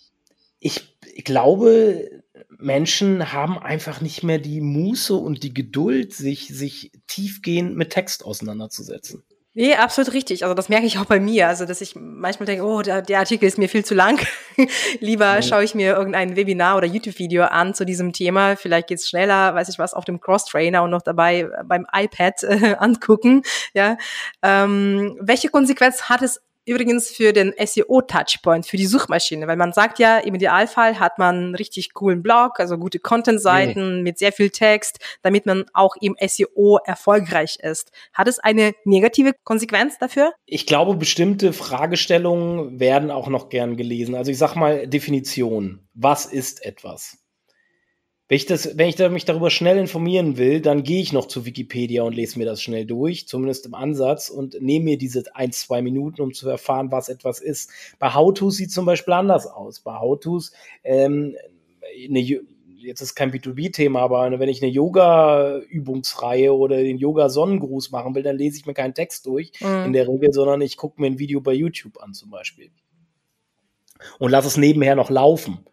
ich 0.58 0.98
glaube, 1.24 2.22
Menschen 2.58 3.32
haben 3.32 3.58
einfach 3.58 4.00
nicht 4.00 4.22
mehr 4.22 4.38
die 4.38 4.60
Muße 4.60 5.14
und 5.14 5.42
die 5.42 5.54
Geduld, 5.54 6.14
sich, 6.14 6.48
sich 6.48 6.92
tiefgehend 7.06 7.76
mit 7.76 7.90
Text 7.90 8.24
auseinanderzusetzen. 8.24 9.22
Nee, 9.58 9.74
absolut 9.74 10.12
richtig. 10.12 10.42
Also 10.42 10.54
das 10.54 10.68
merke 10.68 10.84
ich 10.84 10.98
auch 10.98 11.06
bei 11.06 11.18
mir. 11.18 11.48
Also 11.48 11.64
dass 11.64 11.80
ich 11.80 11.94
manchmal 11.96 12.44
denke, 12.44 12.62
oh, 12.62 12.82
der, 12.82 13.00
der 13.00 13.20
Artikel 13.20 13.46
ist 13.46 13.56
mir 13.56 13.70
viel 13.70 13.86
zu 13.86 13.94
lang. 13.94 14.20
Lieber 15.00 15.36
mhm. 15.36 15.42
schaue 15.42 15.64
ich 15.64 15.74
mir 15.74 15.96
irgendein 15.96 16.36
Webinar 16.36 16.76
oder 16.76 16.86
YouTube-Video 16.86 17.44
an 17.44 17.72
zu 17.72 17.86
diesem 17.86 18.12
Thema. 18.12 18.56
Vielleicht 18.56 18.88
geht's 18.88 19.08
schneller, 19.08 19.54
weiß 19.54 19.70
ich 19.70 19.78
was, 19.78 19.94
auf 19.94 20.04
dem 20.04 20.20
Cross-Trainer 20.20 20.82
und 20.82 20.90
noch 20.90 21.00
dabei 21.00 21.48
beim 21.64 21.86
iPad 21.90 22.42
äh, 22.42 22.74
angucken. 22.78 23.44
Ja, 23.72 23.96
ähm, 24.42 25.16
welche 25.22 25.48
Konsequenz 25.48 26.02
hat 26.02 26.20
es 26.20 26.42
übrigens 26.66 27.10
für 27.10 27.32
den 27.32 27.52
SEO-Touchpoint, 27.52 28.66
für 28.66 28.76
die 28.76 28.86
Suchmaschine, 28.86 29.46
weil 29.46 29.56
man 29.56 29.72
sagt 29.72 29.98
ja, 29.98 30.18
im 30.18 30.34
Idealfall 30.34 30.98
hat 30.98 31.18
man 31.18 31.36
einen 31.36 31.54
richtig 31.54 31.94
coolen 31.94 32.22
Blog, 32.22 32.60
also 32.60 32.76
gute 32.76 32.98
Content-Seiten 32.98 33.98
mhm. 33.98 34.02
mit 34.02 34.18
sehr 34.18 34.32
viel 34.32 34.50
Text, 34.50 34.98
damit 35.22 35.46
man 35.46 35.64
auch 35.72 35.94
im 36.00 36.16
SEO 36.20 36.78
erfolgreich 36.84 37.58
ist. 37.62 37.92
Hat 38.12 38.28
es 38.28 38.38
eine 38.38 38.74
negative 38.84 39.32
Konsequenz 39.44 39.98
dafür? 39.98 40.32
Ich 40.44 40.66
glaube, 40.66 40.96
bestimmte 40.96 41.52
Fragestellungen 41.52 42.80
werden 42.80 43.10
auch 43.10 43.28
noch 43.28 43.48
gern 43.48 43.76
gelesen. 43.76 44.14
Also 44.14 44.30
ich 44.30 44.38
sag 44.38 44.56
mal 44.56 44.86
Definition. 44.86 45.80
Was 45.94 46.26
ist 46.26 46.64
etwas? 46.64 47.25
Wenn 48.28 48.36
ich, 48.36 48.46
das, 48.46 48.76
wenn 48.76 48.88
ich 48.88 48.96
da, 48.96 49.08
mich 49.08 49.24
darüber 49.24 49.50
schnell 49.50 49.78
informieren 49.78 50.36
will, 50.36 50.60
dann 50.60 50.82
gehe 50.82 51.00
ich 51.00 51.12
noch 51.12 51.26
zu 51.26 51.46
Wikipedia 51.46 52.02
und 52.02 52.12
lese 52.12 52.38
mir 52.40 52.44
das 52.44 52.60
schnell 52.60 52.84
durch, 52.84 53.28
zumindest 53.28 53.66
im 53.66 53.74
Ansatz, 53.74 54.30
und 54.30 54.60
nehme 54.60 54.86
mir 54.86 54.98
diese 54.98 55.22
ein, 55.36 55.52
zwei 55.52 55.80
Minuten, 55.80 56.20
um 56.20 56.34
zu 56.34 56.48
erfahren, 56.48 56.90
was 56.90 57.08
etwas 57.08 57.38
ist. 57.38 57.70
Bei 58.00 58.14
How-Tos 58.14 58.56
sieht 58.56 58.72
zum 58.72 58.84
Beispiel 58.84 59.14
anders 59.14 59.46
aus. 59.46 59.78
Bei 59.78 60.00
How-Tos, 60.00 60.50
ähm, 60.82 61.36
eine, 62.04 62.20
jetzt 62.78 63.00
ist 63.00 63.14
kein 63.14 63.30
B2B-Thema, 63.30 64.00
aber 64.00 64.40
wenn 64.40 64.48
ich 64.48 64.60
eine 64.60 64.72
Yoga-Übungsreihe 64.72 66.52
oder 66.52 66.78
den 66.78 66.98
Yoga-Sonnengruß 66.98 67.92
machen 67.92 68.16
will, 68.16 68.24
dann 68.24 68.36
lese 68.36 68.58
ich 68.58 68.66
mir 68.66 68.74
keinen 68.74 68.94
Text 68.94 69.26
durch 69.26 69.52
mhm. 69.60 69.84
in 69.86 69.92
der 69.92 70.08
Regel, 70.08 70.32
sondern 70.32 70.62
ich 70.62 70.76
gucke 70.76 71.00
mir 71.00 71.06
ein 71.06 71.20
Video 71.20 71.40
bei 71.40 71.52
YouTube 71.52 72.02
an 72.02 72.12
zum 72.12 72.30
Beispiel. 72.30 72.70
Und 74.18 74.32
lasse 74.32 74.48
es 74.48 74.56
nebenher 74.56 74.96
noch 74.96 75.10
laufen 75.10 75.64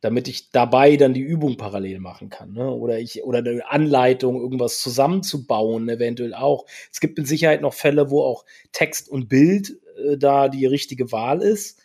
damit 0.00 0.28
ich 0.28 0.50
dabei 0.50 0.96
dann 0.96 1.14
die 1.14 1.20
Übung 1.20 1.56
parallel 1.56 2.00
machen 2.00 2.30
kann. 2.30 2.52
Ne? 2.52 2.70
Oder 2.70 2.98
ich, 2.98 3.22
oder 3.24 3.38
eine 3.38 3.68
Anleitung, 3.70 4.40
irgendwas 4.40 4.80
zusammenzubauen, 4.80 5.88
eventuell 5.88 6.34
auch. 6.34 6.66
Es 6.92 7.00
gibt 7.00 7.18
mit 7.18 7.26
Sicherheit 7.26 7.60
noch 7.60 7.74
Fälle, 7.74 8.10
wo 8.10 8.22
auch 8.22 8.44
Text 8.72 9.08
und 9.08 9.28
Bild 9.28 9.78
äh, 10.04 10.16
da 10.16 10.48
die 10.48 10.66
richtige 10.66 11.12
Wahl 11.12 11.42
ist. 11.42 11.80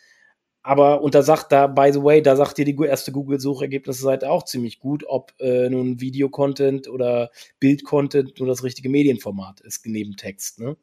Aber, 0.62 1.02
und 1.02 1.14
da 1.14 1.22
sagt 1.22 1.52
da, 1.52 1.68
by 1.68 1.92
the 1.92 2.02
way, 2.02 2.20
da 2.20 2.34
sagt 2.34 2.58
dir 2.58 2.64
die 2.64 2.76
erste 2.76 3.12
Google-Suchergebnisseite 3.12 4.28
auch 4.28 4.42
ziemlich 4.42 4.80
gut, 4.80 5.04
ob 5.06 5.32
äh, 5.38 5.70
nun 5.70 6.00
Video-Content 6.00 6.88
oder 6.88 7.30
Bild-Content 7.60 8.40
nur 8.40 8.48
das 8.48 8.64
richtige 8.64 8.88
Medienformat 8.88 9.60
ist, 9.60 9.86
neben 9.86 10.16
Text. 10.16 10.58
Ne? 10.58 10.76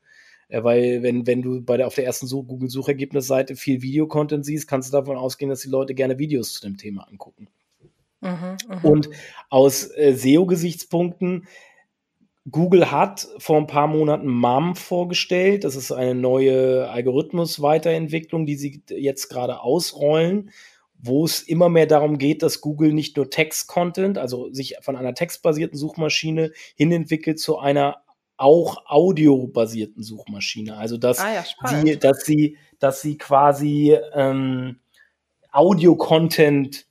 Weil 0.61 1.01
wenn, 1.01 1.25
wenn 1.25 1.41
du 1.41 1.61
bei 1.61 1.77
der, 1.77 1.87
auf 1.87 1.95
der 1.95 2.05
ersten 2.05 2.27
Google-Suchergebnisseite 2.27 3.55
viel 3.55 3.81
Videocontent 3.81 4.45
siehst, 4.45 4.67
kannst 4.67 4.89
du 4.89 4.97
davon 4.97 5.17
ausgehen, 5.17 5.49
dass 5.49 5.61
die 5.61 5.69
Leute 5.69 5.95
gerne 5.95 6.19
Videos 6.19 6.53
zu 6.53 6.61
dem 6.61 6.77
Thema 6.77 7.07
angucken. 7.07 7.47
Mhm, 8.21 8.57
mh. 8.67 8.81
Und 8.83 9.09
aus 9.49 9.89
äh, 9.95 10.13
SEO-Gesichtspunkten, 10.13 11.47
Google 12.49 12.91
hat 12.91 13.27
vor 13.37 13.57
ein 13.57 13.67
paar 13.67 13.87
Monaten 13.87 14.27
MAM 14.27 14.75
vorgestellt. 14.75 15.63
Das 15.63 15.75
ist 15.75 15.91
eine 15.91 16.13
neue 16.13 16.89
Algorithmus-Weiterentwicklung, 16.89 18.45
die 18.45 18.55
sie 18.55 18.83
jetzt 18.89 19.29
gerade 19.29 19.61
ausrollen, 19.61 20.51
wo 20.99 21.25
es 21.25 21.41
immer 21.41 21.69
mehr 21.69 21.87
darum 21.87 22.17
geht, 22.17 22.43
dass 22.43 22.61
Google 22.61 22.93
nicht 22.93 23.15
nur 23.15 23.29
Text-Content, 23.29 24.17
also 24.17 24.51
sich 24.51 24.75
von 24.81 24.95
einer 24.97 25.13
textbasierten 25.13 25.77
Suchmaschine 25.77 26.51
hin 26.75 26.91
entwickelt 26.91 27.39
zu 27.39 27.59
einer 27.59 28.02
auch 28.37 28.85
audiobasierten 28.85 30.03
Suchmaschine. 30.03 30.77
Also 30.77 30.97
dass 30.97 31.19
ah 31.19 31.33
ja, 31.33 31.43
sie, 31.67 31.97
dass 31.97 32.25
sie, 32.25 32.57
dass 32.79 33.01
sie 33.01 33.17
quasi 33.17 33.97
ähm, 34.13 34.79
Audio-Content 35.51 36.87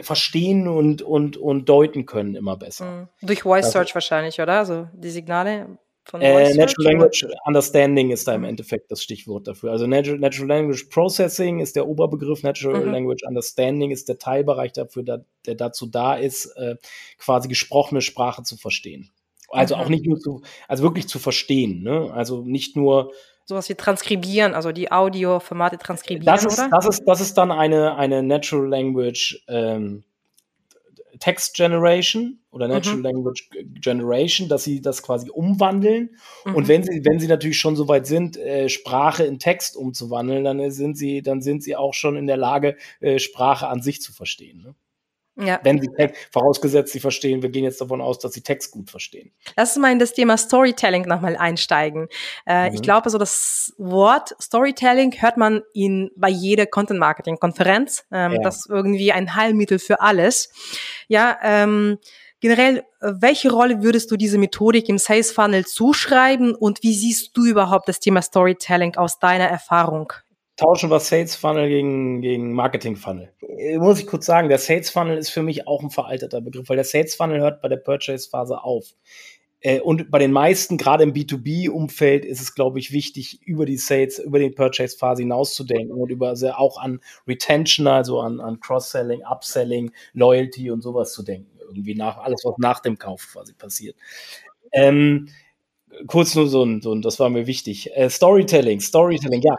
verstehen 0.00 0.68
und, 0.68 1.02
und, 1.02 1.36
und 1.36 1.68
deuten 1.68 2.06
können 2.06 2.34
immer 2.34 2.56
besser. 2.56 3.08
Mhm. 3.20 3.26
Durch 3.26 3.42
Voice 3.42 3.70
Search 3.70 3.88
also, 3.88 3.94
wahrscheinlich, 3.94 4.40
oder? 4.40 4.58
Also 4.58 4.88
die 4.94 5.10
Signale 5.10 5.78
von 6.04 6.22
äh, 6.22 6.32
Voice 6.32 6.54
äh, 6.54 6.58
Natural 6.58 6.92
Language 6.92 7.26
Understanding 7.44 8.10
ist 8.10 8.26
da 8.26 8.34
im. 8.34 8.44
Endeffekt 8.44 8.90
das 8.90 9.02
Stichwort 9.02 9.46
dafür. 9.46 9.72
Also 9.72 9.86
Natural, 9.86 10.18
Natural 10.18 10.48
Language 10.48 10.84
Processing 10.88 11.60
ist 11.60 11.76
der 11.76 11.86
Oberbegriff, 11.86 12.42
Natural 12.42 12.84
mhm. 12.84 12.92
Language 12.92 13.22
Understanding 13.26 13.90
ist 13.90 14.08
der 14.08 14.18
Teilbereich 14.18 14.72
dafür, 14.72 15.02
der, 15.02 15.24
der 15.46 15.54
dazu 15.54 15.86
da 15.86 16.14
ist, 16.14 16.46
äh, 16.56 16.76
quasi 17.18 17.48
gesprochene 17.48 18.00
Sprache 18.00 18.42
zu 18.44 18.56
verstehen. 18.56 19.10
Also 19.54 19.76
mhm. 19.76 19.82
auch 19.82 19.88
nicht 19.88 20.06
nur 20.06 20.18
zu, 20.18 20.42
also 20.68 20.82
wirklich 20.82 21.08
zu 21.08 21.18
verstehen, 21.18 21.82
ne? 21.82 22.10
Also 22.12 22.42
nicht 22.42 22.76
nur 22.76 23.12
sowas 23.46 23.68
wie 23.68 23.74
transkribieren, 23.74 24.54
also 24.54 24.72
die 24.72 24.90
Audioformate 24.90 25.78
transkribieren, 25.78 26.26
das 26.26 26.44
ist, 26.44 26.58
oder? 26.58 26.70
Das 26.70 26.86
ist, 26.86 27.04
das 27.04 27.20
ist 27.20 27.34
dann 27.34 27.52
eine, 27.52 27.96
eine 27.96 28.22
Natural 28.22 28.68
Language 28.68 29.44
ähm, 29.48 30.04
Text 31.20 31.54
Generation 31.54 32.40
oder 32.50 32.68
Natural 32.68 32.98
mhm. 32.98 33.04
Language 33.04 33.48
Generation, 33.80 34.48
dass 34.48 34.64
sie 34.64 34.80
das 34.80 35.02
quasi 35.02 35.30
umwandeln. 35.30 36.16
Mhm. 36.44 36.54
Und 36.54 36.68
wenn 36.68 36.82
sie, 36.82 37.04
wenn 37.04 37.18
sie 37.18 37.28
natürlich 37.28 37.58
schon 37.58 37.76
so 37.76 37.88
weit 37.88 38.06
sind, 38.06 38.36
äh, 38.36 38.68
Sprache 38.68 39.24
in 39.24 39.38
Text 39.38 39.76
umzuwandeln, 39.76 40.44
dann 40.44 40.70
sind 40.70 40.96
sie, 40.96 41.22
dann 41.22 41.42
sind 41.42 41.62
sie 41.62 41.76
auch 41.76 41.94
schon 41.94 42.16
in 42.16 42.26
der 42.26 42.36
Lage, 42.36 42.76
äh, 43.00 43.18
Sprache 43.18 43.68
an 43.68 43.82
sich 43.82 44.00
zu 44.00 44.12
verstehen. 44.12 44.62
Ne? 44.62 44.74
Ja. 45.36 45.58
Wenn 45.64 45.80
sie 45.80 45.88
Text, 45.88 46.28
vorausgesetzt, 46.32 46.92
sie 46.92 47.00
verstehen, 47.00 47.42
wir 47.42 47.48
gehen 47.48 47.64
jetzt 47.64 47.80
davon 47.80 48.00
aus, 48.00 48.20
dass 48.20 48.32
sie 48.32 48.42
Text 48.42 48.70
gut 48.70 48.90
verstehen. 48.90 49.32
Lass 49.56 49.76
uns 49.76 49.82
mal 49.82 49.90
in 49.90 49.98
das 49.98 50.12
Thema 50.12 50.36
Storytelling 50.36 51.06
nochmal 51.06 51.36
einsteigen. 51.36 52.08
Äh, 52.46 52.68
mhm. 52.68 52.76
Ich 52.76 52.82
glaube, 52.82 53.10
so 53.10 53.18
das 53.18 53.74
Wort 53.76 54.36
Storytelling 54.40 55.12
hört 55.20 55.36
man 55.36 55.62
in, 55.72 56.10
bei 56.14 56.28
jeder 56.28 56.66
Content-Marketing-Konferenz. 56.66 58.04
Ähm, 58.12 58.32
ja. 58.32 58.42
Das 58.42 58.58
ist 58.58 58.70
irgendwie 58.70 59.10
ein 59.10 59.34
Heilmittel 59.34 59.80
für 59.80 60.00
alles. 60.00 60.50
Ja, 61.08 61.36
ähm, 61.42 61.98
generell, 62.38 62.84
welche 63.00 63.50
Rolle 63.50 63.82
würdest 63.82 64.10
du 64.10 64.16
diese 64.16 64.38
Methodik 64.38 64.88
im 64.88 64.98
Sales 64.98 65.32
Funnel 65.32 65.66
zuschreiben 65.66 66.54
und 66.54 66.82
wie 66.82 66.94
siehst 66.94 67.36
du 67.36 67.44
überhaupt 67.44 67.88
das 67.88 68.00
Thema 68.00 68.22
Storytelling 68.22 68.96
aus 68.96 69.18
deiner 69.18 69.48
Erfahrung? 69.48 70.12
Tauschen 70.56 70.90
wir 70.90 71.00
Sales 71.00 71.36
Funnel 71.36 71.68
gegen, 71.68 72.20
gegen 72.20 72.52
Marketing 72.52 72.96
Funnel. 72.96 73.32
Äh, 73.40 73.78
muss 73.78 74.00
ich 74.00 74.06
kurz 74.06 74.26
sagen, 74.26 74.48
der 74.48 74.58
Sales 74.58 74.90
Funnel 74.90 75.18
ist 75.18 75.30
für 75.30 75.42
mich 75.42 75.66
auch 75.66 75.82
ein 75.82 75.90
veralteter 75.90 76.40
Begriff, 76.40 76.68
weil 76.68 76.76
der 76.76 76.84
Sales 76.84 77.14
Funnel 77.14 77.40
hört 77.40 77.60
bei 77.60 77.68
der 77.68 77.76
Purchase 77.76 78.28
Phase 78.28 78.62
auf. 78.62 78.94
Äh, 79.64 79.80
und 79.80 80.10
bei 80.10 80.18
den 80.18 80.30
meisten, 80.30 80.76
gerade 80.76 81.02
im 81.04 81.14
B2B-Umfeld, 81.14 82.26
ist 82.26 82.42
es, 82.42 82.54
glaube 82.54 82.78
ich, 82.78 82.92
wichtig, 82.92 83.40
über 83.46 83.64
die 83.64 83.78
Sales, 83.78 84.18
über 84.18 84.38
die 84.38 84.50
Purchase-Phase 84.50 85.22
hinauszudenken 85.22 85.96
und 85.96 86.10
über 86.10 86.28
also 86.28 86.50
auch 86.50 86.78
an 86.78 87.00
Retention, 87.26 87.86
also 87.86 88.20
an, 88.20 88.40
an 88.40 88.60
Cross-Selling, 88.60 89.22
Upselling, 89.24 89.90
Loyalty 90.12 90.70
und 90.70 90.82
sowas 90.82 91.14
zu 91.14 91.22
denken. 91.22 91.50
Irgendwie 91.60 91.94
nach, 91.94 92.18
alles, 92.18 92.42
was 92.44 92.58
nach 92.58 92.80
dem 92.80 92.98
Kauf 92.98 93.26
quasi 93.32 93.54
passiert. 93.54 93.96
Ähm, 94.70 95.28
kurz 96.06 96.34
nur 96.34 96.46
so 96.46 96.62
ein, 96.62 96.82
so 96.82 96.92
ein, 96.92 97.00
das 97.00 97.18
war 97.18 97.30
mir 97.30 97.46
wichtig. 97.46 97.90
Äh, 97.96 98.10
Storytelling, 98.10 98.80
Storytelling, 98.80 99.40
ja. 99.40 99.56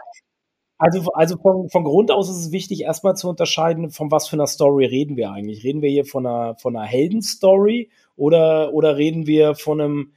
Also, 0.78 1.10
also 1.12 1.38
von, 1.38 1.70
von 1.70 1.84
Grund 1.84 2.10
aus 2.10 2.28
ist 2.28 2.36
es 2.36 2.52
wichtig, 2.52 2.82
erstmal 2.82 3.16
zu 3.16 3.30
unterscheiden, 3.30 3.90
von 3.90 4.10
was 4.10 4.28
für 4.28 4.36
einer 4.36 4.46
Story 4.46 4.84
reden 4.84 5.16
wir 5.16 5.30
eigentlich. 5.30 5.64
Reden 5.64 5.80
wir 5.80 5.88
hier 5.88 6.04
von 6.04 6.26
einer, 6.26 6.54
von 6.56 6.76
einer 6.76 6.84
Heldenstory 6.84 7.90
oder, 8.14 8.74
oder 8.74 8.96
reden 8.98 9.26
wir 9.26 9.54
von 9.54 9.80
einem, 9.80 10.12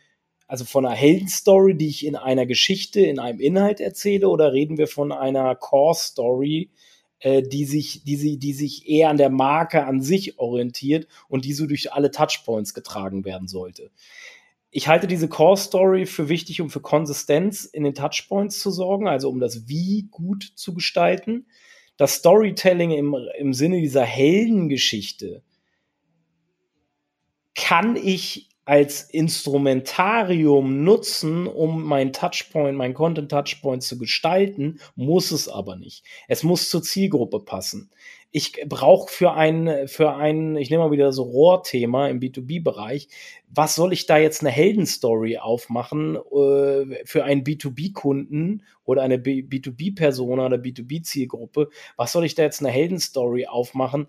also 0.48 0.66
von 0.66 0.86
einer 0.86 0.96
Heldenstory, 0.96 1.76
die 1.76 1.88
ich 1.88 2.06
in 2.06 2.18
einer 2.18 2.46
Geschichte, 2.46 3.00
in 3.00 3.20
einem 3.20 3.40
Inhalt 3.40 3.80
erzähle, 3.80 4.28
oder 4.28 4.52
reden 4.52 4.78
wir 4.78 4.88
von 4.88 5.14
einer 5.14 5.56
Core-Story, 5.56 6.72
äh, 7.20 7.42
die 7.42 7.64
sich, 7.64 8.04
die 8.04 8.18
sie, 8.18 8.38
die 8.38 8.54
sich 8.54 8.90
eher 8.90 9.10
an 9.10 9.18
der 9.18 9.30
Marke 9.30 9.86
an 9.86 10.02
sich 10.02 10.40
orientiert 10.40 11.08
und 11.30 11.46
die 11.46 11.54
so 11.54 11.68
durch 11.68 11.94
alle 11.94 12.12
Touchpoints 12.12 12.74
getragen 12.74 13.24
werden 13.24 13.48
sollte 13.48 13.92
ich 14.72 14.88
halte 14.88 15.08
diese 15.08 15.28
Core 15.28 15.58
Story 15.58 16.06
für 16.06 16.30
wichtig, 16.30 16.62
um 16.62 16.70
für 16.70 16.82
Konsistenz 16.82 17.66
in 17.66 17.84
den 17.84 17.96
Touchpoints 17.96 18.60
zu 18.60 18.72
sorgen, 18.72 19.08
also 19.08 19.30
um 19.30 19.40
das 19.40 19.68
Wie 19.68 20.08
gut 20.12 20.44
zu 20.56 20.74
gestalten. 20.74 21.48
Das 21.98 22.16
Storytelling 22.16 22.92
im, 22.92 23.16
im 23.38 23.54
Sinne 23.54 23.80
dieser 23.80 24.04
Heldengeschichte 24.04 25.44
kann 27.56 27.96
ich 27.96 28.50
als 28.64 29.02
Instrumentarium 29.02 30.84
nutzen, 30.84 31.48
um 31.48 31.84
mein 31.84 32.14
Touchpoint, 32.14 32.78
mein 32.78 32.94
Content 32.94 33.32
Touchpoint 33.32 33.82
zu 33.82 33.98
gestalten, 33.98 34.80
muss 34.96 35.32
es 35.32 35.50
aber 35.50 35.76
nicht. 35.76 36.06
Es 36.28 36.44
muss 36.44 36.70
zur 36.70 36.84
Zielgruppe 36.84 37.40
passen 37.40 37.90
ich 38.32 38.54
brauche 38.68 39.12
für 39.12 39.34
ein, 39.34 39.88
für 39.88 40.14
ein, 40.14 40.56
ich 40.56 40.70
nehme 40.70 40.84
mal 40.84 40.92
wieder 40.92 41.12
so 41.12 41.24
Rohrthema 41.24 42.08
im 42.10 42.20
B2B-Bereich, 42.20 43.08
was 43.50 43.74
soll 43.74 43.92
ich 43.92 44.06
da 44.06 44.18
jetzt 44.18 44.42
eine 44.42 44.52
Heldenstory 44.52 45.38
aufmachen 45.38 46.16
äh, 46.16 47.06
für 47.06 47.24
einen 47.24 47.44
B2B-Kunden 47.44 48.64
oder 48.86 49.02
eine 49.02 49.18
B2B-Persona 49.18 50.46
oder 50.46 50.58
B2B-Zielgruppe? 50.58 51.70
Was 51.96 52.12
soll 52.12 52.26
ich 52.26 52.36
da 52.36 52.44
jetzt 52.44 52.62
eine 52.62 52.70
Heldenstory 52.70 53.48
aufmachen? 53.48 54.08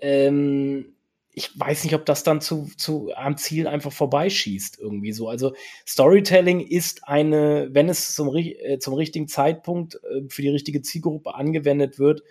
Ähm, 0.00 0.94
ich 1.32 1.58
weiß 1.58 1.82
nicht, 1.82 1.94
ob 1.94 2.06
das 2.06 2.22
dann 2.22 2.40
zu, 2.40 2.70
zu 2.76 3.10
am 3.16 3.36
Ziel 3.36 3.66
einfach 3.66 3.92
vorbeischießt 3.92 4.78
irgendwie 4.78 5.12
so. 5.12 5.28
Also 5.28 5.54
Storytelling 5.86 6.60
ist 6.60 7.08
eine, 7.08 7.68
wenn 7.72 7.88
es 7.88 8.14
zum, 8.14 8.34
äh, 8.36 8.78
zum 8.78 8.94
richtigen 8.94 9.26
Zeitpunkt 9.26 9.96
äh, 9.96 10.22
für 10.28 10.42
die 10.42 10.50
richtige 10.50 10.82
Zielgruppe 10.82 11.34
angewendet 11.34 11.98
wird, 11.98 12.22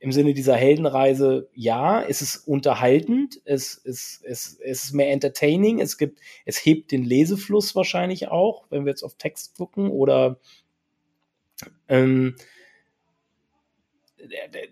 im 0.00 0.12
Sinne 0.12 0.32
dieser 0.32 0.54
Heldenreise, 0.54 1.48
ja, 1.54 2.02
es 2.02 2.22
ist 2.22 2.46
unterhaltend, 2.46 3.40
es, 3.44 3.80
es, 3.84 4.20
es, 4.24 4.58
es 4.60 4.84
ist 4.84 4.92
mehr 4.92 5.10
entertaining, 5.10 5.80
es 5.80 5.98
gibt, 5.98 6.20
es 6.44 6.64
hebt 6.64 6.92
den 6.92 7.04
Lesefluss 7.04 7.74
wahrscheinlich 7.74 8.28
auch, 8.28 8.66
wenn 8.70 8.84
wir 8.84 8.90
jetzt 8.90 9.02
auf 9.02 9.16
Text 9.16 9.56
gucken, 9.56 9.90
oder 9.90 10.38
ähm, 11.88 12.36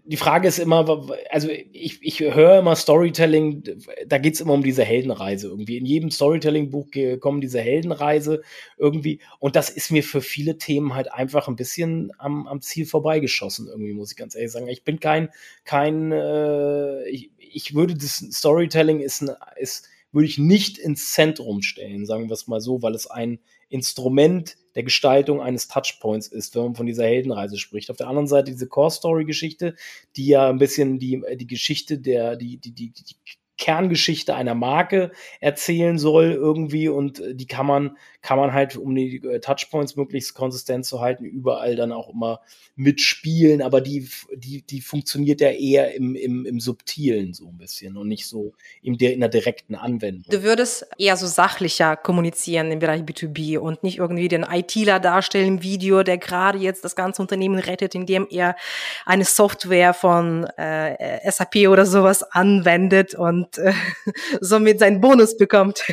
die 0.05 0.17
Frage 0.17 0.49
ist 0.49 0.59
immer, 0.59 1.09
also 1.31 1.49
ich, 1.49 1.99
ich 2.03 2.21
höre 2.21 2.59
immer 2.59 2.75
Storytelling, 2.75 3.63
da 4.07 4.19
geht 4.19 4.35
es 4.35 4.41
immer 4.41 4.55
um 4.55 4.63
diese 4.63 4.85
Heldenreise 4.85 5.49
irgendwie. 5.49 5.77
In 5.77 5.87
jedem 5.87 6.11
Storytelling-Buch 6.11 6.89
kommen 7.21 7.41
diese 7.41 7.61
Heldenreise 7.61 8.43
irgendwie. 8.77 9.21
Und 9.39 9.57
das 9.57 9.71
ist 9.71 9.93
mir 9.93 10.03
für 10.03 10.21
viele 10.21 10.59
Themen 10.59 10.95
halt 10.95 11.13
einfach 11.13 11.49
ein 11.49 11.57
bisschen 11.57 12.13
am, 12.19 12.47
am 12.47 12.61
Ziel 12.61 12.87
vorbeigeschossen, 12.87 13.69
irgendwie, 13.69 13.93
muss 13.93 14.11
ich 14.11 14.17
ganz 14.17 14.35
ehrlich 14.35 14.53
sagen. 14.53 14.69
Ich 14.69 14.85
bin 14.85 15.01
kein, 15.01 15.29
kein, 15.65 16.13
äh, 16.13 17.09
ich, 17.09 17.31
ich 17.39 17.75
würde 17.75 17.95
das 17.95 18.17
Storytelling 18.17 19.01
ist, 19.01 19.25
ist, 19.57 19.89
würde 20.13 20.27
ich 20.27 20.39
nicht 20.39 20.79
ins 20.79 21.13
Zentrum 21.13 21.63
stellen, 21.63 22.07
sagen 22.07 22.29
wir 22.29 22.35
es 22.35 22.49
mal 22.49 22.61
so, 22.61 22.83
weil 22.83 22.95
es 22.95 23.07
ein 23.07 23.39
Instrument 23.69 24.57
der 24.77 24.85
Gestaltung 24.85 25.41
eines 25.41 25.69
Touchpoints 25.69 26.29
ist, 26.29 26.55
wenn 26.55 26.63
man 26.63 26.75
von 26.77 26.87
dieser 26.87 27.05
Heldenreise 27.05 27.59
spricht. 27.59 27.91
Auf 27.91 27.97
der 27.97 28.09
anderen 28.09 28.29
Seite 28.29 28.53
diese 28.53 28.69
Core-Story-Geschichte, 28.69 29.75
die 30.15 30.27
ja 30.27 30.49
ein 30.49 30.59
bisschen 30.59 30.99
die, 30.99 31.23
die 31.35 31.47
Geschichte 31.47 31.99
der, 31.99 32.37
die, 32.37 32.59
die, 32.59 32.73
die, 32.73 32.93
die 32.93 33.17
Kerngeschichte 33.59 34.35
einer 34.35 34.55
Marke 34.55 35.13
erzählen 35.41 35.99
soll 35.99 36.33
irgendwie 36.33 36.89
und 36.89 37.21
äh, 37.21 37.35
die 37.35 37.47
kann 37.47 37.67
man, 37.67 37.97
kann 38.27 38.39
man 38.39 38.53
halt, 38.53 38.77
um 38.77 38.93
die 38.93 39.25
äh, 39.25 39.39
Touchpoints 39.39 39.95
möglichst 39.95 40.35
konsistent 40.35 40.85
zu 40.85 41.01
halten, 41.01 41.25
überall 41.25 41.77
dann 41.77 41.93
auch 41.93 42.13
immer 42.13 42.41
mitspielen, 42.75 43.63
aber 43.63 43.81
die, 43.81 44.09
die, 44.35 44.63
die 44.63 44.81
funktioniert 44.81 45.41
ja 45.41 45.51
eher 45.51 45.95
im, 45.95 46.17
im, 46.17 46.45
im 46.45 46.59
Subtilen 46.59 47.35
so 47.35 47.47
ein 47.47 47.57
bisschen 47.57 47.97
und 47.97 48.09
nicht 48.09 48.27
so 48.27 48.53
in 48.83 48.99
der, 48.99 49.15
in 49.15 49.21
der 49.21 49.29
direkten 49.29 49.77
Anwendung. 49.77 50.25
Du 50.29 50.43
würdest 50.43 50.89
eher 50.99 51.17
so 51.17 51.29
sachlicher 51.29 51.97
kommunizieren 51.97 52.73
im 52.73 52.81
Bereich 52.81 53.03
B2B 53.03 53.59
und 53.59 53.85
nicht 53.85 53.99
irgendwie 53.99 54.27
den 54.27 54.43
ITler 54.43 54.99
darstellen 54.99 55.47
im 55.47 55.63
Video, 55.63 56.03
der 56.03 56.19
gerade 56.19 56.59
jetzt 56.59 56.85
das 56.85 56.97
ganze 56.97 57.23
Unternehmen 57.23 57.61
rettet, 57.61 57.95
indem 57.95 58.27
er 58.29 58.57
eine 59.05 59.25
Software 59.25 59.95
von 59.95 60.47
äh, 60.57 61.31
SAP 61.31 61.69
oder 61.69 61.87
sowas 61.87 62.25
anwendet 62.25 63.15
und 63.15 63.57
äh, 63.59 63.73
somit 64.41 64.81
seinen 64.81 65.01
Bonus 65.01 65.37
bekommt. 65.37 65.85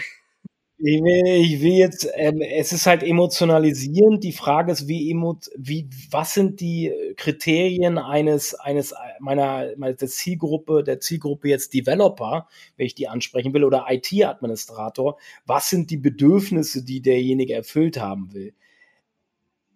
Ich 0.79 1.01
will, 1.01 1.41
ich 1.41 1.61
will 1.61 1.73
jetzt, 1.73 2.07
ähm, 2.15 2.41
es 2.41 2.73
ist 2.73 2.87
halt 2.87 3.03
emotionalisierend. 3.03 4.23
Die 4.23 4.33
Frage 4.33 4.71
ist, 4.71 4.87
wie, 4.87 5.09
emo, 5.11 5.39
wie, 5.55 5.87
was 6.09 6.33
sind 6.33 6.59
die 6.59 6.91
Kriterien 7.15 7.97
eines, 7.99 8.55
eines, 8.55 8.93
meiner, 9.19 9.69
meiner 9.77 9.93
der 9.93 10.07
Zielgruppe, 10.09 10.83
der 10.83 10.99
Zielgruppe 10.99 11.47
jetzt 11.47 11.73
Developer, 11.73 12.47
wenn 12.75 12.87
ich 12.87 12.95
die 12.95 13.07
ansprechen 13.07 13.53
will, 13.53 13.63
oder 13.63 13.85
IT-Administrator? 13.87 15.17
Was 15.45 15.69
sind 15.69 15.89
die 15.91 15.97
Bedürfnisse, 15.97 16.83
die 16.83 17.01
derjenige 17.01 17.53
erfüllt 17.53 17.99
haben 17.99 18.33
will? 18.33 18.53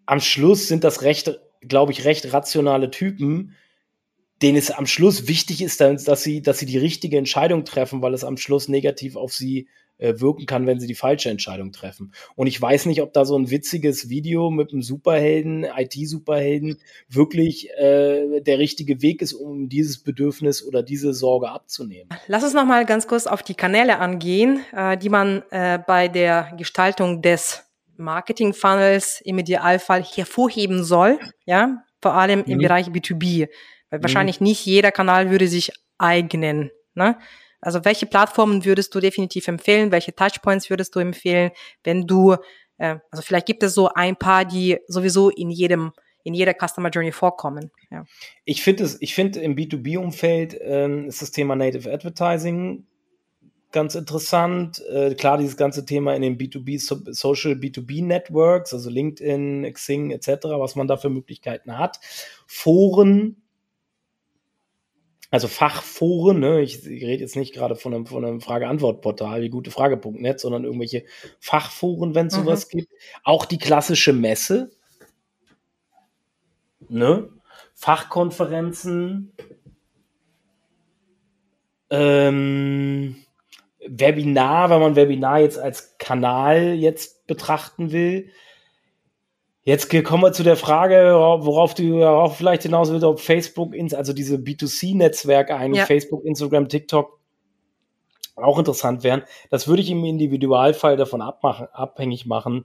Am 0.07 0.19
Schluss 0.19 0.67
sind 0.67 0.83
das 0.83 1.03
recht, 1.03 1.39
glaube 1.61 1.91
ich, 1.91 2.05
recht 2.05 2.33
rationale 2.33 2.89
Typen, 2.89 3.55
denen 4.41 4.57
es 4.57 4.71
am 4.71 4.87
Schluss 4.87 5.27
wichtig 5.27 5.61
ist, 5.61 5.79
dass 5.81 6.23
sie, 6.23 6.41
dass 6.41 6.59
sie 6.59 6.65
die 6.65 6.77
richtige 6.77 7.17
Entscheidung 7.17 7.65
treffen, 7.65 8.01
weil 8.01 8.13
es 8.13 8.23
am 8.23 8.37
Schluss 8.37 8.67
negativ 8.67 9.15
auf 9.15 9.33
sie 9.33 9.67
äh, 9.97 10.19
wirken 10.19 10.45
kann, 10.45 10.67
wenn 10.67 10.79
sie 10.79 10.87
die 10.87 10.95
falsche 10.95 11.29
Entscheidung 11.29 11.71
treffen. 11.71 12.13
Und 12.35 12.47
ich 12.47 12.61
weiß 12.61 12.85
nicht, 12.85 13.01
ob 13.01 13.13
da 13.13 13.25
so 13.25 13.37
ein 13.37 13.49
witziges 13.49 14.09
Video 14.09 14.49
mit 14.49 14.71
einem 14.71 14.81
Superhelden, 14.81 15.63
IT-Superhelden, 15.63 16.79
wirklich 17.09 17.69
äh, 17.71 18.41
der 18.41 18.59
richtige 18.59 19.01
Weg 19.01 19.21
ist, 19.21 19.33
um 19.33 19.69
dieses 19.69 20.03
Bedürfnis 20.03 20.65
oder 20.65 20.83
diese 20.83 21.13
Sorge 21.13 21.49
abzunehmen. 21.49 22.09
Lass 22.27 22.43
uns 22.43 22.53
noch 22.53 22.65
mal 22.65 22.85
ganz 22.85 23.07
kurz 23.07 23.27
auf 23.27 23.43
die 23.43 23.55
Kanäle 23.55 23.99
angehen, 23.99 24.61
äh, 24.75 24.97
die 24.97 25.09
man 25.09 25.43
äh, 25.51 25.79
bei 25.85 26.07
der 26.07 26.53
Gestaltung 26.57 27.21
des 27.21 27.63
Marketing-Funnels 27.97 29.21
im 29.23 29.39
Idealfall 29.39 30.03
hervorheben 30.03 30.83
soll, 30.83 31.19
ja, 31.45 31.83
vor 32.01 32.13
allem 32.13 32.43
im 32.45 32.57
mhm. 32.57 32.61
Bereich 32.61 32.87
B2B. 32.87 33.49
Weil 33.89 33.99
mhm. 33.99 34.03
wahrscheinlich 34.03 34.41
nicht 34.41 34.65
jeder 34.65 34.91
Kanal 34.91 35.31
würde 35.31 35.47
sich 35.47 35.71
eignen. 35.97 36.71
Ne? 36.93 37.17
Also 37.67 37.83
welche 37.83 38.05
Plattformen 38.05 38.63
würdest 38.63 38.95
du 38.95 39.01
definitiv 39.01 39.49
empfehlen? 39.49 39.91
Welche 39.91 40.15
Touchpoints 40.15 40.69
würdest 40.69 40.95
du 40.95 40.99
empfehlen, 40.99 41.51
wenn 41.83 42.07
du 42.07 42.37
äh, 42.77 42.95
also 43.11 43.21
vielleicht 43.21 43.45
gibt 43.45 43.61
es 43.61 43.73
so 43.73 43.89
ein 43.93 44.15
paar, 44.15 44.45
die 44.45 44.77
sowieso 44.87 45.29
in 45.29 45.49
jedem 45.49 45.91
in 46.23 46.33
jeder 46.33 46.53
Customer 46.53 46.89
Journey 46.89 47.11
vorkommen. 47.11 47.69
Ja. 47.91 48.05
Ich 48.45 48.61
finde 48.61 48.85
es, 48.85 49.01
ich 49.01 49.13
finde 49.13 49.41
im 49.41 49.57
B2B-Umfeld 49.57 50.57
ähm, 50.61 51.09
ist 51.09 51.21
das 51.21 51.31
Thema 51.31 51.57
Native 51.57 51.91
Advertising 51.91 52.85
ganz 53.73 53.95
interessant. 53.95 54.81
Äh, 54.89 55.15
klar, 55.15 55.37
dieses 55.37 55.57
ganze 55.57 55.83
Thema 55.83 56.15
in 56.15 56.21
den 56.21 56.37
B2B 56.37 56.79
Social 57.13 57.51
B2B 57.51 58.01
Networks, 58.05 58.73
also 58.73 58.89
LinkedIn, 58.89 59.69
Xing 59.73 60.11
etc., 60.11 60.29
was 60.43 60.77
man 60.77 60.87
da 60.87 60.95
für 60.95 61.09
Möglichkeiten 61.09 61.77
hat. 61.77 61.99
Foren, 62.45 63.41
also 65.29 65.47
Fachforen, 65.47 66.39
ne? 66.39 66.61
ich, 66.61 66.85
rede 66.85 67.21
jetzt 67.21 67.35
nicht 67.35 67.53
gerade 67.53 67.75
von 67.75 67.93
einem, 67.93 68.05
von 68.05 68.23
einem 68.23 68.41
Frage-Antwort-Portal 68.41 69.41
wie 69.41 69.49
gutefrage.net, 69.49 70.39
sondern 70.39 70.63
irgendwelche 70.63 71.03
Fachforen, 71.39 72.15
wenn 72.15 72.27
es 72.27 72.37
mhm. 72.37 72.43
sowas 72.43 72.69
gibt. 72.69 72.91
Auch 73.23 73.45
die 73.45 73.57
klassische 73.57 74.13
Messe, 74.13 74.71
ne? 76.87 77.29
Fachkonferenzen, 77.73 79.33
ähm, 81.89 83.17
Webinar, 83.85 84.69
wenn 84.69 84.81
man 84.81 84.95
Webinar 84.95 85.41
jetzt 85.41 85.59
als 85.59 85.97
Kanal 85.97 86.73
jetzt 86.73 87.27
betrachten 87.27 87.91
will. 87.91 88.29
Jetzt 89.67 89.89
kommen 90.05 90.23
wir 90.23 90.31
zu 90.31 90.43
der 90.43 90.55
Frage, 90.55 90.95
worauf 90.95 91.73
du 91.73 92.01
auch 92.05 92.35
vielleicht 92.35 92.63
hinaus 92.63 92.89
willst, 92.89 93.03
ob 93.03 93.19
Facebook, 93.19 93.73
also 93.91 94.13
diese 94.13 94.37
B2C-Netzwerke 94.37 95.57
eigentlich, 95.57 95.79
ja. 95.79 95.85
Facebook, 95.85 96.23
Instagram, 96.23 96.69
TikTok, 96.69 97.19
auch 98.37 98.57
interessant 98.57 99.03
wären. 99.03 99.23
Das 99.49 99.67
würde 99.67 99.81
ich 99.81 99.89
im 99.91 100.05
Individualfall 100.05 100.95
davon 100.95 101.21
abmachen, 101.21 101.67
abhängig 101.73 102.25
machen. 102.25 102.63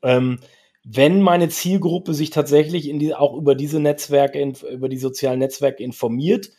Ähm, 0.00 0.40
wenn 0.82 1.20
meine 1.20 1.50
Zielgruppe 1.50 2.14
sich 2.14 2.30
tatsächlich 2.30 2.88
in 2.88 2.98
die, 2.98 3.14
auch 3.14 3.36
über 3.36 3.54
diese 3.54 3.80
Netzwerke, 3.80 4.54
über 4.72 4.88
die 4.88 4.96
sozialen 4.96 5.40
Netzwerke 5.40 5.82
informiert 5.82 6.52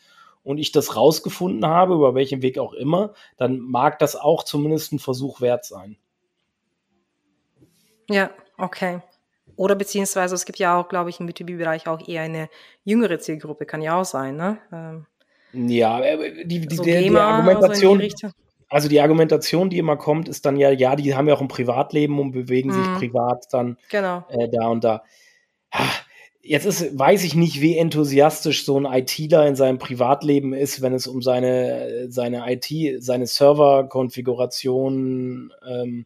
und 0.44 0.60
ich 0.60 0.72
das 0.72 0.96
rausgefunden 0.96 1.66
habe, 1.66 1.96
über 1.96 2.14
welchen 2.14 2.44
Weg 2.44 2.60
auch 2.60 2.74
immer, 2.74 3.16
dann 3.38 3.62
mag 3.62 3.98
das 3.98 4.16
auch 4.16 4.44
zumindest 4.44 4.94
ein 4.94 5.00
Versuch 5.00 5.42
wert 5.42 5.66
sein. 5.66 5.98
Ja, 8.08 8.30
okay. 8.62 9.02
Oder 9.56 9.76
beziehungsweise 9.76 10.36
es 10.36 10.46
gibt 10.46 10.60
ja 10.60 10.80
auch, 10.80 10.88
glaube 10.88 11.10
ich, 11.10 11.20
im 11.20 11.28
B2B-Bereich 11.28 11.88
auch 11.88 12.08
eher 12.08 12.22
eine 12.24 12.50
jüngere 12.84 13.20
Zielgruppe, 13.20 13.66
kann 13.66 13.82
ja 13.82 14.00
auch 14.00 14.06
sein, 14.06 14.38
ne? 14.38 14.60
Ähm, 14.72 15.06
ja, 15.54 16.00
äh, 16.00 16.46
die, 16.46 16.68
die, 16.68 16.76
so 16.76 16.84
die, 16.84 17.10
die 17.10 17.18
Argumentation. 17.18 18.02
So 18.16 18.30
also 18.70 18.88
die 18.88 19.02
Argumentation, 19.02 19.70
die 19.70 19.80
immer 19.80 19.98
kommt, 19.98 20.30
ist 20.30 20.46
dann 20.46 20.56
ja, 20.56 20.70
ja, 20.72 20.96
die 20.96 21.14
haben 21.14 21.28
ja 21.28 21.34
auch 21.34 21.42
ein 21.42 21.50
Privatleben 21.50 22.18
und 22.20 22.32
bewegen 22.32 22.70
mhm. 22.70 22.74
sich 22.74 22.86
privat 22.94 23.48
dann 23.52 23.78
genau. 23.90 24.24
äh, 24.30 24.48
da 24.50 24.68
und 24.68 24.86
da. 24.86 25.04
Jetzt 26.42 26.66
ist, 26.66 26.98
weiß 26.98 27.26
ich 27.26 27.36
nicht, 27.36 27.60
wie 27.62 27.78
enthusiastisch 27.78 28.64
so 28.66 28.80
ein 28.80 28.86
ITler 28.86 29.46
in 29.46 29.58
seinem 29.58 29.78
Privatleben 29.78 30.54
ist, 30.54 30.82
wenn 30.82 30.94
es 30.94 31.06
um 31.06 31.22
seine, 31.22 32.08
seine 32.10 32.50
IT, 32.52 33.04
seine 33.04 33.28
Serverkonfiguration 33.28 35.52
ähm, 35.70 36.06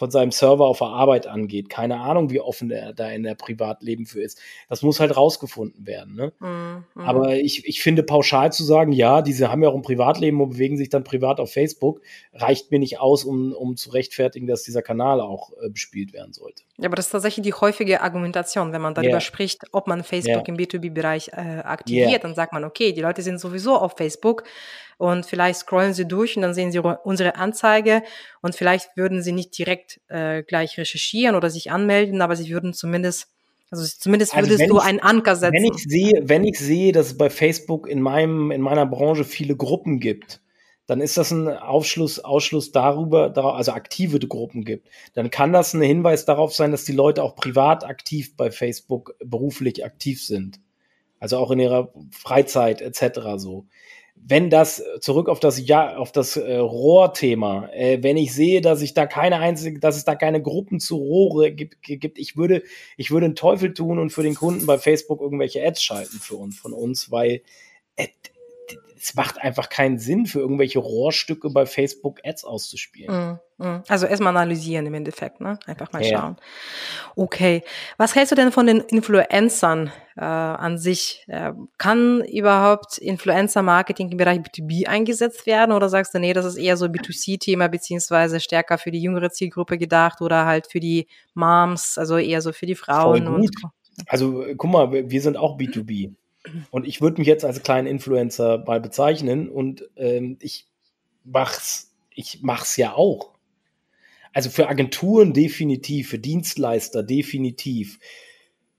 von 0.00 0.10
seinem 0.10 0.30
Server 0.30 0.64
auf 0.64 0.78
der 0.78 0.86
Arbeit 0.86 1.26
angeht. 1.26 1.68
Keine 1.68 2.00
Ahnung, 2.00 2.30
wie 2.30 2.40
offen 2.40 2.70
er 2.70 2.94
da 2.94 3.10
in 3.10 3.22
der 3.22 3.34
Privatleben 3.34 4.06
für 4.06 4.22
ist. 4.22 4.40
Das 4.70 4.80
muss 4.80 4.98
halt 4.98 5.14
rausgefunden 5.14 5.86
werden. 5.86 6.14
Ne? 6.14 6.32
Mhm. 6.40 6.84
Aber 6.94 7.36
ich, 7.36 7.68
ich 7.68 7.82
finde 7.82 8.02
pauschal 8.02 8.50
zu 8.50 8.64
sagen, 8.64 8.92
ja, 8.92 9.20
diese 9.20 9.52
haben 9.52 9.62
ja 9.62 9.68
auch 9.68 9.74
ein 9.74 9.82
Privatleben 9.82 10.40
und 10.40 10.52
bewegen 10.52 10.78
sich 10.78 10.88
dann 10.88 11.04
privat 11.04 11.38
auf 11.38 11.52
Facebook, 11.52 12.00
reicht 12.32 12.70
mir 12.70 12.78
nicht 12.78 12.98
aus, 12.98 13.24
um, 13.24 13.52
um 13.52 13.76
zu 13.76 13.90
rechtfertigen, 13.90 14.46
dass 14.46 14.62
dieser 14.62 14.80
Kanal 14.80 15.20
auch 15.20 15.52
äh, 15.60 15.68
bespielt 15.68 16.14
werden 16.14 16.32
sollte. 16.32 16.62
Ja, 16.78 16.86
aber 16.86 16.96
das 16.96 17.08
ist 17.08 17.12
tatsächlich 17.12 17.44
die 17.44 17.52
häufige 17.52 18.00
Argumentation, 18.00 18.72
wenn 18.72 18.80
man 18.80 18.94
darüber 18.94 19.10
yeah. 19.10 19.20
spricht, 19.20 19.64
ob 19.72 19.86
man 19.86 20.02
Facebook 20.02 20.48
yeah. 20.48 20.48
im 20.48 20.56
B2B-Bereich 20.56 21.28
äh, 21.34 21.60
aktiviert, 21.62 22.08
yeah. 22.08 22.18
dann 22.18 22.34
sagt 22.34 22.54
man, 22.54 22.64
okay, 22.64 22.94
die 22.94 23.02
Leute 23.02 23.20
sind 23.20 23.38
sowieso 23.38 23.76
auf 23.76 23.98
Facebook 23.98 24.44
und 25.00 25.24
vielleicht 25.24 25.60
scrollen 25.60 25.94
sie 25.94 26.06
durch 26.06 26.36
und 26.36 26.42
dann 26.42 26.52
sehen 26.52 26.72
sie 26.72 26.78
unsere 26.78 27.36
Anzeige 27.36 28.02
und 28.42 28.54
vielleicht 28.54 28.96
würden 28.96 29.22
sie 29.22 29.32
nicht 29.32 29.56
direkt 29.56 29.98
äh, 30.08 30.42
gleich 30.42 30.76
recherchieren 30.76 31.36
oder 31.36 31.48
sich 31.48 31.70
anmelden, 31.70 32.20
aber 32.20 32.36
sie 32.36 32.50
würden 32.50 32.74
zumindest 32.74 33.28
also 33.70 33.86
zumindest 33.86 34.34
also 34.34 34.48
würdest 34.48 34.62
also 34.62 34.74
du 34.74 34.80
ich, 34.80 34.84
einen 34.84 35.00
Anker 35.00 35.36
setzen. 35.36 35.54
Wenn 35.54 35.64
ich 35.64 35.82
sehe, 35.84 36.22
wenn 36.24 36.44
ich 36.44 36.58
sehe, 36.58 36.92
dass 36.92 37.06
es 37.06 37.16
bei 37.16 37.30
Facebook 37.30 37.88
in 37.88 38.02
meinem 38.02 38.50
in 38.50 38.60
meiner 38.60 38.84
Branche 38.84 39.24
viele 39.24 39.56
Gruppen 39.56 40.00
gibt, 40.00 40.42
dann 40.86 41.00
ist 41.00 41.16
das 41.16 41.30
ein 41.30 41.48
Aufschluss, 41.48 42.18
Ausschluss 42.18 42.70
darüber, 42.72 43.32
also 43.54 43.72
aktive 43.72 44.18
Gruppen 44.18 44.64
gibt. 44.64 44.88
Dann 45.14 45.30
kann 45.30 45.54
das 45.54 45.72
ein 45.72 45.80
Hinweis 45.80 46.26
darauf 46.26 46.54
sein, 46.54 46.72
dass 46.72 46.84
die 46.84 46.92
Leute 46.92 47.22
auch 47.22 47.36
privat 47.36 47.84
aktiv 47.84 48.36
bei 48.36 48.50
Facebook 48.50 49.14
beruflich 49.24 49.82
aktiv 49.82 50.22
sind. 50.22 50.60
Also 51.20 51.38
auch 51.38 51.52
in 51.52 51.60
ihrer 51.60 51.92
Freizeit 52.10 52.82
etc. 52.82 53.20
so 53.36 53.66
wenn 54.22 54.50
das 54.50 54.82
zurück 55.00 55.28
auf 55.28 55.40
das 55.40 55.66
ja 55.66 55.96
auf 55.96 56.12
das 56.12 56.36
äh, 56.36 56.56
Rohrthema, 56.56 57.68
äh, 57.72 58.02
wenn 58.02 58.16
ich 58.16 58.34
sehe, 58.34 58.60
dass 58.60 58.82
ich 58.82 58.94
da 58.94 59.06
keine 59.06 59.38
einzige, 59.38 59.80
dass 59.80 59.96
es 59.96 60.04
da 60.04 60.14
keine 60.14 60.42
Gruppen 60.42 60.78
zu 60.78 60.96
Rohre 60.96 61.52
gibt, 61.52 61.82
gibt, 61.82 62.18
ich 62.18 62.36
würde 62.36 62.62
ich 62.96 63.10
würde 63.10 63.26
einen 63.26 63.34
Teufel 63.34 63.74
tun 63.74 63.98
und 63.98 64.10
für 64.10 64.22
den 64.22 64.34
Kunden 64.34 64.66
bei 64.66 64.78
Facebook 64.78 65.20
irgendwelche 65.20 65.64
Ads 65.66 65.82
schalten 65.82 66.18
für 66.18 66.36
uns 66.36 66.58
von 66.58 66.72
uns, 66.72 67.10
weil 67.10 67.42
äh, 67.96 68.08
es 68.96 69.14
macht 69.14 69.38
einfach 69.38 69.68
keinen 69.68 69.98
Sinn, 69.98 70.26
für 70.26 70.40
irgendwelche 70.40 70.78
Rohrstücke 70.78 71.50
bei 71.50 71.66
Facebook 71.66 72.20
Ads 72.22 72.44
auszuspielen. 72.44 73.32
Mm. 73.32 73.40
Also 73.88 74.06
erstmal 74.06 74.36
analysieren 74.36 74.86
im 74.86 74.94
Endeffekt, 74.94 75.40
ne? 75.40 75.58
Einfach 75.66 75.92
mal 75.92 76.02
ja. 76.02 76.18
schauen. 76.18 76.36
Okay. 77.14 77.62
Was 77.98 78.14
hältst 78.14 78.32
du 78.32 78.36
denn 78.36 78.52
von 78.52 78.66
den 78.66 78.80
Influencern 78.80 79.92
äh, 80.16 80.24
an 80.24 80.78
sich? 80.78 81.24
Äh, 81.28 81.52
kann 81.76 82.24
überhaupt 82.24 82.98
Influencer-Marketing 82.98 84.10
im 84.10 84.16
Bereich 84.16 84.38
B2B 84.38 84.86
eingesetzt 84.86 85.46
werden 85.46 85.72
oder 85.72 85.88
sagst 85.88 86.14
du, 86.14 86.18
nee, 86.18 86.32
das 86.32 86.46
ist 86.46 86.56
eher 86.56 86.76
so 86.76 86.86
B2C-Thema 86.86 87.68
beziehungsweise 87.68 88.40
stärker 88.40 88.78
für 88.78 88.90
die 88.90 89.02
jüngere 89.02 89.30
Zielgruppe 89.30 89.76
gedacht 89.76 90.22
oder 90.22 90.46
halt 90.46 90.66
für 90.66 90.80
die 90.80 91.06
Moms, 91.34 91.98
also 91.98 92.16
eher 92.16 92.40
so 92.40 92.52
für 92.52 92.66
die 92.66 92.74
Frauen? 92.74 93.28
Und, 93.28 93.50
also 94.06 94.44
guck 94.56 94.70
mal, 94.70 95.10
wir 95.10 95.20
sind 95.20 95.36
auch 95.36 95.58
B2B. 95.58 96.14
Und 96.70 96.86
ich 96.86 97.02
würde 97.02 97.20
mich 97.20 97.28
jetzt 97.28 97.44
als 97.44 97.62
kleinen 97.62 97.86
Influencer 97.86 98.64
mal 98.66 98.80
bezeichnen 98.80 99.50
und 99.50 99.84
ähm, 99.96 100.38
ich 100.40 100.66
mach's, 101.22 101.92
ich 102.14 102.38
mach's 102.40 102.78
ja 102.78 102.94
auch. 102.94 103.32
Also 104.32 104.50
für 104.50 104.68
Agenturen 104.68 105.32
definitiv, 105.32 106.10
für 106.10 106.18
Dienstleister 106.18 107.02
definitiv. 107.02 107.98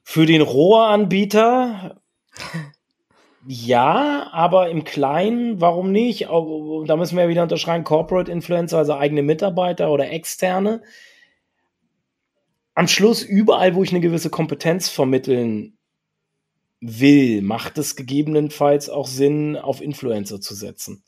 Für 0.03 0.25
den 0.25 0.41
Rohranbieter 0.41 2.01
ja, 3.47 4.29
aber 4.31 4.69
im 4.69 4.83
Kleinen, 4.83 5.59
warum 5.61 5.91
nicht? 5.91 6.27
Da 6.29 6.95
müssen 6.95 7.17
wir 7.17 7.27
wieder 7.27 7.43
unterschreiben, 7.43 7.83
Corporate 7.83 8.31
Influencer, 8.31 8.77
also 8.77 8.93
eigene 8.93 9.23
Mitarbeiter 9.23 9.91
oder 9.91 10.09
externe. 10.11 10.81
Am 12.73 12.87
Schluss, 12.87 13.23
überall, 13.23 13.75
wo 13.75 13.83
ich 13.83 13.91
eine 13.91 13.99
gewisse 13.99 14.29
Kompetenz 14.29 14.89
vermitteln 14.89 15.77
will, 16.79 17.41
macht 17.41 17.77
es 17.77 17.95
gegebenenfalls 17.95 18.89
auch 18.89 19.07
Sinn, 19.07 19.57
auf 19.57 19.81
Influencer 19.81 20.39
zu 20.39 20.55
setzen. 20.55 21.03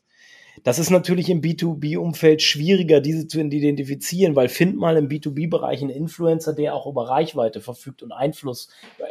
Das 0.62 0.78
ist 0.78 0.90
natürlich 0.90 1.28
im 1.28 1.40
B2B-Umfeld 1.40 2.40
schwieriger, 2.40 3.00
diese 3.00 3.26
zu 3.26 3.40
identifizieren, 3.40 4.36
weil 4.36 4.48
find 4.48 4.76
mal 4.76 4.96
im 4.96 5.08
B2B-Bereich 5.08 5.82
einen 5.82 5.90
Influencer, 5.90 6.52
der 6.52 6.74
auch 6.74 6.86
über 6.86 7.08
Reichweite 7.08 7.60
verfügt 7.60 8.02
und 8.02 8.12
Einfluss. 8.12 8.68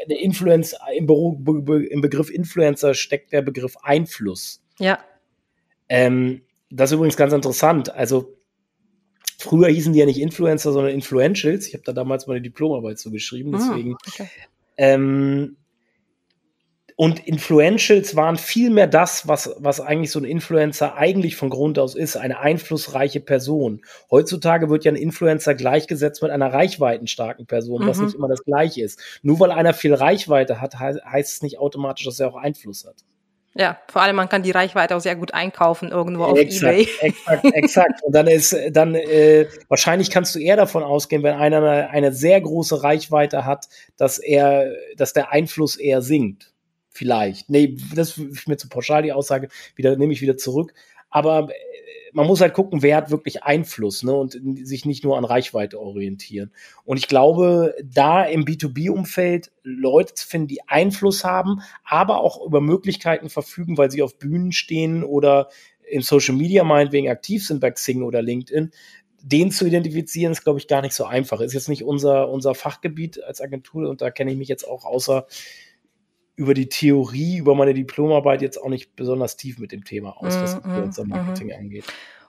Der 0.09 0.19
Influencer, 0.21 0.77
im, 0.95 1.07
im 1.07 2.01
Begriff 2.01 2.29
Influencer 2.29 2.93
steckt 2.93 3.33
der 3.33 3.41
Begriff 3.41 3.75
Einfluss. 3.81 4.63
Ja. 4.79 4.99
Ähm, 5.89 6.41
das 6.69 6.91
ist 6.91 6.95
übrigens 6.95 7.17
ganz 7.17 7.33
interessant. 7.33 7.93
Also 7.93 8.37
früher 9.37 9.67
hießen 9.67 9.93
die 9.93 9.99
ja 9.99 10.05
nicht 10.05 10.19
Influencer, 10.19 10.71
sondern 10.71 10.93
Influentials. 10.93 11.67
Ich 11.67 11.73
habe 11.73 11.83
da 11.83 11.91
damals 11.91 12.25
meine 12.25 12.41
Diplomarbeit 12.41 12.99
so 12.99 13.11
geschrieben, 13.11 13.53
ah, 13.53 13.57
deswegen. 13.59 13.95
okay. 14.07 14.29
ähm, 14.77 15.57
und 17.03 17.27
Influentials 17.27 18.15
waren 18.15 18.37
viel 18.37 18.69
mehr 18.69 18.87
das, 18.87 19.27
was, 19.27 19.53
was 19.57 19.81
eigentlich 19.81 20.09
so 20.09 20.19
ein 20.19 20.23
Influencer 20.23 20.95
eigentlich 20.95 21.35
von 21.35 21.49
Grund 21.49 21.77
aus 21.77 21.95
ist, 21.95 22.15
eine 22.15 22.39
einflussreiche 22.39 23.19
Person. 23.19 23.81
Heutzutage 24.09 24.69
wird 24.69 24.85
ja 24.85 24.93
ein 24.93 24.95
Influencer 24.95 25.53
gleichgesetzt 25.53 26.21
mit 26.21 26.31
einer 26.31 26.53
reichweitenstarken 26.53 27.45
Person, 27.45 27.83
mhm. 27.83 27.87
was 27.87 27.99
nicht 27.99 28.15
immer 28.15 28.29
das 28.29 28.45
gleiche 28.45 28.81
ist. 28.81 29.01
Nur 29.21 29.37
weil 29.41 29.51
einer 29.51 29.73
viel 29.73 29.93
Reichweite 29.93 30.61
hat, 30.61 30.79
heißt 30.79 31.33
es 31.33 31.41
nicht 31.41 31.59
automatisch, 31.59 32.05
dass 32.05 32.21
er 32.21 32.29
auch 32.29 32.37
Einfluss 32.37 32.85
hat. 32.85 32.95
Ja, 33.53 33.77
vor 33.91 34.01
allem 34.01 34.15
man 34.15 34.29
kann 34.29 34.41
die 34.41 34.51
Reichweite 34.51 34.95
auch 34.95 35.01
sehr 35.01 35.17
gut 35.17 35.33
einkaufen 35.33 35.89
irgendwo 35.89 36.23
auf 36.23 36.39
exakt, 36.39 36.73
eBay. 36.73 36.87
Exakt, 37.01 37.45
exakt. 37.53 38.03
Und 38.03 38.15
dann 38.15 38.27
ist 38.27 38.55
dann 38.71 38.95
äh, 38.95 39.47
wahrscheinlich 39.67 40.09
kannst 40.09 40.35
du 40.35 40.39
eher 40.39 40.55
davon 40.55 40.83
ausgehen, 40.83 41.21
wenn 41.21 41.35
einer 41.35 41.57
eine, 41.57 41.89
eine 41.89 42.13
sehr 42.13 42.39
große 42.39 42.81
Reichweite 42.81 43.43
hat, 43.43 43.67
dass 43.97 44.19
er, 44.19 44.71
dass 44.95 45.11
der 45.11 45.33
Einfluss 45.33 45.75
eher 45.75 46.01
sinkt. 46.01 46.52
Vielleicht. 46.93 47.49
Nee, 47.49 47.77
das 47.95 48.17
ist 48.17 48.47
mir 48.47 48.57
zu 48.57 48.69
pauschal 48.69 49.01
die 49.01 49.13
Aussage. 49.13 49.49
Wieder 49.75 49.95
nehme 49.97 50.13
ich 50.13 50.21
wieder 50.21 50.37
zurück. 50.37 50.73
Aber 51.09 51.49
äh, 51.49 51.53
man 52.13 52.27
muss 52.27 52.41
halt 52.41 52.53
gucken, 52.53 52.83
wer 52.83 52.97
hat 52.97 53.09
wirklich 53.09 53.43
Einfluss, 53.43 54.03
ne, 54.03 54.13
und 54.13 54.37
sich 54.67 54.85
nicht 54.85 55.03
nur 55.03 55.17
an 55.17 55.25
Reichweite 55.25 55.79
orientieren. 55.79 56.51
Und 56.85 56.97
ich 56.97 57.07
glaube, 57.07 57.73
da 57.83 58.23
im 58.23 58.45
B2B-Umfeld 58.45 59.51
Leute 59.63 60.13
zu 60.13 60.27
finden, 60.27 60.47
die 60.47 60.67
Einfluss 60.67 61.23
haben, 61.23 61.61
aber 61.83 62.21
auch 62.21 62.45
über 62.45 62.61
Möglichkeiten 62.61 63.29
verfügen, 63.29 63.77
weil 63.77 63.89
sie 63.89 64.03
auf 64.03 64.19
Bühnen 64.19 64.51
stehen 64.51 65.03
oder 65.03 65.49
in 65.89 66.01
Social 66.01 66.35
Media 66.35 66.63
meinetwegen 66.63 67.09
aktiv 67.09 67.45
sind 67.45 67.59
bei 67.59 67.71
Xing 67.71 68.03
oder 68.03 68.21
LinkedIn, 68.21 68.71
den 69.23 69.51
zu 69.51 69.65
identifizieren, 69.65 70.33
ist, 70.33 70.43
glaube 70.43 70.59
ich, 70.59 70.67
gar 70.67 70.81
nicht 70.81 70.93
so 70.93 71.05
einfach. 71.05 71.39
Ist 71.41 71.53
jetzt 71.53 71.69
nicht 71.69 71.83
unser, 71.83 72.29
unser 72.29 72.53
Fachgebiet 72.53 73.23
als 73.23 73.41
Agentur 73.41 73.89
und 73.89 74.01
da 74.01 74.11
kenne 74.11 74.31
ich 74.31 74.37
mich 74.37 74.49
jetzt 74.49 74.67
auch 74.67 74.85
außer 74.85 75.25
über 76.35 76.53
die 76.53 76.69
Theorie, 76.69 77.37
über 77.37 77.55
meine 77.55 77.73
Diplomarbeit 77.73 78.41
jetzt 78.41 78.61
auch 78.61 78.69
nicht 78.69 78.95
besonders 78.95 79.37
tief 79.37 79.59
mit 79.59 79.71
dem 79.71 79.83
Thema 79.83 80.17
aus, 80.17 80.35
was 80.35 80.63
mm, 80.63 80.83
unser 80.83 81.05
Marketing 81.05 81.47
mm. 81.47 81.59
angeht. 81.59 81.85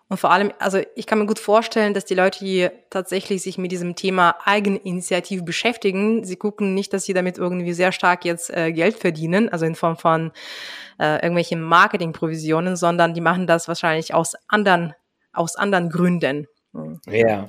Und 0.09 0.18
vor 0.18 0.30
allem, 0.30 0.52
also 0.59 0.80
ich 0.94 1.07
kann 1.07 1.18
mir 1.18 1.26
gut 1.26 1.38
vorstellen, 1.38 1.94
dass 1.94 2.05
die 2.05 2.14
Leute, 2.14 2.44
die 2.44 2.68
tatsächlich 2.90 3.42
sich 3.42 3.57
mit 3.57 3.72
diesem 3.72 3.96
Thema 3.96 4.36
Eigeninitiative 4.44 5.42
beschäftigen, 5.42 6.24
sie 6.24 6.36
gucken 6.36 6.74
nicht, 6.74 6.92
dass 6.92 7.05
sie 7.05 7.14
damit 7.14 7.38
irgendwie 7.38 7.72
sehr 7.72 7.90
stark 7.90 8.26
jetzt 8.26 8.50
äh, 8.50 8.72
Geld 8.72 8.96
verdienen, 8.96 9.48
also 9.48 9.64
in 9.64 9.74
Form 9.74 9.96
von 9.96 10.32
äh, 10.98 11.14
irgendwelchen 11.14 11.62
Marketingprovisionen, 11.62 12.76
sondern 12.76 13.14
die 13.14 13.22
machen 13.22 13.46
das 13.46 13.66
wahrscheinlich 13.66 14.12
aus 14.12 14.34
anderen, 14.46 14.94
aus 15.32 15.57
anderen 15.57 15.88
Gründen. 15.88 16.48
Ja. 17.07 17.46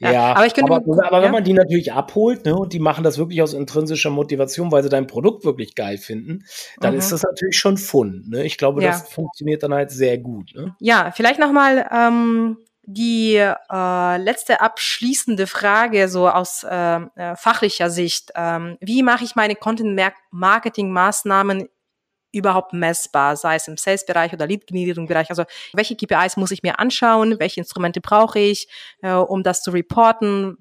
Ja, 0.00 0.12
ja, 0.12 0.34
aber, 0.34 0.46
ich 0.46 0.54
könnte 0.54 0.72
aber, 0.72 1.06
aber 1.06 1.18
ja? 1.18 1.24
wenn 1.24 1.32
man 1.32 1.42
die 1.42 1.52
natürlich 1.52 1.92
abholt, 1.92 2.44
ne, 2.44 2.54
und 2.54 2.72
die 2.72 2.78
machen 2.78 3.02
das 3.02 3.18
wirklich 3.18 3.42
aus 3.42 3.52
intrinsischer 3.52 4.10
Motivation, 4.10 4.70
weil 4.70 4.84
sie 4.84 4.88
dein 4.88 5.08
Produkt 5.08 5.44
wirklich 5.44 5.74
geil 5.74 5.98
finden, 5.98 6.44
dann 6.80 6.92
mhm. 6.92 7.00
ist 7.00 7.10
das 7.10 7.24
natürlich 7.24 7.58
schon 7.58 7.76
Fun. 7.76 8.24
Ne? 8.28 8.44
Ich 8.44 8.58
glaube, 8.58 8.80
ja. 8.82 8.90
das 8.90 9.08
funktioniert 9.08 9.62
dann 9.62 9.72
halt 9.74 9.90
sehr 9.90 10.18
gut. 10.18 10.52
Ne? 10.54 10.76
Ja, 10.78 11.10
vielleicht 11.12 11.40
nochmal 11.40 11.88
ähm, 11.92 12.58
die 12.84 13.36
äh, 13.36 14.16
letzte 14.18 14.60
abschließende 14.60 15.46
Frage 15.46 16.08
so 16.08 16.28
aus 16.28 16.64
äh, 16.64 17.00
äh 17.16 17.36
fachlicher 17.36 17.90
Sicht. 17.90 18.32
Ähm, 18.34 18.76
wie 18.80 19.02
mache 19.02 19.24
ich 19.24 19.36
meine 19.36 19.56
Content-Marketing-Maßnahmen 19.56 21.68
überhaupt 22.32 22.72
messbar, 22.72 23.36
sei 23.36 23.56
es 23.56 23.68
im 23.68 23.76
Sales-Bereich 23.76 24.32
oder 24.32 24.46
Lead-Generierung-Bereich? 24.46 25.30
Also 25.30 25.44
welche 25.72 25.96
KPIs 25.96 26.36
muss 26.36 26.50
ich 26.50 26.62
mir 26.62 26.78
anschauen? 26.78 27.38
Welche 27.38 27.60
Instrumente 27.60 28.00
brauche 28.00 28.38
ich, 28.38 28.68
äh, 29.02 29.12
um 29.12 29.42
das 29.42 29.62
zu 29.62 29.70
reporten? 29.70 30.58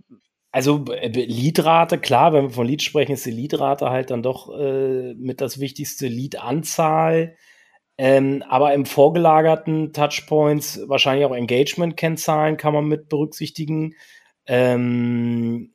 Also 0.52 0.86
äh, 0.92 1.10
Leadrate, 1.10 1.98
klar, 1.98 2.34
wenn 2.34 2.46
wir 2.46 2.50
von 2.52 2.68
Lead 2.68 2.82
sprechen, 2.82 3.14
ist 3.14 3.26
die 3.26 3.32
Leadrate 3.32 3.90
halt 3.90 4.12
dann 4.12 4.24
doch 4.24 4.50
äh, 4.58 5.14
mit 5.14 5.42
das 5.42 5.60
wichtigste 5.60 6.08
Lead-Anzahl. 6.08 7.36
Ähm, 7.98 8.44
aber 8.48 8.74
im 8.74 8.86
vorgelagerten 8.86 9.92
Touchpoints 9.92 10.82
wahrscheinlich 10.88 11.26
auch 11.26 11.36
Engagement-Kennzahlen 11.36 12.58
kann 12.58 12.74
man 12.74 12.86
mit 12.86 13.10
berücksichtigen. 13.10 13.96
Ähm, 14.46 15.74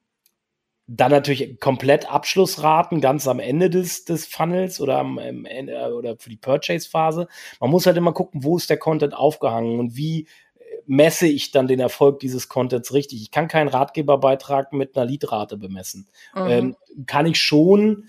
dann 0.86 1.12
natürlich 1.12 1.60
komplett 1.60 2.10
Abschlussraten 2.10 3.00
ganz 3.00 3.28
am 3.28 3.38
Ende 3.38 3.70
des, 3.70 4.04
des 4.04 4.26
Funnels 4.26 4.80
oder 4.80 4.98
am 4.98 5.18
Ende 5.18 5.74
äh, 5.74 5.92
oder 5.92 6.16
für 6.18 6.28
die 6.28 6.36
Purchase-Phase. 6.36 7.28
Man 7.60 7.70
muss 7.70 7.86
halt 7.86 7.96
immer 7.96 8.12
gucken, 8.12 8.42
wo 8.44 8.56
ist 8.56 8.68
der 8.68 8.78
Content 8.78 9.14
aufgehangen 9.14 9.78
und 9.78 9.96
wie 9.96 10.22
äh, 10.22 10.62
messe 10.86 11.26
ich 11.26 11.52
dann 11.52 11.68
den 11.68 11.80
Erfolg 11.80 12.18
dieses 12.18 12.48
Contents 12.48 12.92
richtig. 12.92 13.22
Ich 13.22 13.30
kann 13.30 13.48
keinen 13.48 13.68
Ratgeberbeitrag 13.68 14.72
mit 14.72 14.96
einer 14.96 15.06
Leadrate 15.06 15.56
bemessen. 15.56 16.08
Mhm. 16.34 16.46
Ähm, 16.48 16.76
kann 17.06 17.26
ich 17.26 17.40
schon, 17.40 18.08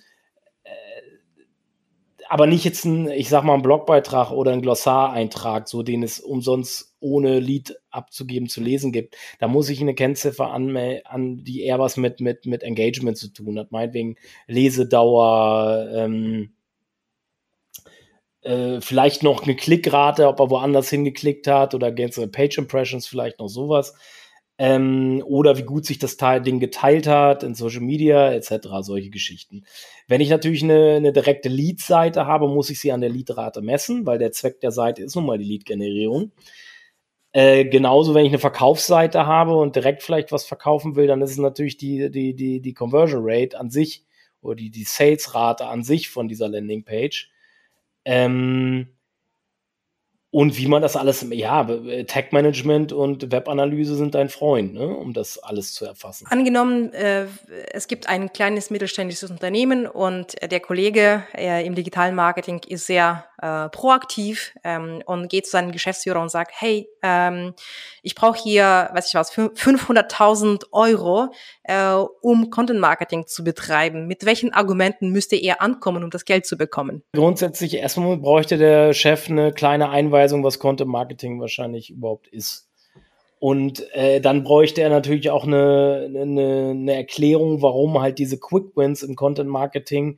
aber 2.30 2.48
nicht 2.48 2.64
jetzt 2.64 2.86
ein, 2.86 3.10
ich 3.10 3.30
sag 3.30 3.44
mal, 3.44 3.54
ein 3.54 3.62
Blogbeitrag 3.62 4.32
oder 4.32 4.52
ein 4.52 4.62
Glossareintrag, 4.62 5.68
so 5.68 5.84
den 5.84 6.04
es 6.04 6.20
umsonst 6.20 6.96
ohne 7.00 7.40
Lied 7.40 7.76
abzugeben 7.92 8.50
zu 8.50 8.62
lesen 8.62 8.92
gibt. 8.92 9.16
Da 9.40 9.48
muss 9.48 9.70
ich 9.70 9.82
eine 9.82 9.96
Kennziffer 9.96 10.52
an, 10.52 10.76
an 11.06 11.44
die 11.44 11.64
eher 11.64 11.80
was 11.80 11.98
mit, 11.98 12.20
mit, 12.22 12.46
mit 12.46 12.64
Engagement 12.64 13.18
zu 13.18 13.30
tun 13.30 13.60
hat. 13.60 13.72
Meinetwegen 13.72 14.16
Lesedauer, 14.48 15.90
ähm, 15.94 16.54
äh, 18.42 18.82
vielleicht 18.82 19.24
noch 19.24 19.44
eine 19.44 19.56
Klickrate, 19.56 20.28
ob 20.28 20.40
er 20.40 20.50
woanders 20.50 20.90
hingeklickt 20.90 21.48
hat 21.48 21.74
oder 21.76 21.92
ganze 21.92 22.28
Page 22.28 22.58
Impressions, 22.58 23.08
vielleicht 23.08 23.40
noch 23.40 23.48
sowas 23.48 23.94
ähm, 24.58 25.24
oder 25.26 25.58
wie 25.58 25.64
gut 25.64 25.86
sich 25.86 26.00
das 26.00 26.18
Ding 26.18 26.60
geteilt 26.60 27.08
hat 27.08 27.44
in 27.44 27.56
Social 27.56 27.82
Media 27.82 28.32
etc., 28.32 28.68
solche 28.82 29.10
Geschichten. 29.10 29.66
Wenn 30.08 30.22
ich 30.22 30.30
natürlich 30.30 30.64
eine, 30.64 30.96
eine 30.98 31.12
direkte 31.14 31.50
Lead-Seite 31.50 32.26
habe, 32.28 32.48
muss 32.48 32.70
ich 32.70 32.80
sie 32.80 32.92
an 32.92 33.02
der 33.02 33.10
Lead-Rate 33.10 33.62
messen, 33.62 34.06
weil 34.06 34.20
der 34.20 34.32
Zweck 34.32 34.60
der 34.62 34.72
Seite 34.72 35.04
ist 35.04 35.16
nun 35.16 35.26
mal 35.26 35.38
die 35.38 35.46
Lead-Generierung. 35.46 36.32
Äh, 37.32 37.66
genauso, 37.66 38.14
wenn 38.14 38.26
ich 38.26 38.32
eine 38.32 38.40
Verkaufsseite 38.40 39.26
habe 39.26 39.56
und 39.56 39.76
direkt 39.76 40.04
vielleicht 40.04 40.32
was 40.32 40.46
verkaufen 40.46 40.96
will, 40.96 41.08
dann 41.08 41.22
ist 41.24 41.32
es 41.32 41.38
natürlich 41.38 41.78
die, 41.78 42.12
die, 42.12 42.36
die, 42.36 42.62
die 42.62 42.74
Conversion 42.76 43.24
Rate 43.26 43.60
an 43.60 43.72
sich 43.72 44.06
oder 44.42 44.56
die, 44.56 44.70
die 44.70 44.84
Sales-Rate 44.84 45.66
an 45.66 45.84
sich 45.84 46.10
von 46.10 46.28
dieser 46.28 46.48
Landingpage. 46.48 47.32
Ähm, 48.06 48.90
und 50.34 50.58
wie 50.58 50.68
man 50.68 50.82
das 50.82 50.96
alles, 50.96 51.24
ja, 51.30 51.64
Tech-Management 51.64 52.92
und 52.92 53.32
Webanalyse 53.32 53.96
sind 53.96 54.16
dein 54.16 54.30
Freund, 54.30 54.74
ne, 54.74 54.88
um 54.88 55.14
das 55.14 55.38
alles 55.38 55.76
zu 55.76 55.86
erfassen. 55.86 56.26
Angenommen, 56.28 56.92
äh, 56.92 57.28
es 57.72 57.88
gibt 57.88 58.10
ein 58.10 58.34
kleines 58.34 58.72
mittelständisches 58.72 59.30
Unternehmen 59.30 59.86
und 59.86 60.34
der 60.42 60.60
Kollege 60.60 61.24
äh, 61.38 61.64
im 61.64 61.76
digitalen 61.76 62.16
Marketing 62.16 62.62
ist 62.68 62.88
sehr 62.88 63.26
äh, 63.44 63.68
proaktiv 63.70 64.56
ähm, 64.64 65.04
und 65.06 65.28
geht 65.28 65.46
zu 65.46 65.52
seinem 65.52 65.74
Geschäftsführer 65.74 66.22
und 66.22 66.30
sagt, 66.30 66.54
hey, 66.56 66.88
ähm, 67.02 67.54
ich 68.02 68.16
brauche 68.16 68.42
hier, 68.42 68.90
weiß 68.94 69.10
ich 69.10 69.16
was, 69.16 69.34
500.000 69.34 70.68
Euro, 70.72 71.28
äh, 71.64 71.94
um 72.22 72.50
Content 72.50 72.80
Marketing 72.80 73.28
zu 73.28 73.44
betreiben. 73.44 74.08
Mit 74.08 74.26
welchen 74.26 74.54
Argumenten 74.54 75.10
müsste 75.10 75.36
er 75.36 75.62
ankommen, 75.62 76.06
um 76.06 76.10
das 76.10 76.24
Geld 76.24 76.46
zu 76.46 76.58
bekommen? 76.58 77.04
Grundsätzlich 77.14 77.76
erstmal 77.76 78.16
bräuchte 78.16 78.58
der 78.58 78.94
Chef 78.94 79.30
eine 79.30 79.52
kleine 79.52 79.90
Einweisung, 79.90 80.46
was 80.46 80.60
Content 80.60 80.90
Marketing 80.90 81.42
wahrscheinlich 81.42 81.90
überhaupt 81.90 82.30
ist. 82.30 82.70
Und 83.40 83.94
äh, 83.94 84.22
dann 84.22 84.46
bräuchte 84.46 84.82
er 84.82 84.90
natürlich 84.90 85.30
auch 85.32 85.46
eine, 85.46 86.10
eine, 86.10 86.70
eine 86.70 86.96
Erklärung, 86.96 87.62
warum 87.62 88.00
halt 88.00 88.20
diese 88.20 88.40
Quick 88.40 88.78
Wins 88.78 89.04
im 89.04 89.18
Content 89.18 89.50
Marketing 89.50 90.18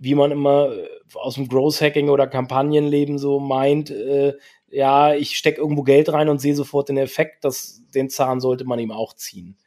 wie 0.00 0.14
man 0.14 0.30
immer 0.30 0.72
äh, 0.72 0.88
aus 1.14 1.34
dem 1.34 1.48
Growth 1.48 1.80
Hacking 1.80 2.08
oder 2.08 2.26
Kampagnenleben 2.26 3.18
so 3.18 3.40
meint, 3.40 3.90
äh, 3.90 4.34
ja, 4.68 5.14
ich 5.14 5.36
stecke 5.36 5.60
irgendwo 5.60 5.82
Geld 5.82 6.12
rein 6.12 6.28
und 6.28 6.40
sehe 6.40 6.54
sofort 6.54 6.88
den 6.88 6.96
Effekt, 6.96 7.44
dass 7.44 7.82
den 7.94 8.08
Zahn 8.10 8.40
sollte 8.40 8.64
man 8.64 8.78
ihm 8.78 8.90
auch 8.90 9.14
ziehen. 9.14 9.58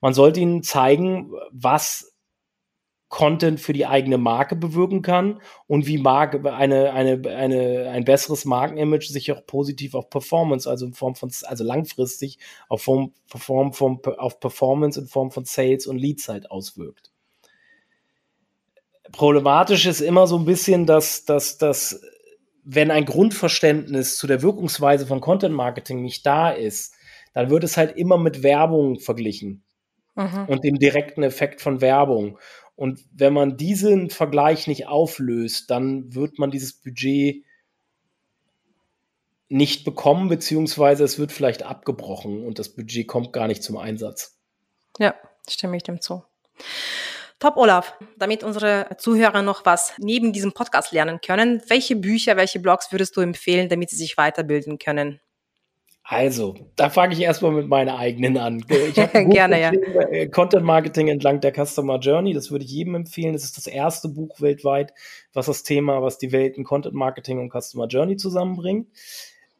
Man 0.00 0.14
sollte 0.14 0.40
ihnen 0.40 0.62
zeigen, 0.62 1.32
was 1.50 2.12
Content 3.08 3.60
für 3.60 3.74
die 3.74 3.86
eigene 3.86 4.16
Marke 4.18 4.56
bewirken 4.56 5.02
kann 5.02 5.42
und 5.66 5.86
wie 5.86 5.98
Marke 5.98 6.50
eine, 6.52 6.92
eine, 6.92 7.20
eine, 7.28 7.90
ein 7.90 8.04
besseres 8.04 8.46
Markenimage 8.46 9.08
sich 9.08 9.30
auch 9.32 9.44
positiv 9.46 9.94
auf 9.94 10.08
Performance, 10.08 10.68
also 10.68 10.86
in 10.86 10.94
Form 10.94 11.14
von, 11.14 11.30
also 11.44 11.62
langfristig 11.62 12.38
auf 12.68 12.82
Form, 12.82 13.12
Form 13.26 13.74
von, 13.74 14.00
auf 14.16 14.40
Performance 14.40 14.98
in 14.98 15.06
Form 15.08 15.30
von 15.30 15.44
Sales 15.44 15.86
und 15.86 15.98
Leadzeit 15.98 16.50
auswirkt 16.50 17.11
problematisch 19.10 19.86
ist 19.86 20.00
immer 20.00 20.26
so 20.26 20.38
ein 20.38 20.44
bisschen, 20.44 20.86
dass, 20.86 21.24
dass, 21.24 21.58
dass 21.58 22.00
wenn 22.64 22.90
ein 22.90 23.04
Grundverständnis 23.04 24.16
zu 24.16 24.26
der 24.26 24.42
Wirkungsweise 24.42 25.06
von 25.06 25.20
Content 25.20 25.54
Marketing 25.54 26.02
nicht 26.02 26.24
da 26.24 26.50
ist, 26.50 26.94
dann 27.34 27.50
wird 27.50 27.64
es 27.64 27.76
halt 27.76 27.96
immer 27.96 28.18
mit 28.18 28.42
Werbung 28.42 29.00
verglichen 29.00 29.64
mhm. 30.14 30.46
und 30.46 30.64
dem 30.64 30.78
direkten 30.78 31.22
Effekt 31.22 31.60
von 31.60 31.80
Werbung. 31.80 32.38
Und 32.76 33.04
wenn 33.12 33.32
man 33.32 33.56
diesen 33.56 34.10
Vergleich 34.10 34.66
nicht 34.66 34.86
auflöst, 34.86 35.70
dann 35.70 36.14
wird 36.14 36.38
man 36.38 36.50
dieses 36.50 36.72
Budget 36.74 37.44
nicht 39.48 39.84
bekommen, 39.84 40.28
beziehungsweise 40.28 41.04
es 41.04 41.18
wird 41.18 41.30
vielleicht 41.30 41.62
abgebrochen 41.62 42.44
und 42.46 42.58
das 42.58 42.70
Budget 42.70 43.06
kommt 43.06 43.32
gar 43.32 43.48
nicht 43.48 43.62
zum 43.62 43.76
Einsatz. 43.76 44.38
Ja, 44.98 45.14
stimme 45.48 45.76
ich 45.76 45.82
dem 45.82 46.00
zu. 46.00 46.24
Top, 47.42 47.56
Olaf. 47.56 47.98
Damit 48.16 48.44
unsere 48.44 48.86
Zuhörer 48.98 49.42
noch 49.42 49.66
was 49.66 49.94
neben 49.98 50.32
diesem 50.32 50.52
Podcast 50.52 50.92
lernen 50.92 51.20
können, 51.20 51.60
welche 51.66 51.96
Bücher, 51.96 52.36
welche 52.36 52.60
Blogs 52.60 52.92
würdest 52.92 53.16
du 53.16 53.20
empfehlen, 53.20 53.68
damit 53.68 53.90
sie 53.90 53.96
sich 53.96 54.16
weiterbilden 54.16 54.78
können? 54.78 55.18
Also, 56.04 56.54
da 56.76 56.88
fange 56.88 57.14
ich 57.14 57.20
erstmal 57.20 57.50
mit 57.50 57.66
meiner 57.66 57.98
eigenen 57.98 58.38
an. 58.38 58.64
Ich 58.68 58.94
Gerne, 59.12 59.60
ja. 59.60 59.72
Äh, 59.72 60.28
Content 60.28 60.64
Marketing 60.64 61.08
entlang 61.08 61.40
der 61.40 61.52
Customer 61.52 61.98
Journey, 61.98 62.32
das 62.32 62.52
würde 62.52 62.64
ich 62.64 62.70
jedem 62.70 62.94
empfehlen. 62.94 63.32
Das 63.32 63.42
ist 63.42 63.56
das 63.56 63.66
erste 63.66 64.08
Buch 64.08 64.40
weltweit, 64.40 64.94
was 65.32 65.46
das 65.46 65.64
Thema, 65.64 66.00
was 66.00 66.18
die 66.18 66.30
Welten 66.30 66.62
Content 66.62 66.94
Marketing 66.94 67.40
und 67.40 67.50
Customer 67.50 67.88
Journey 67.88 68.18
zusammenbringt. 68.18 68.86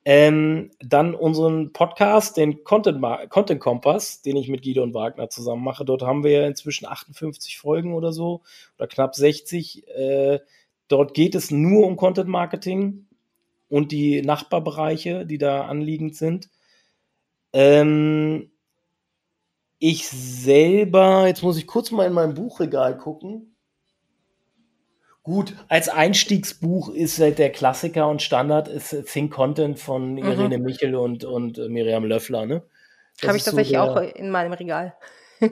Ähm, 0.05 0.72
dann 0.80 1.14
unseren 1.14 1.72
Podcast, 1.72 2.36
den 2.36 2.64
Content, 2.64 3.00
Content 3.30 3.61
Kompass, 3.61 4.20
den 4.22 4.36
ich 4.36 4.48
mit 4.48 4.62
Guido 4.62 4.82
und 4.82 4.94
Wagner 4.94 5.30
zusammen 5.30 5.62
mache. 5.62 5.84
Dort 5.84 6.03
haben 6.03 6.24
wir 6.24 6.46
inzwischen 6.46 6.86
58 6.86 7.59
Folgen 7.59 7.94
oder 7.94 8.12
so 8.12 8.42
oder 8.78 8.88
knapp 8.88 9.14
60. 9.14 9.86
Äh, 9.88 10.40
dort 10.88 11.14
geht 11.14 11.36
es 11.36 11.53
nur 11.53 11.86
um 11.86 11.96
Content 11.96 12.28
Marketing 12.28 13.07
und 13.68 13.92
die 13.92 14.22
Nachbarbereiche, 14.22 15.24
die 15.24 15.38
da 15.38 15.66
anliegend 15.66 16.16
sind. 16.16 16.50
Ähm, 17.53 18.50
ich 19.78 20.09
selber, 20.09 21.26
jetzt 21.26 21.42
muss 21.42 21.59
ich 21.59 21.66
kurz 21.66 21.90
mal 21.90 22.07
in 22.07 22.12
mein 22.12 22.34
Buchregal 22.34 22.96
gucken. 22.96 23.51
Gut, 25.24 25.54
als 25.68 25.88
Einstiegsbuch 25.88 26.92
ist 26.92 27.20
der 27.20 27.50
Klassiker 27.50 28.08
und 28.08 28.22
Standard 28.22 28.66
ist 28.66 29.06
Think 29.06 29.32
Content 29.32 29.78
von 29.78 30.18
Irene 30.18 30.58
mhm. 30.58 30.64
Michel 30.64 30.96
und, 30.96 31.22
und 31.24 31.58
Miriam 31.68 32.04
Löffler, 32.04 32.44
ne? 32.44 32.62
Habe 33.24 33.36
ich 33.36 33.44
tatsächlich 33.44 33.78
so 33.78 33.84
der, 33.84 33.84
auch 33.84 34.02
in 34.16 34.30
meinem 34.30 34.52
Regal. 34.52 34.96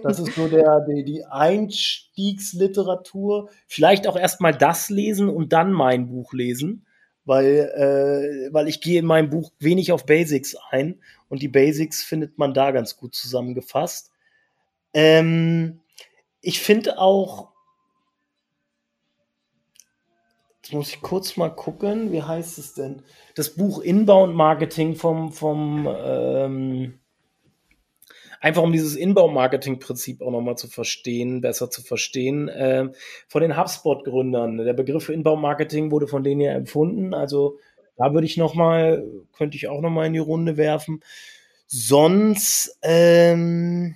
Das 0.02 0.18
ist 0.18 0.34
so 0.34 0.48
der, 0.48 0.84
die, 0.88 1.04
die 1.04 1.24
Einstiegsliteratur. 1.24 3.50
Vielleicht 3.66 4.06
auch 4.06 4.16
erstmal 4.16 4.52
das 4.52 4.88
lesen 4.88 5.28
und 5.28 5.52
dann 5.52 5.72
mein 5.72 6.08
Buch 6.08 6.32
lesen, 6.32 6.86
weil, 7.24 7.72
äh, 7.74 8.48
weil 8.52 8.68
ich 8.68 8.80
gehe 8.80 9.00
in 9.00 9.06
meinem 9.06 9.30
Buch 9.30 9.50
wenig 9.58 9.90
auf 9.92 10.06
Basics 10.06 10.56
ein 10.70 11.00
und 11.28 11.42
die 11.42 11.48
Basics 11.48 12.02
findet 12.02 12.38
man 12.38 12.54
da 12.54 12.70
ganz 12.70 12.96
gut 12.96 13.14
zusammengefasst. 13.14 14.10
Ähm, 14.94 15.80
ich 16.40 16.60
finde 16.60 16.98
auch, 16.98 17.49
jetzt 20.62 20.72
muss 20.72 20.90
ich 20.90 21.00
kurz 21.00 21.36
mal 21.36 21.50
gucken, 21.50 22.12
wie 22.12 22.22
heißt 22.22 22.58
es 22.58 22.74
denn? 22.74 23.02
Das 23.34 23.50
Buch 23.50 23.80
Inbound 23.80 24.34
Marketing 24.34 24.94
vom, 24.94 25.32
vom 25.32 25.88
ähm, 25.88 27.00
einfach 28.40 28.62
um 28.62 28.72
dieses 28.72 28.96
Inbound-Marketing-Prinzip 28.96 30.22
auch 30.22 30.30
nochmal 30.30 30.56
zu 30.56 30.68
verstehen, 30.68 31.40
besser 31.40 31.70
zu 31.70 31.82
verstehen. 31.82 32.48
Äh, 32.48 32.88
von 33.28 33.42
den 33.42 33.56
HubSpot-Gründern. 33.56 34.58
Der 34.58 34.72
Begriff 34.72 35.08
Inbound-Marketing 35.08 35.90
wurde 35.90 36.08
von 36.08 36.24
denen 36.24 36.40
ja 36.40 36.52
empfunden. 36.52 37.14
Also 37.14 37.58
da 37.96 38.12
würde 38.14 38.26
ich 38.26 38.36
nochmal, 38.36 39.04
könnte 39.36 39.56
ich 39.56 39.68
auch 39.68 39.82
nochmal 39.82 40.06
in 40.06 40.14
die 40.14 40.18
Runde 40.18 40.56
werfen. 40.56 41.02
Sonst, 41.66 42.78
ähm, 42.82 43.94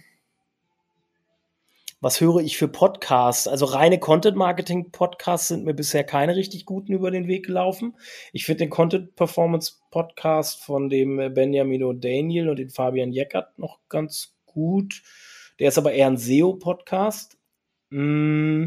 was 2.05 2.21
höre 2.21 2.41
ich 2.43 2.59
für 2.59 2.69
Podcasts? 2.69 3.49
Also 3.49 3.65
reine 3.65 3.99
Content-Marketing-Podcasts 3.99 5.49
sind 5.49 5.65
mir 5.65 5.73
bisher 5.73 6.05
keine 6.05 6.37
richtig 6.37 6.67
guten 6.67 6.93
über 6.93 7.11
den 7.11 7.29
Weg 7.29 7.47
gelaufen. 7.47 7.97
Ich 8.35 8.45
finde 8.45 8.59
den 8.59 8.69
Content-Performance-Podcast 8.69 10.63
von 10.63 10.91
dem 10.91 11.17
Benjamin 11.33 11.83
O'Daniel 11.83 12.51
und 12.51 12.59
den 12.59 12.69
Fabian 12.69 13.11
Jeckert 13.11 13.59
noch 13.59 13.79
ganz 13.89 14.37
gut. 14.45 15.03
Der 15.59 15.69
ist 15.69 15.79
aber 15.79 15.93
eher 15.93 16.09
ein 16.09 16.19
SEO-Podcast. 16.19 17.39
Mm. 17.89 18.67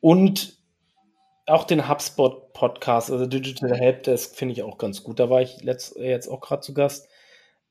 Und 0.00 0.58
auch 1.46 1.64
den 1.64 1.88
HubSpot-Podcast, 1.88 3.10
also 3.10 3.24
Digital 3.24 3.74
Helpdesk, 3.74 4.36
finde 4.36 4.52
ich 4.52 4.62
auch 4.62 4.76
ganz 4.76 5.02
gut. 5.02 5.18
Da 5.20 5.30
war 5.30 5.40
ich 5.40 5.62
letzt, 5.62 5.96
jetzt 5.96 6.28
auch 6.28 6.42
gerade 6.42 6.60
zu 6.60 6.74
Gast. 6.74 7.08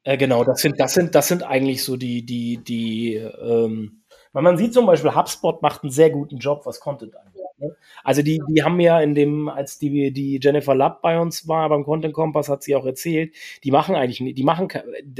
Äh, 0.07 0.15
genau, 0.15 0.45
das 0.45 0.61
sind, 0.61 0.79
das 0.79 0.93
sind, 0.93 1.15
das 1.15 1.27
sind 1.27 1.43
eigentlich 1.43 1.83
so 1.83 1.97
die, 1.97 2.25
die, 2.25 2.63
die, 2.63 3.15
ähm, 3.15 4.03
man 4.31 4.57
sieht 4.57 4.73
zum 4.73 4.85
Beispiel, 4.85 5.13
HubSpot 5.13 5.61
macht 5.61 5.83
einen 5.83 5.91
sehr 5.91 6.09
guten 6.11 6.37
Job, 6.37 6.65
was 6.65 6.79
Content 6.79 7.13
angeht. 7.17 7.41
Ne? 7.57 7.75
Also 8.05 8.21
die, 8.21 8.41
die 8.47 8.63
haben 8.63 8.79
ja 8.79 9.01
in 9.01 9.15
dem, 9.15 9.49
als 9.49 9.79
die, 9.79 10.13
die 10.13 10.39
Jennifer 10.41 10.75
Lapp 10.75 11.01
bei 11.01 11.19
uns 11.19 11.45
war 11.49 11.67
beim 11.67 11.83
Content 11.83 12.13
Kompass, 12.13 12.47
hat 12.47 12.63
sie 12.63 12.73
auch 12.77 12.85
erzählt, 12.85 13.35
die 13.65 13.71
machen 13.71 13.95
eigentlich, 13.95 14.33
die 14.33 14.43
machen, 14.43 14.69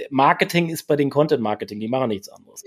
Marketing 0.09 0.69
ist 0.69 0.83
bei 0.83 0.95
den 0.95 1.09
Content 1.09 1.43
Marketing, 1.43 1.81
die 1.81 1.89
machen 1.89 2.07
nichts 2.07 2.29
anderes. 2.29 2.63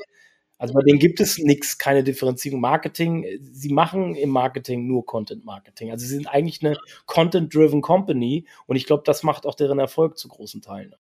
Also 0.61 0.75
bei 0.75 0.83
denen 0.83 0.99
gibt 0.99 1.21
es 1.21 1.39
nichts, 1.39 1.79
keine 1.79 2.05
Differenzierung. 2.05 2.61
Marketing, 2.61 3.25
sie 3.41 3.73
machen 3.73 4.15
im 4.15 4.29
Marketing 4.29 4.87
nur 4.87 5.07
Content 5.07 5.43
Marketing. 5.43 5.91
Also 5.91 6.05
sie 6.05 6.15
sind 6.15 6.27
eigentlich 6.27 6.63
eine 6.63 6.77
Content-driven 7.07 7.81
Company 7.81 8.45
und 8.67 8.77
ich 8.77 8.85
glaube, 8.85 9.03
das 9.07 9.23
macht 9.23 9.47
auch 9.47 9.55
deren 9.55 9.79
Erfolg 9.79 10.19
zu 10.19 10.29
großen 10.29 10.61
Teilen. 10.61 10.95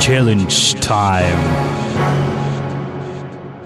Challenge 0.00 0.46
Time. 0.82 1.38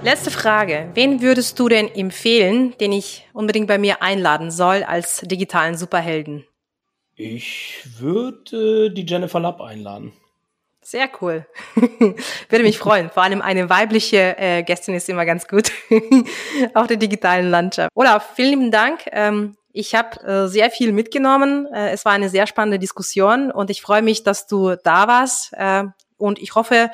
Letzte 0.04 0.30
Frage. 0.30 0.88
Wen 0.94 1.20
würdest 1.20 1.58
du 1.58 1.68
denn 1.68 1.88
empfehlen, 1.88 2.74
den 2.78 2.92
ich 2.92 3.26
unbedingt 3.32 3.66
bei 3.66 3.78
mir 3.78 4.02
einladen 4.02 4.52
soll 4.52 4.84
als 4.84 5.22
digitalen 5.22 5.76
Superhelden? 5.76 6.44
Ich 7.16 7.82
würde 7.98 8.92
die 8.92 9.04
Jennifer 9.04 9.40
Lapp 9.40 9.60
einladen. 9.60 10.12
Sehr 10.88 11.10
cool. 11.20 11.44
würde 11.74 12.62
mich 12.62 12.78
freuen. 12.78 13.10
Vor 13.10 13.24
allem 13.24 13.42
eine 13.42 13.68
weibliche 13.68 14.38
äh, 14.38 14.62
Gästin 14.62 14.94
ist 14.94 15.08
immer 15.08 15.26
ganz 15.26 15.48
gut 15.48 15.72
auf 16.74 16.86
der 16.86 16.96
digitalen 16.96 17.50
Landschaft. 17.50 17.90
Olaf, 17.92 18.36
vielen 18.36 18.50
lieben 18.50 18.70
Dank. 18.70 19.00
Ähm, 19.10 19.56
ich 19.72 19.96
habe 19.96 20.20
äh, 20.24 20.46
sehr 20.46 20.70
viel 20.70 20.92
mitgenommen. 20.92 21.66
Äh, 21.74 21.90
es 21.90 22.04
war 22.04 22.12
eine 22.12 22.28
sehr 22.28 22.46
spannende 22.46 22.78
Diskussion 22.78 23.50
und 23.50 23.68
ich 23.68 23.82
freue 23.82 24.00
mich, 24.00 24.22
dass 24.22 24.46
du 24.46 24.76
da 24.76 25.08
warst. 25.08 25.52
Äh, 25.54 25.86
und 26.18 26.38
ich 26.38 26.54
hoffe, 26.54 26.92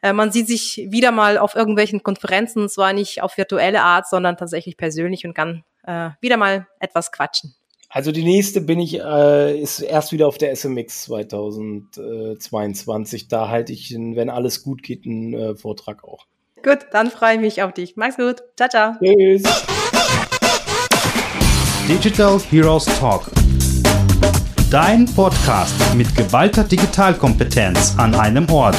äh, 0.00 0.14
man 0.14 0.32
sieht 0.32 0.46
sich 0.46 0.86
wieder 0.88 1.12
mal 1.12 1.36
auf 1.36 1.54
irgendwelchen 1.54 2.02
Konferenzen, 2.02 2.70
zwar 2.70 2.94
nicht 2.94 3.20
auf 3.20 3.36
virtuelle 3.36 3.82
Art, 3.82 4.08
sondern 4.08 4.38
tatsächlich 4.38 4.78
persönlich 4.78 5.26
und 5.26 5.34
kann 5.34 5.64
äh, 5.82 6.08
wieder 6.22 6.38
mal 6.38 6.66
etwas 6.80 7.12
quatschen. 7.12 7.57
Also 7.90 8.12
die 8.12 8.22
nächste 8.22 8.60
bin 8.60 8.80
ich, 8.80 9.00
äh, 9.00 9.58
ist 9.58 9.80
erst 9.80 10.12
wieder 10.12 10.28
auf 10.28 10.36
der 10.36 10.54
SMX 10.54 11.04
2022. 11.04 13.28
Da 13.28 13.48
halte 13.48 13.72
ich, 13.72 13.94
wenn 13.94 14.28
alles 14.28 14.62
gut 14.62 14.82
geht, 14.82 15.06
einen 15.06 15.32
äh, 15.32 15.56
Vortrag 15.56 16.04
auch. 16.04 16.26
Gut, 16.62 16.80
dann 16.92 17.10
freue 17.10 17.36
ich 17.36 17.40
mich 17.40 17.62
auf 17.62 17.72
dich. 17.72 17.96
Mach's 17.96 18.16
gut. 18.16 18.42
Ciao, 18.56 18.68
ciao. 18.68 18.92
Tschüss. 19.02 19.42
Digital 21.88 22.38
Heroes 22.50 22.84
Talk. 22.84 23.30
Dein 24.70 25.06
Podcast 25.06 25.74
mit 25.94 26.14
geballter 26.14 26.64
Digitalkompetenz 26.64 27.94
an 27.96 28.14
einem 28.14 28.50
Ort. 28.50 28.76